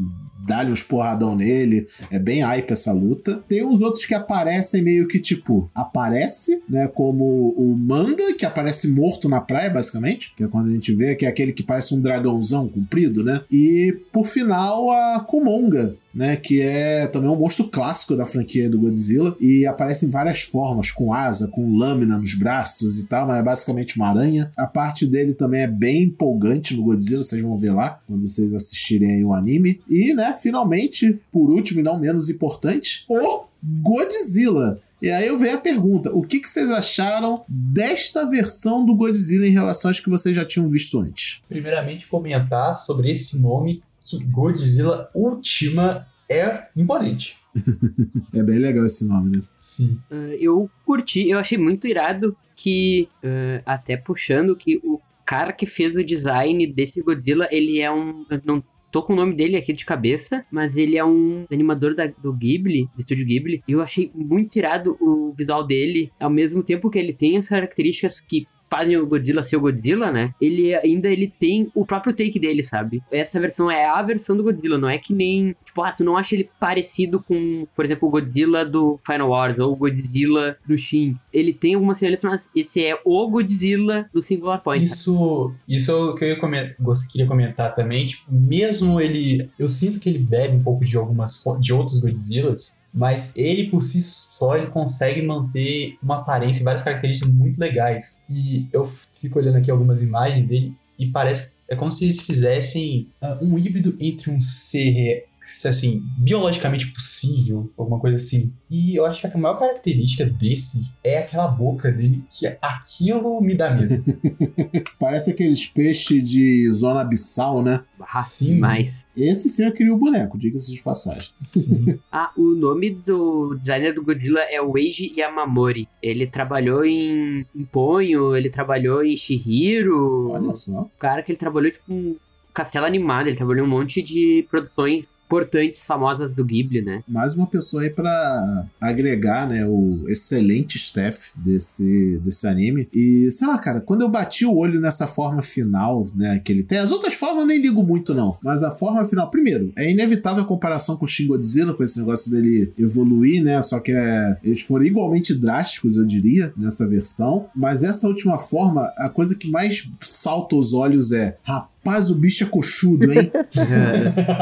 dá-lhe 0.46 0.72
uns 0.72 0.84
porradão 0.84 1.36
nele. 1.36 1.88
É 2.12 2.20
bem 2.20 2.42
hype 2.42 2.72
essa 2.72 2.94
luta. 2.94 3.44
Tem 3.48 3.66
uns 3.66 3.82
outros 3.82 4.06
que 4.06 4.14
aparecem 4.14 4.84
meio 4.84 5.08
que 5.08 5.20
tipo, 5.20 5.70
aparece, 5.74 6.62
né? 6.70 6.88
Como 6.88 7.50
o 7.58 7.76
Manda, 7.76 8.34
que 8.38 8.46
aparece 8.46 8.90
morto 8.90 9.28
na 9.28 9.42
praia, 9.42 9.70
basicamente. 9.70 10.34
Que 10.36 10.44
é 10.44 10.48
quando 10.48 10.70
a 10.70 10.74
gente 10.74 10.94
vê 10.94 11.16
que 11.16 11.26
é 11.26 11.30
aquele 11.30 11.52
que 11.52 11.64
parece 11.64 11.96
um 11.96 12.02
dragãozão 12.02 12.70
comprido, 12.70 13.24
né? 13.24 13.42
E 13.52 13.98
por 14.12 14.26
final 14.26 14.92
a 14.92 15.20
Kumonga, 15.22 15.96
né? 16.16 16.38
Que 16.38 16.62
é 16.62 17.06
também 17.08 17.30
um 17.30 17.36
monstro 17.36 17.68
clássico 17.68 18.16
da 18.16 18.26
franquia 18.26 18.70
do 18.70 18.80
Godzilla 18.80 19.36
e 19.40 19.66
aparece 19.66 20.06
em 20.06 20.10
várias 20.10 20.42
formas, 20.42 20.90
com 20.90 21.14
asa, 21.14 21.50
com 21.50 21.76
lâmina 21.76 22.18
nos 22.18 22.34
braços 22.34 23.00
e 23.00 23.08
tal, 23.08 23.28
mas 23.28 23.40
é 23.40 23.44
basicamente 23.44 23.98
uma 23.98 24.08
aranha. 24.08 24.52
A 24.56 24.66
parte 24.66 25.06
dele 25.06 25.34
também 25.34 25.62
é 25.62 25.68
bem 25.68 26.04
empolgante 26.04 26.76
no 26.76 26.84
Godzilla, 26.84 27.22
vocês 27.22 27.42
vão 27.42 27.58
ver 27.58 27.74
lá 27.74 28.00
quando 28.08 28.28
vocês 28.28 28.54
assistirem 28.54 29.26
o 29.26 29.34
anime. 29.34 29.82
E, 29.90 30.14
né, 30.14 30.34
finalmente, 30.42 31.20
por 31.32 31.52
último 31.52 31.82
e 31.82 31.84
não 31.84 32.00
menos 32.00 32.30
importante, 32.30 33.04
o 33.10 33.44
Godzilla. 33.62 34.80
E 35.02 35.12
aí 35.12 35.28
eu 35.28 35.38
venho 35.38 35.56
a 35.56 35.62
pergunta: 35.62 36.12
o 36.14 36.22
que, 36.22 36.40
que, 36.40 36.48
vocês 36.48 36.70
acharam 36.70 37.44
desta 37.48 38.26
versão 38.26 38.86
do 38.86 38.96
Godzilla 38.96 39.46
em 39.46 39.52
relação 39.52 39.92
às 39.92 40.00
que 40.00 40.10
vocês 40.10 40.36
já 40.36 40.46
tinham 40.46 40.70
visto 40.70 41.00
antes? 41.00 41.42
Primeiramente, 41.50 42.08
comentar 42.08 42.74
sobre 42.74 43.12
esse 43.12 43.42
nome 43.42 43.82
que 44.06 44.24
Godzilla 44.26 45.10
Ultima 45.14 46.08
é 46.30 46.68
imponente. 46.76 47.38
é 48.34 48.44
bem 48.44 48.60
legal 48.60 48.86
esse 48.86 49.08
nome, 49.08 49.38
né? 49.38 49.44
Sim. 49.56 50.00
Uh, 50.12 50.36
eu 50.40 50.70
curti, 50.86 51.30
eu 51.30 51.40
achei 51.40 51.58
muito 51.58 51.88
irado 51.88 52.36
que, 52.56 53.08
uh, 53.24 53.62
até 53.66 53.98
puxando, 53.98 54.56
que 54.56 54.78
o 54.84 55.00
cara 55.26 55.52
que 55.52 55.66
fez 55.66 55.96
o 55.96 56.04
design 56.04 56.66
desse 56.68 57.02
Godzilla, 57.02 57.48
ele 57.52 57.80
é 57.80 57.92
um. 57.92 58.26
Não 58.46 58.64
tô 58.92 59.04
com 59.04 59.14
o 59.14 59.16
nome 59.16 59.36
dele 59.36 59.58
aqui 59.58 59.74
de 59.74 59.84
cabeça, 59.84 60.46
mas 60.50 60.78
ele 60.78 60.98
é 60.98 61.04
um 61.04 61.46
animador 61.52 61.94
da, 61.94 62.08
do 62.08 62.32
Ghibli, 62.32 62.88
do 62.96 63.02
estúdio 63.02 63.26
Ghibli, 63.26 63.62
e 63.68 63.74
eu 63.74 63.82
achei 63.82 64.10
muito 64.16 64.56
irado 64.56 64.96
o 65.02 65.34
visual 65.34 65.66
dele, 65.66 66.12
ao 66.18 66.30
mesmo 66.30 66.64
tempo 66.64 66.90
que 66.90 66.98
ele 66.98 67.12
tem 67.12 67.38
as 67.38 67.50
características 67.50 68.22
que 68.22 68.48
fazem 68.70 68.98
o 68.98 69.06
Godzilla 69.06 69.44
ser 69.44 69.58
o 69.58 69.62
Godzilla, 69.62 70.12
né? 70.12 70.34
Ele 70.40 70.74
ainda 70.76 71.10
ele 71.10 71.32
tem 71.40 71.70
o 71.74 71.86
próprio 71.86 72.14
take 72.14 72.40
dele, 72.40 72.64
sabe? 72.64 73.02
Essa 73.12 73.40
versão 73.40 73.70
é 73.70 73.86
a 73.86 74.02
versão 74.02 74.36
do 74.36 74.44
Godzilla, 74.44 74.78
não 74.78 74.90
é 74.90 74.98
que 74.98 75.14
nem, 75.14 75.56
tipo, 75.66 75.82
ah, 75.82 75.92
tu 75.92 76.04
não 76.04 76.18
acha 76.18 76.36
ele 76.36 76.50
parecido 76.60 77.22
com, 77.22 77.68
por 77.76 77.86
exemplo, 77.86 78.08
o 78.08 78.12
Godzilla 78.12 78.66
do 78.66 78.98
Final 79.06 79.30
Wars 79.30 79.60
ou 79.60 79.74
o 79.74 79.76
Godzilla 79.76 80.58
do 80.68 80.78
Shin. 80.78 81.18
Ele 81.32 81.54
tem 81.54 81.76
algumas 81.76 81.98
semelhanças, 81.98 82.30
mas 82.30 82.52
esse 82.56 82.84
é 82.84 83.00
o 83.04 83.28
Godzilla 83.30 84.10
do 84.14 84.22
Singular 84.22 84.62
Point. 84.62 84.86
Isso, 84.86 85.54
isso 85.68 85.92
é 85.92 85.96
o 85.96 86.16
que 86.16 86.26
eu 86.26 86.40
comentar, 86.40 86.76
queria 87.12 87.28
comentar 87.28 87.76
também, 87.76 88.06
tipo, 88.08 88.32
mesmo 88.32 89.00
ele, 89.00 89.50
eu 89.58 89.70
sinto 89.70 90.00
que 90.00 90.10
ele 90.10 90.20
bebe 90.20 90.56
um 90.56 90.64
pouco 90.64 90.86
de 90.86 90.98
algumas 90.98 91.44
de 91.60 91.74
outros 91.74 92.00
Godzillas, 92.00 92.85
mas 92.96 93.34
ele 93.36 93.70
por 93.70 93.84
si 93.84 94.02
só 94.02 94.56
ele 94.56 94.68
consegue 94.68 95.22
manter 95.22 95.98
uma 96.02 96.22
aparência 96.22 96.62
e 96.62 96.64
várias 96.64 96.82
características 96.82 97.34
muito 97.34 97.60
legais. 97.60 98.24
E 98.30 98.70
eu 98.72 98.90
fico 99.20 99.38
olhando 99.38 99.58
aqui 99.58 99.70
algumas 99.70 100.02
imagens 100.02 100.48
dele 100.48 100.74
e 100.98 101.08
parece 101.08 101.56
é 101.68 101.76
como 101.76 101.92
se 101.92 102.06
eles 102.06 102.22
fizessem 102.22 103.10
uh, 103.22 103.44
um 103.44 103.58
híbrido 103.60 103.98
entre 104.00 104.32
um 104.32 104.40
ser 104.40 105.26
assim, 105.68 106.04
biologicamente 106.18 106.88
possível, 106.88 107.72
alguma 107.78 108.00
coisa 108.00 108.18
assim. 108.18 108.54
E 108.70 108.96
eu 108.96 109.06
acho 109.06 109.22
que 109.22 109.28
a 109.28 109.40
maior 109.40 109.58
característica 109.58 110.26
desse 110.26 110.92
é 111.04 111.20
aquela 111.20 111.48
boca 111.48 111.92
dele, 111.92 112.24
que 112.30 112.48
aquilo 112.62 113.40
me 113.42 113.56
dá 113.56 113.72
medo. 113.72 114.04
Parece 115.00 115.32
aqueles 115.32 115.66
peixes 115.68 116.24
de 116.24 116.72
zona 116.74 117.02
abissal, 117.02 117.62
né? 117.62 117.84
Ah, 118.00 118.20
sim. 118.20 118.60
Mas... 118.60 119.06
Esse 119.16 119.50
sim 119.50 119.66
eu 119.66 119.72
queria 119.72 119.94
o 119.94 119.98
boneco, 119.98 120.38
diga-se 120.38 120.74
de 120.74 120.82
passagem. 120.82 121.30
Sim. 121.44 122.00
ah, 122.12 122.32
o 122.38 122.56
nome 122.56 122.92
do 122.92 123.56
designer 123.56 123.94
do 123.94 124.04
Godzilla 124.04 124.42
é 124.42 124.62
o 124.62 124.78
Eiji 124.78 125.14
Yamamori. 125.18 125.88
Ele 126.02 126.28
trabalhou 126.28 126.84
em, 126.84 127.46
em 127.56 127.64
Ponyo, 127.66 128.36
ele 128.36 128.50
trabalhou 128.50 129.04
em 129.04 129.16
Shihiro. 129.16 130.32
Olha 130.32 130.56
só. 130.56 130.82
O 130.82 130.92
cara 131.00 131.22
que 131.24 131.32
ele 131.32 131.40
trabalhou, 131.40 131.72
tipo, 131.72 131.94
uns 131.94 132.34
Castelo 132.56 132.86
Animado, 132.86 133.28
ele 133.28 133.36
trabalhou 133.36 133.66
em 133.66 133.68
um 133.68 133.72
monte 133.72 134.02
de 134.02 134.48
produções 134.50 135.22
importantes, 135.26 135.86
famosas 135.86 136.34
do 136.34 136.44
Ghibli, 136.44 136.82
né? 136.82 137.04
Mais 137.06 137.36
uma 137.36 137.46
pessoa 137.46 137.84
aí 137.84 137.90
para 137.90 138.66
agregar, 138.80 139.48
né, 139.48 139.66
o 139.68 140.06
excelente 140.08 140.78
staff 140.78 141.32
desse, 141.36 142.18
desse 142.24 142.48
anime. 142.48 142.88
E, 142.94 143.30
sei 143.30 143.46
lá, 143.46 143.58
cara, 143.58 143.82
quando 143.82 144.04
eu 144.04 144.10
bati 144.10 144.46
o 144.46 144.56
olho 144.56 144.80
nessa 144.80 145.06
forma 145.06 145.42
final, 145.42 146.08
né, 146.16 146.40
que 146.40 146.52
ele 146.52 146.64
tem, 146.64 146.78
as 146.78 146.92
outras 146.92 147.14
formas 147.14 147.40
eu 147.40 147.46
nem 147.46 147.62
ligo 147.62 147.84
muito, 147.84 148.14
não. 148.14 148.38
Mas 148.42 148.64
a 148.64 148.72
forma 148.72 149.04
final, 149.04 149.30
primeiro, 149.30 149.74
é 149.76 149.92
inevitável 149.92 150.44
a 150.44 150.48
comparação 150.48 150.96
com 150.96 151.04
o 151.04 151.08
Shin 151.08 151.28
Godzilla, 151.28 151.74
com 151.74 151.84
esse 151.84 152.00
negócio 152.00 152.32
dele 152.32 152.72
evoluir, 152.80 153.44
né, 153.44 153.62
só 153.62 153.82
que 153.82 153.92
é, 153.92 154.38
eles 154.42 154.62
foram 154.62 154.86
igualmente 154.86 155.36
drásticos, 155.36 155.98
eu 155.98 156.06
diria, 156.06 156.54
nessa 156.56 156.88
versão. 156.88 157.48
Mas 157.54 157.84
essa 157.84 158.08
última 158.08 158.40
forma, 158.40 158.90
a 158.98 159.10
coisa 159.10 159.36
que 159.36 159.52
mais 159.52 159.90
salta 160.00 160.56
os 160.56 160.74
olhos 160.74 161.12
é, 161.12 161.38
rapaz, 161.44 161.75
Rapaz, 161.86 162.10
o 162.10 162.16
bicho 162.16 162.44
é 162.44 162.48
coxudo, 162.48 163.14
hein? 163.14 163.32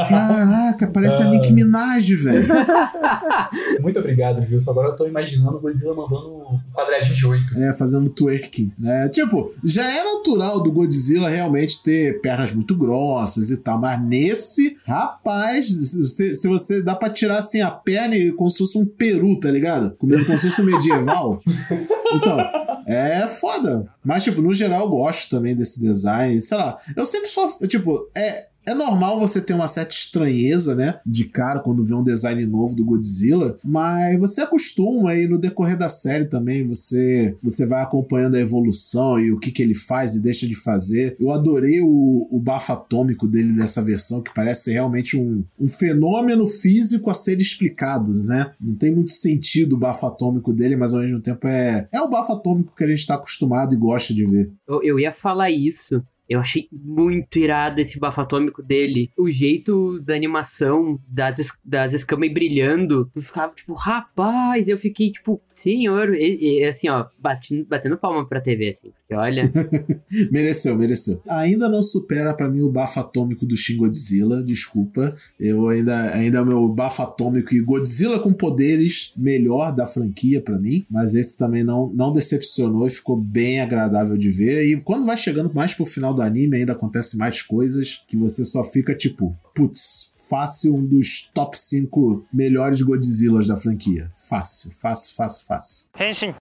Caraca, 0.09 0.87
parece 0.87 1.23
a 1.23 1.25
Nick 1.25 1.51
Minaj, 1.51 2.15
velho. 2.15 2.47
Muito 3.83 3.99
obrigado, 3.99 4.39
Wilson. 4.49 4.71
Agora 4.71 4.87
eu 4.87 4.95
tô 4.95 5.05
imaginando 5.05 5.57
o 5.57 5.59
Godzilla 5.59 5.93
mandando 5.93 6.37
um 6.37 6.59
quadradinho 6.73 7.13
de 7.13 7.27
oito. 7.27 7.59
É, 7.59 7.73
fazendo 7.73 8.09
twerking, 8.09 8.71
né? 8.79 9.09
Tipo, 9.09 9.53
já 9.61 9.83
é 9.83 10.05
natural 10.05 10.63
do 10.63 10.71
Godzilla 10.71 11.27
realmente 11.27 11.83
ter 11.83 12.21
pernas 12.21 12.53
muito 12.53 12.77
grossas 12.77 13.49
e 13.49 13.57
tal, 13.57 13.77
mas 13.77 14.01
nesse, 14.01 14.77
rapaz, 14.85 15.67
se, 15.67 16.35
se 16.35 16.47
você 16.47 16.81
dá 16.81 16.95
pra 16.95 17.09
tirar 17.09 17.39
assim 17.39 17.59
a 17.59 17.69
perna 17.69 18.15
e 18.15 18.31
como 18.31 18.49
se 18.49 18.59
fosse 18.59 18.77
um 18.77 18.85
peru, 18.85 19.37
tá 19.37 19.51
ligado? 19.51 19.93
Comendo 19.97 20.25
como 20.25 20.39
se 20.39 20.49
fosse 20.49 20.61
um 20.61 20.65
medieval. 20.65 21.41
Então, 22.15 22.37
é 22.85 23.25
foda. 23.27 23.87
Mas, 24.03 24.23
tipo, 24.23 24.39
no 24.39 24.53
geral 24.53 24.81
eu 24.81 24.89
gosto 24.89 25.29
também 25.29 25.55
desse 25.55 25.81
design. 25.81 26.39
Sei 26.41 26.57
lá, 26.57 26.77
eu 26.95 27.05
sempre 27.05 27.29
só, 27.33 27.57
tipo, 27.67 28.09
é, 28.15 28.47
é 28.65 28.73
normal 28.73 29.19
você 29.19 29.41
ter 29.41 29.53
uma 29.53 29.67
certa 29.67 29.93
estranheza, 29.93 30.75
né? 30.75 30.99
De 31.05 31.25
cara 31.25 31.59
quando 31.59 31.85
vê 31.85 31.93
um 31.93 32.03
design 32.03 32.45
novo 32.45 32.75
do 32.75 32.85
Godzilla, 32.85 33.57
mas 33.63 34.19
você 34.19 34.41
acostuma 34.41 35.11
aí 35.11 35.27
no 35.27 35.37
decorrer 35.37 35.77
da 35.77 35.89
série 35.89 36.25
também. 36.25 36.65
Você 36.67 37.35
você 37.41 37.65
vai 37.65 37.81
acompanhando 37.81 38.35
a 38.35 38.39
evolução 38.39 39.19
e 39.19 39.31
o 39.31 39.39
que, 39.39 39.51
que 39.51 39.61
ele 39.61 39.73
faz 39.73 40.15
e 40.15 40.21
deixa 40.21 40.47
de 40.47 40.55
fazer. 40.55 41.15
Eu 41.19 41.31
adorei 41.31 41.81
o, 41.81 42.27
o 42.31 42.39
bafo 42.39 42.71
atômico 42.71 43.27
dele 43.27 43.53
dessa 43.53 43.81
versão, 43.81 44.21
que 44.21 44.33
parece 44.33 44.71
realmente 44.71 45.17
um, 45.17 45.43
um 45.59 45.67
fenômeno 45.67 46.47
físico 46.47 47.09
a 47.09 47.13
ser 47.13 47.41
explicado, 47.41 48.11
né? 48.27 48.51
Não 48.61 48.75
tem 48.75 48.93
muito 48.93 49.11
sentido 49.11 49.73
o 49.73 49.79
bafo 49.79 50.05
atômico 50.05 50.53
dele, 50.53 50.75
mas 50.75 50.93
ao 50.93 51.01
mesmo 51.01 51.19
tempo 51.19 51.47
é, 51.47 51.87
é 51.91 52.01
o 52.01 52.09
bafo 52.09 52.31
atômico 52.31 52.75
que 52.75 52.83
a 52.83 52.87
gente 52.87 52.99
está 52.99 53.15
acostumado 53.15 53.73
e 53.73 53.77
gosta 53.77 54.13
de 54.13 54.23
ver. 54.23 54.51
Eu, 54.67 54.81
eu 54.83 54.99
ia 54.99 55.11
falar 55.11 55.51
isso 55.51 56.01
Eu 56.29 56.39
achei 56.39 56.67
muito 56.71 57.37
irado 57.37 57.81
esse 57.81 57.99
bafo 57.99 58.21
atômico 58.21 58.63
dele. 58.63 59.11
O 59.17 59.29
jeito 59.29 59.99
da 59.99 60.15
animação, 60.15 60.99
das, 61.07 61.59
das 61.65 61.93
escamas 61.93 62.33
brilhando. 62.33 63.09
Tu 63.13 63.21
ficava 63.21 63.53
tipo, 63.53 63.73
rapaz, 63.73 64.67
eu 64.67 64.77
fiquei 64.77 65.11
tipo, 65.11 65.41
senhor. 65.47 66.15
E, 66.15 66.59
e 66.59 66.65
assim, 66.65 66.89
ó, 66.89 67.05
batendo, 67.19 67.65
batendo 67.65 67.97
palma 67.97 68.25
pra 68.25 68.41
TV, 68.41 68.69
assim. 68.69 68.91
Porque 68.91 69.13
olha. 69.13 69.51
mereceu, 70.31 70.77
mereceu. 70.77 71.21
Ainda 71.27 71.67
não 71.67 71.81
supera 71.81 72.33
para 72.33 72.49
mim 72.49 72.61
o 72.61 72.71
bafo 72.71 72.99
atômico 72.99 73.45
do 73.45 73.57
Shin 73.57 73.77
Godzilla, 73.77 74.41
desculpa. 74.41 75.15
Eu 75.39 75.67
ainda, 75.67 76.15
ainda 76.15 76.37
é 76.37 76.41
o 76.41 76.45
meu 76.45 76.67
bafo 76.69 77.01
atômico 77.01 77.53
e 77.53 77.61
Godzilla 77.61 78.19
com 78.19 78.33
poderes 78.33 79.13
melhor 79.17 79.75
da 79.75 79.85
franquia 79.85 80.41
para 80.41 80.57
mim. 80.57 80.85
Mas 80.89 81.15
esse 81.15 81.37
também 81.37 81.63
não, 81.63 81.91
não 81.93 82.13
decepcionou 82.13 82.87
e 82.87 82.89
ficou 82.89 83.17
bem 83.17 83.59
agradável 83.59 84.17
de 84.17 84.29
ver. 84.29 84.65
E 84.65 84.79
quando 84.79 85.05
vai 85.05 85.17
chegando 85.17 85.53
mais 85.53 85.73
pro 85.73 85.85
final 85.85 86.13
anime, 86.23 86.57
ainda 86.57 86.73
acontece 86.73 87.17
mais 87.17 87.41
coisas 87.41 88.03
que 88.07 88.17
você 88.17 88.45
só 88.45 88.63
fica 88.63 88.95
tipo, 88.95 89.37
putz, 89.53 90.13
fácil 90.29 90.75
um 90.75 90.85
dos 90.85 91.29
top 91.33 91.59
5 91.59 92.25
melhores 92.33 92.81
Godzillas 92.81 93.47
da 93.47 93.57
franquia. 93.57 94.11
Fácil, 94.15 94.71
fácil, 94.71 95.15
fácil, 95.15 95.45
fácil. 95.45 95.89
Henshin. 95.99 96.33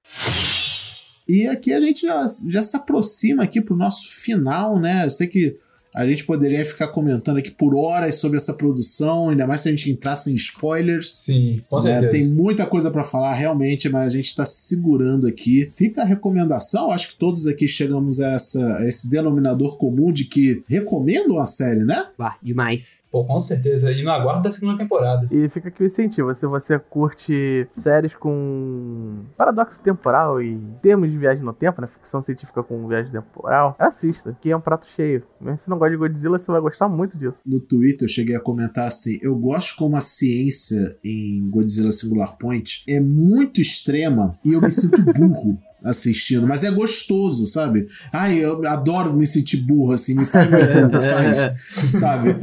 E 1.28 1.46
aqui 1.46 1.72
a 1.72 1.80
gente 1.80 2.02
já, 2.02 2.24
já 2.48 2.62
se 2.62 2.76
aproxima 2.76 3.44
aqui 3.44 3.60
pro 3.60 3.76
nosso 3.76 4.10
final, 4.10 4.78
né? 4.80 5.04
Eu 5.04 5.10
sei 5.10 5.26
que 5.26 5.58
a 5.94 6.06
gente 6.06 6.24
poderia 6.24 6.64
ficar 6.64 6.88
comentando 6.88 7.36
aqui 7.36 7.50
por 7.50 7.76
horas 7.76 8.14
sobre 8.14 8.38
essa 8.38 8.54
produção, 8.54 9.28
ainda 9.28 9.46
mais 9.46 9.60
se 9.60 9.68
a 9.68 9.70
gente 9.70 9.90
entrasse 9.90 10.32
em 10.32 10.34
spoilers. 10.34 11.14
Sim, 11.16 11.62
com 11.68 11.76
né? 11.76 11.82
certeza. 11.82 12.12
Tem 12.12 12.30
muita 12.30 12.64
coisa 12.64 12.90
para 12.90 13.04
falar, 13.04 13.32
realmente, 13.32 13.88
mas 13.88 14.06
a 14.06 14.10
gente 14.10 14.26
está 14.26 14.44
segurando 14.44 15.26
aqui. 15.26 15.70
Fica 15.74 16.02
a 16.02 16.04
recomendação, 16.04 16.90
acho 16.90 17.10
que 17.10 17.16
todos 17.16 17.46
aqui 17.46 17.68
chegamos 17.68 18.20
a, 18.20 18.32
essa, 18.32 18.78
a 18.78 18.86
esse 18.86 19.10
denominador 19.10 19.76
comum 19.76 20.10
de 20.10 20.24
que 20.24 20.64
recomendam 20.66 21.38
a 21.38 21.46
série, 21.46 21.84
né? 21.84 22.06
Bah, 22.16 22.36
demais. 22.42 23.02
Pô, 23.10 23.24
com 23.24 23.38
certeza. 23.38 23.92
E 23.92 24.02
no 24.02 24.10
aguardo 24.10 24.42
da 24.42 24.50
segunda 24.50 24.78
temporada. 24.78 25.28
E 25.30 25.46
fica 25.50 25.68
aqui 25.68 25.82
o 25.82 25.86
incentivo. 25.86 26.34
Se 26.34 26.46
você 26.46 26.78
curte 26.78 27.68
séries 27.74 28.14
com 28.14 29.24
paradoxo 29.36 29.78
temporal 29.80 30.40
e 30.40 30.58
termos 30.80 31.10
de 31.10 31.18
viagem 31.18 31.44
no 31.44 31.52
tempo, 31.52 31.82
né? 31.82 31.86
Ficção 31.86 32.22
científica 32.22 32.62
com 32.62 32.88
viagem 32.88 33.12
temporal, 33.12 33.76
assista, 33.78 34.34
que 34.40 34.50
é 34.50 34.56
um 34.56 34.60
prato 34.60 34.86
cheio. 34.86 35.22
Mesmo 35.38 35.58
se 35.58 35.68
não 35.68 35.81
gosta 35.82 35.90
de 35.90 35.96
Godzilla, 35.96 36.38
você 36.38 36.50
vai 36.52 36.60
gostar 36.60 36.88
muito 36.88 37.18
disso. 37.18 37.42
No 37.44 37.60
Twitter 37.60 38.04
eu 38.04 38.08
cheguei 38.12 38.36
a 38.36 38.40
comentar 38.40 38.86
assim: 38.86 39.18
eu 39.22 39.34
gosto 39.36 39.76
como 39.76 39.96
a 39.96 40.00
ciência 40.00 40.96
em 41.02 41.48
Godzilla 41.50 41.92
Singular 41.92 42.36
Point 42.38 42.82
é 42.86 43.00
muito 43.00 43.60
extrema 43.60 44.38
e 44.44 44.52
eu 44.52 44.60
me 44.60 44.70
sinto 44.70 45.02
burro. 45.12 45.58
assistindo, 45.84 46.46
mas 46.46 46.62
é 46.62 46.70
gostoso, 46.70 47.44
sabe? 47.44 47.88
Ai, 48.12 48.38
eu 48.38 48.64
adoro 48.68 49.12
me 49.12 49.26
sentir 49.26 49.56
burro, 49.56 49.92
assim, 49.92 50.14
me 50.14 50.24
faz 50.24 50.48
mais 50.48 50.66
burro, 50.68 50.90
faz, 51.02 51.98
sabe? 51.98 52.36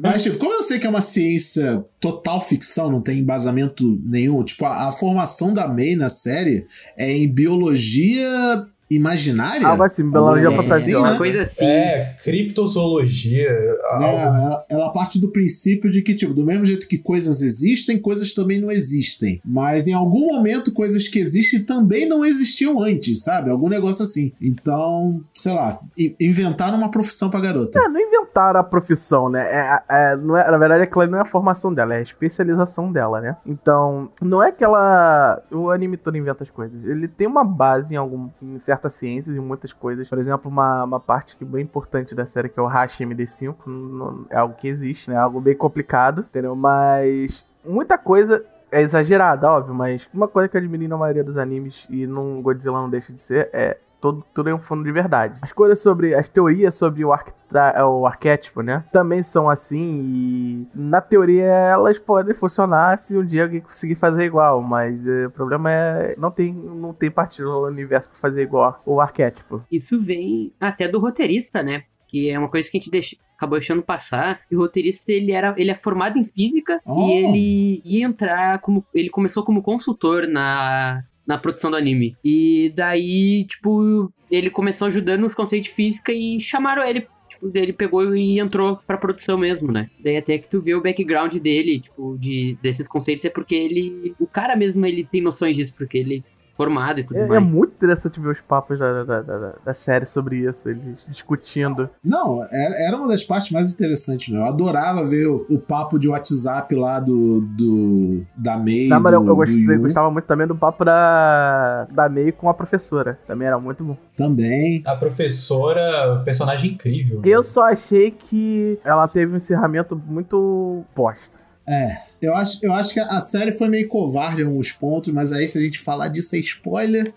Mas, 0.00 0.22
tipo, 0.22 0.38
como 0.38 0.54
eu 0.54 0.62
sei 0.62 0.78
que 0.78 0.86
é 0.86 0.90
uma 0.90 1.00
ciência 1.00 1.84
total 1.98 2.40
ficção, 2.40 2.88
não 2.90 3.00
tem 3.02 3.18
embasamento 3.18 4.00
nenhum, 4.04 4.44
tipo, 4.44 4.64
a, 4.64 4.88
a 4.88 4.92
formação 4.92 5.52
da 5.52 5.66
May 5.66 5.96
na 5.96 6.08
série 6.08 6.64
é 6.96 7.10
em 7.10 7.28
biologia 7.28 8.68
imaginária. 8.90 9.66
Algo 9.66 9.82
assim, 9.82 10.08
biologia 10.08 10.46
Alguma 10.46 10.62
coisa 10.62 10.68
fantasiosa. 10.74 10.96
assim, 10.98 11.04
Uma 11.06 11.12
né? 11.12 11.18
coisa 11.18 11.42
assim. 11.42 11.66
É, 11.66 12.16
criptozoologia. 12.22 13.48
É, 13.50 13.76
ela, 13.92 14.64
ela 14.68 14.92
parte 14.92 15.20
do 15.20 15.30
princípio 15.30 15.90
de 15.90 16.02
que, 16.02 16.14
tipo, 16.14 16.32
do 16.34 16.44
mesmo 16.44 16.64
jeito 16.64 16.86
que 16.88 16.98
coisas 16.98 17.42
existem, 17.42 17.98
coisas 17.98 18.32
também 18.34 18.60
não 18.60 18.70
existem. 18.70 19.40
Mas 19.44 19.86
em 19.86 19.92
algum 19.92 20.26
momento, 20.26 20.72
coisas 20.72 21.08
que 21.08 21.18
existem 21.18 21.62
também 21.64 22.08
não 22.08 22.24
existiam 22.24 22.80
antes, 22.82 23.22
sabe? 23.22 23.50
Algum 23.50 23.68
negócio 23.68 24.02
assim. 24.02 24.32
Então, 24.40 25.20
sei 25.34 25.52
lá, 25.52 25.78
in- 25.96 26.14
inventaram 26.20 26.76
uma 26.78 26.90
profissão 26.90 27.30
pra 27.30 27.40
garota. 27.40 27.78
É, 27.80 27.88
não 27.88 28.00
inventaram 28.00 28.60
a 28.60 28.64
profissão, 28.64 29.28
né? 29.28 29.40
É, 29.40 29.82
é, 29.88 30.16
não 30.16 30.36
é, 30.36 30.50
na 30.50 30.58
verdade, 30.58 30.82
aquela 30.82 31.06
não 31.06 31.18
é 31.18 31.22
a 31.22 31.26
formação 31.26 31.72
dela, 31.72 31.94
é 31.94 31.98
a 31.98 32.02
especialização 32.02 32.90
dela, 32.92 33.20
né? 33.20 33.36
Então, 33.46 34.10
não 34.20 34.42
é 34.42 34.52
que 34.52 34.64
ela. 34.64 35.42
O 35.50 35.70
anime 35.70 35.96
todo 35.96 36.16
inventa 36.16 36.42
as 36.44 36.50
coisas. 36.50 36.84
Ele 36.84 37.08
tem 37.08 37.26
uma 37.26 37.44
base 37.44 37.94
em, 37.94 37.96
algum, 37.96 38.28
em 38.42 38.58
certas 38.76 38.94
ciências 38.94 39.34
e 39.34 39.40
muitas 39.40 39.72
coisas. 39.72 40.08
Por 40.08 40.18
exemplo, 40.18 40.50
uma, 40.50 40.84
uma 40.84 41.00
parte 41.00 41.36
que 41.36 41.44
bem 41.44 41.62
importante 41.62 42.14
da 42.14 42.26
série, 42.26 42.48
que 42.48 42.58
é 42.60 42.62
o 42.62 42.66
Hash 42.66 42.98
MD5. 43.00 43.54
não- 43.66 44.26
É 44.30 44.36
algo 44.36 44.54
que 44.54 44.68
existe, 44.68 45.10
né? 45.10 45.16
É 45.16 45.18
algo 45.18 45.40
bem 45.40 45.56
complicado, 45.56 46.20
entendeu? 46.28 46.54
Mas 46.54 47.44
muita 47.64 47.96
coisa. 47.98 48.44
É 48.70 48.80
exagerada, 48.82 49.48
óbvio, 49.48 49.72
mas 49.72 50.08
uma 50.12 50.26
coisa 50.26 50.48
que 50.48 50.56
eu 50.56 50.60
admiro 50.60 50.88
na 50.88 50.96
maioria 50.96 51.22
dos 51.22 51.36
animes 51.36 51.86
e 51.88 52.04
num 52.04 52.42
Godzilla 52.42 52.80
não 52.80 52.90
deixa 52.90 53.12
de 53.12 53.22
ser 53.22 53.48
é 53.52 53.78
todo, 54.12 54.24
tudo 54.34 54.50
é 54.50 54.54
um 54.54 54.58
fundo 54.60 54.84
de 54.84 54.92
verdade. 54.92 55.38
As 55.42 55.52
coisas 55.52 55.80
sobre. 55.80 56.14
As 56.14 56.28
teorias 56.28 56.74
sobre 56.74 57.04
o, 57.04 57.08
o 57.10 58.06
arquétipo, 58.06 58.62
né? 58.62 58.84
Também 58.92 59.22
são 59.22 59.48
assim. 59.48 60.00
E 60.04 60.68
na 60.74 61.00
teoria 61.00 61.44
elas 61.46 61.98
podem 61.98 62.34
funcionar 62.34 62.98
se 62.98 63.16
um 63.16 63.24
dia 63.24 63.42
alguém 63.44 63.60
conseguir 63.60 63.96
fazer 63.96 64.24
igual. 64.24 64.62
Mas 64.62 65.06
eh, 65.06 65.26
o 65.26 65.30
problema 65.30 65.70
é. 65.72 66.14
Não 66.18 66.30
tem, 66.30 66.52
não 66.52 66.92
tem 66.92 67.10
partícula 67.10 67.54
no 67.68 67.74
universo 67.74 68.08
pra 68.10 68.18
fazer 68.18 68.42
igual 68.42 68.80
o 68.86 69.00
arquétipo. 69.00 69.62
Isso 69.70 70.00
vem 70.00 70.52
até 70.60 70.86
do 70.88 70.98
roteirista, 71.00 71.62
né? 71.62 71.82
Que 72.08 72.30
é 72.30 72.38
uma 72.38 72.48
coisa 72.48 72.70
que 72.70 72.76
a 72.76 72.80
gente 72.80 72.90
deixa- 72.90 73.16
acabou 73.36 73.58
deixando 73.58 73.82
passar. 73.82 74.40
O 74.52 74.56
roteirista 74.58 75.12
ele 75.12 75.32
era, 75.32 75.54
ele 75.58 75.70
é 75.70 75.74
formado 75.74 76.18
em 76.18 76.24
física 76.24 76.80
Oh. 76.86 77.00
e 77.08 77.12
ele 77.12 77.82
ia 77.84 78.06
entrar 78.06 78.58
como 78.60 78.84
ele 78.94 79.10
começou 79.10 79.44
como 79.44 79.62
consultor 79.62 80.26
na 80.28 81.02
na 81.26 81.38
produção 81.38 81.70
do 81.70 81.76
anime. 81.76 82.16
E 82.24 82.72
daí, 82.74 83.44
tipo, 83.44 84.12
ele 84.30 84.50
começou 84.50 84.88
ajudando 84.88 85.20
nos 85.20 85.34
conceitos 85.34 85.68
de 85.68 85.74
física 85.74 86.12
e 86.12 86.40
chamaram 86.40 86.84
ele 86.84 87.06
Tipo, 87.36 87.50
ele 87.54 87.72
pegou 87.72 88.16
e 88.16 88.38
entrou 88.38 88.78
pra 88.86 88.96
produção 88.96 89.36
mesmo, 89.36 89.70
né? 89.70 89.90
Daí 90.02 90.16
até 90.16 90.38
que 90.38 90.48
tu 90.48 90.60
vê 90.60 90.74
o 90.74 90.82
background 90.82 91.34
dele, 91.36 91.80
tipo, 91.80 92.16
de, 92.18 92.56
desses 92.62 92.88
conceitos, 92.88 93.24
é 93.24 93.30
porque 93.30 93.54
ele. 93.54 94.14
O 94.18 94.26
cara 94.26 94.56
mesmo, 94.56 94.84
ele 94.86 95.04
tem 95.04 95.20
noções 95.20 95.56
disso, 95.56 95.74
porque 95.76 95.98
ele 95.98 96.24
formado 96.56 97.00
e 97.00 97.04
tudo 97.04 97.18
É, 97.18 97.24
é 97.24 97.26
mais. 97.40 97.44
muito 97.44 97.74
interessante 97.74 98.18
ver 98.18 98.28
os 98.30 98.40
papos 98.40 98.78
da, 98.78 99.04
da, 99.04 99.20
da, 99.20 99.52
da 99.64 99.74
série 99.74 100.06
sobre 100.06 100.38
isso, 100.38 100.68
eles 100.68 100.98
discutindo. 101.06 101.90
Não, 102.02 102.42
era, 102.50 102.74
era 102.86 102.96
uma 102.96 103.08
das 103.08 103.22
partes 103.24 103.50
mais 103.50 103.72
interessantes, 103.72 104.28
meu. 104.32 104.40
Eu 104.42 104.46
adorava 104.48 105.04
ver 105.04 105.26
o, 105.26 105.44
o 105.50 105.58
papo 105.58 105.98
de 105.98 106.08
WhatsApp 106.08 106.74
lá 106.74 106.98
do, 106.98 107.40
do 107.42 108.22
da 108.36 108.56
May. 108.56 108.88
Não, 108.88 109.00
mas 109.00 109.12
do, 109.12 109.18
eu, 109.18 109.22
eu 109.22 109.26
do 109.26 109.36
gostei- 109.36 109.78
gostava 109.78 110.10
muito 110.10 110.24
também 110.24 110.46
do 110.46 110.56
papo 110.56 110.84
da, 110.84 111.84
da 111.92 112.08
May 112.08 112.32
com 112.32 112.48
a 112.48 112.54
professora. 112.54 113.18
Também 113.26 113.46
era 113.48 113.58
muito 113.58 113.84
bom. 113.84 113.96
também. 114.16 114.82
A 114.86 114.96
professora, 114.96 116.22
personagem 116.24 116.72
incrível. 116.72 117.20
Eu 117.24 117.42
só 117.44 117.64
achei 117.70 118.10
que 118.10 118.78
ela 118.84 119.06
teve 119.08 119.32
um 119.32 119.36
encerramento 119.36 120.00
muito 120.06 120.84
posta. 120.94 121.36
É. 121.68 122.05
Eu 122.20 122.34
acho, 122.34 122.58
eu 122.62 122.72
acho 122.72 122.94
que 122.94 123.00
a 123.00 123.20
série 123.20 123.52
foi 123.52 123.68
meio 123.68 123.86
covarde 123.88 124.42
em 124.42 124.44
alguns 124.46 124.72
pontos, 124.72 125.12
mas 125.12 125.32
aí 125.32 125.46
se 125.46 125.58
a 125.58 125.60
gente 125.60 125.78
falar 125.78 126.08
disso 126.08 126.34
é 126.34 126.38
spoiler. 126.38 127.12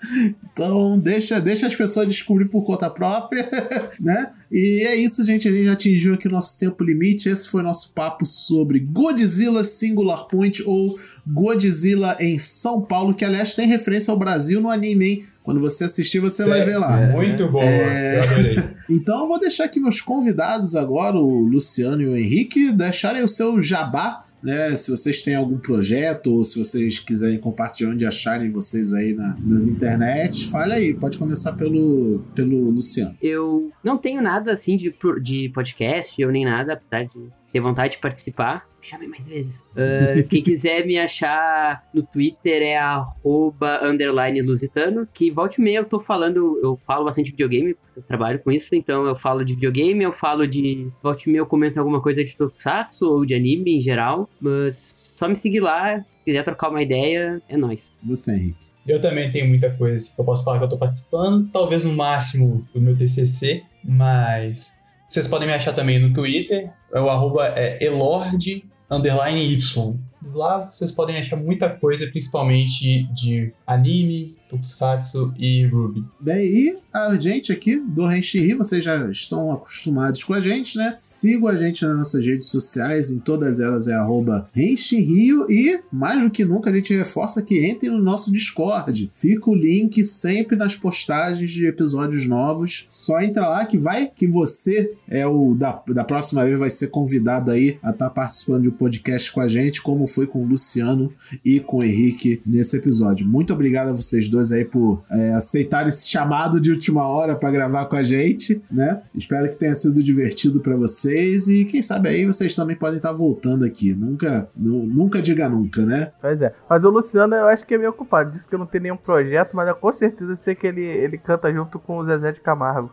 Então 0.52 1.00
deixa, 1.00 1.40
deixa 1.40 1.68
as 1.68 1.76
pessoas 1.76 2.08
descobrir 2.08 2.46
por 2.46 2.66
conta 2.66 2.90
própria, 2.90 3.48
né? 4.00 4.32
E 4.52 4.84
é 4.86 4.96
isso, 4.96 5.24
gente. 5.24 5.48
A 5.48 5.52
gente 5.52 5.66
já 5.66 5.74
atingiu 5.74 6.14
aqui 6.16 6.28
o 6.28 6.32
nosso 6.32 6.60
tempo 6.60 6.84
limite. 6.84 7.30
Esse 7.30 7.48
foi 7.48 7.62
o 7.62 7.64
nosso 7.64 7.94
papo 7.94 8.26
sobre 8.26 8.80
Godzilla 8.80 9.64
Singular 9.64 10.26
Point 10.28 10.64
ou 10.66 10.98
Godzilla 11.26 12.18
em 12.20 12.40
São 12.40 12.82
Paulo, 12.82 13.14
que 13.14 13.24
aliás 13.24 13.54
tem 13.54 13.68
referência 13.68 14.12
ao 14.12 14.18
Brasil 14.18 14.60
no 14.60 14.70
anime, 14.70 15.06
hein? 15.08 15.24
Quando 15.44 15.60
você 15.60 15.84
assistir, 15.86 16.20
você 16.20 16.44
vai 16.46 16.64
ver 16.64 16.78
lá. 16.78 16.98
Muito 17.12 17.48
boa, 17.48 17.64
É. 17.64 18.18
eu 18.20 18.24
adorei. 18.24 18.70
Então 18.90 19.20
eu 19.22 19.28
vou 19.28 19.40
deixar 19.40 19.66
aqui 19.66 19.80
meus 19.80 20.02
convidados 20.02 20.76
agora, 20.76 21.16
o 21.16 21.42
Luciano 21.42 22.02
e 22.02 22.08
o 22.08 22.18
Henrique, 22.18 22.72
deixarem 22.72 23.24
o 23.24 23.28
seu 23.28 23.62
jabá, 23.62 24.24
né? 24.42 24.76
Se 24.76 24.90
vocês 24.92 25.22
têm 25.22 25.36
algum 25.36 25.58
projeto 25.58 26.28
ou 26.34 26.44
se 26.44 26.58
vocês 26.58 27.00
quiserem 27.00 27.38
compartilhar 27.40 27.92
onde 27.92 28.06
acharem 28.06 28.52
vocês 28.52 28.94
aí 28.94 29.14
na- 29.14 29.38
nas 29.46 29.68
internets, 29.68 30.44
fale 30.44 30.74
aí. 30.74 30.94
Pode 30.94 31.18
começar 31.18 31.54
pelo, 31.54 32.24
pelo 32.36 32.70
Luciano. 32.70 33.16
Eu 33.22 33.72
não 33.84 33.98
tenho 33.98 34.22
nada 34.22 34.52
assim 34.52 34.78
de, 34.78 34.94
de 35.22 35.50
podcast, 35.50 36.22
eu 36.22 36.32
nem 36.32 36.46
nada, 36.46 36.74
apesar 36.74 37.04
de 37.06 37.20
ter 37.52 37.60
vontade 37.60 37.94
de 37.94 38.00
participar. 38.00 38.68
Me 38.80 38.86
chame 38.86 39.08
mais 39.08 39.28
vezes. 39.28 39.68
Ah, 39.76 40.22
quem 40.30 40.42
quiser 40.42 40.86
me 40.86 40.98
achar 40.98 41.84
no 41.94 42.04
Twitter 42.04 42.62
é 42.62 42.78
arroba 42.78 43.80
underline 43.84 44.42
lusitano. 44.42 45.06
Que 45.14 45.30
volte 45.32 45.60
e 45.60 45.64
meia 45.64 45.80
eu 45.80 45.86
tô 45.86 46.00
falando, 46.00 46.60
eu 46.64 46.78
falo 46.78 47.06
bastante 47.06 47.26
de 47.26 47.32
videogame, 47.32 47.74
porque 47.74 48.00
eu 48.00 48.04
trabalho 48.04 48.40
com 48.40 48.52
isso, 48.52 48.76
então 48.76 49.06
eu 49.06 49.16
falo 49.16 49.44
de 49.44 49.54
videogame, 49.54 50.04
eu 50.04 50.12
falo 50.12 50.48
de. 50.48 50.90
Volte 51.04 51.30
e 51.30 51.32
meia 51.32 51.42
eu 51.42 51.46
comento 51.46 51.80
alguma 51.80 52.02
coisa 52.02 52.24
de 52.24 52.36
Tokusatsu 52.36 53.10
ou 53.10 53.26
de 53.26 53.34
anime 53.34 53.78
em 53.78 53.82
geral. 53.82 54.30
Mas 54.40 54.76
só 55.18 55.28
me 55.28 55.36
seguir 55.36 55.60
lá, 55.60 56.04
quiser 56.24 56.44
trocar 56.44 56.70
uma 56.70 56.82
ideia, 56.82 57.42
é 57.50 57.58
nóis. 57.58 57.98
Você, 58.04 58.34
Henrique. 58.34 58.70
Eu 58.88 59.00
também 59.00 59.32
tenho 59.32 59.48
muita 59.48 59.70
coisa 59.70 60.16
que 60.16 60.20
eu 60.20 60.26
posso 60.26 60.44
falar 60.44 60.58
que 60.58 60.64
eu 60.64 60.70
tô 60.70 60.78
participando. 60.78 61.48
Talvez 61.52 61.86
no 61.86 61.94
máximo 61.94 62.66
do 62.74 62.82
meu 62.82 62.98
TCC, 62.98 63.62
mas 63.84 64.79
vocês 65.10 65.28
podem 65.28 65.48
me 65.48 65.54
achar 65.56 65.74
também 65.74 65.98
no 65.98 66.14
Twitter. 66.14 66.72
O 66.94 67.10
arroba 67.10 67.48
é 67.56 67.84
elord 67.84 68.64
underline 68.92 69.42
y. 69.42 70.00
lá 70.24 70.70
vocês 70.72 70.92
podem 70.92 71.18
achar 71.18 71.36
muita 71.36 71.70
coisa, 71.70 72.08
principalmente 72.08 73.04
de 73.14 73.54
anime, 73.66 74.36
Tokusatsu 74.50 75.32
e 75.38 75.66
Ruby. 75.68 76.04
Bem, 76.20 76.44
e 76.44 76.78
a 76.92 77.16
gente 77.18 77.52
aqui 77.52 77.80
do 77.80 78.08
Renshiri, 78.08 78.56
vocês 78.56 78.84
já 78.84 79.10
estão 79.12 79.52
acostumados 79.52 80.24
com 80.24 80.34
a 80.34 80.42
gente, 80.42 80.76
né? 80.76 80.98
Sigam 81.02 81.48
a 81.48 81.56
gente 81.56 81.86
nas 81.86 81.96
nossas 81.96 82.26
redes 82.26 82.50
sociais, 82.50 83.12
em 83.12 83.20
todas 83.20 83.60
elas 83.60 83.88
é 83.88 83.94
arroba 83.94 84.50
Renshiro 84.52 85.46
e, 85.52 85.80
mais 85.92 86.24
do 86.24 86.32
que 86.32 86.44
nunca, 86.44 86.72
a 86.72 86.74
gente 86.74 86.96
reforça 86.96 87.44
que 87.44 87.68
entrem 87.68 87.92
no 87.92 88.02
nosso 88.02 88.32
Discord. 88.32 89.12
Fica 89.14 89.50
o 89.50 89.56
link 89.56 90.04
sempre 90.04 90.56
nas 90.56 90.76
postagens 90.76 91.52
de 91.52 91.68
episódios 91.68 92.26
novos. 92.26 92.88
Só 92.90 93.22
entra 93.22 93.48
lá 93.48 93.66
que 93.66 93.78
vai 93.78 94.08
que 94.08 94.28
você 94.28 94.92
é 95.08 95.28
o 95.28 95.54
da, 95.54 95.82
da 95.90 96.04
próxima 96.04 96.44
vez 96.44 96.58
vai 96.58 96.70
ser 96.72 96.88
convidado 96.88 97.52
aí 97.52 97.78
a 97.84 97.92
estar 97.92 98.06
tá 98.06 98.10
participando 98.10 98.64
de 98.64 98.70
um 98.70 98.74
podcast 98.74 99.32
com 99.32 99.42
a 99.42 99.48
gente, 99.48 99.82
como 99.82 100.08
foi 100.10 100.28
com 100.28 100.44
o 100.44 100.46
Luciano 100.46 101.12
e 101.44 101.60
com 101.60 101.80
o 101.80 101.84
Henrique 101.84 102.42
nesse 102.46 102.78
episódio. 102.78 103.28
Muito 103.28 103.54
obrigado 103.54 103.90
a 103.90 103.94
vocês 103.94 104.28
dois 104.28 104.52
aí 104.52 104.66
por 104.66 105.02
é, 105.10 105.34
aceitar 105.34 105.88
esse 105.88 106.10
chamado 106.10 106.60
de 106.60 106.72
última 106.72 107.08
hora 107.08 107.36
para 107.36 107.52
gravar 107.52 107.86
com 107.86 107.96
a 107.96 108.04
gente, 108.04 108.62
né? 108.72 109.02
Espero 109.16 109.48
que 109.48 109.56
tenha 109.56 109.74
sido 109.74 110.04
divertido 110.04 110.60
para 110.60 110.76
vocês 110.76 111.48
e 111.48 111.66
quem 111.66 111.82
sabe 111.82 112.10
aí 112.10 112.26
vocês 112.26 112.56
também 112.56 112.76
podem 112.76 112.98
estar 112.98 113.14
voltando 113.14 113.64
aqui. 113.64 113.94
Nunca, 113.94 114.48
nunca 114.56 115.22
diga 115.22 115.48
nunca, 115.48 115.86
né? 115.86 116.12
Pois 116.22 116.42
é. 116.42 116.54
Mas 116.70 116.84
o 116.84 116.90
Luciano 116.90 117.36
eu 117.36 117.48
acho 117.48 117.66
que 117.66 117.74
é 117.74 117.78
meio 117.78 117.92
ocupado. 117.92 118.32
Disse 118.32 118.48
que 118.48 118.56
eu 118.56 118.60
não 118.60 118.66
tenho 118.66 118.84
nenhum 118.84 118.98
projeto, 118.98 119.56
mas 119.56 119.68
eu 119.68 119.76
com 119.76 119.92
certeza 119.92 120.36
sei 120.36 120.56
que 120.56 120.68
ele, 120.68 120.86
ele 120.86 121.18
canta 121.18 121.52
junto 121.54 121.80
com 121.80 121.98
o 121.98 122.06
Zezé 122.06 122.32
de 122.32 122.40
Camargo. 122.40 122.92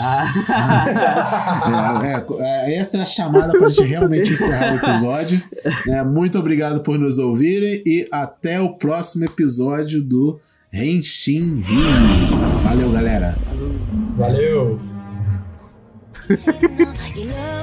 Ah. 0.00 2.00
é, 2.04 2.44
é, 2.44 2.76
essa 2.76 2.98
é 2.98 3.02
a 3.02 3.06
chamada 3.06 3.50
para 3.50 3.66
a 3.66 3.70
gente 3.70 3.86
realmente 3.88 4.32
encerrar 4.32 4.74
o 4.74 4.76
episódio. 4.76 5.42
É, 5.88 6.04
muito 6.04 6.37
obrigado 6.38 6.82
por 6.82 6.98
nos 6.98 7.18
ouvirem 7.18 7.82
e 7.86 8.06
até 8.12 8.60
o 8.60 8.74
próximo 8.74 9.24
episódio 9.24 10.02
do 10.02 10.40
Henshin 10.72 11.60
Rio. 11.60 11.82
Valeu, 12.62 12.90
galera. 12.90 13.36
Valeu. 14.16 14.78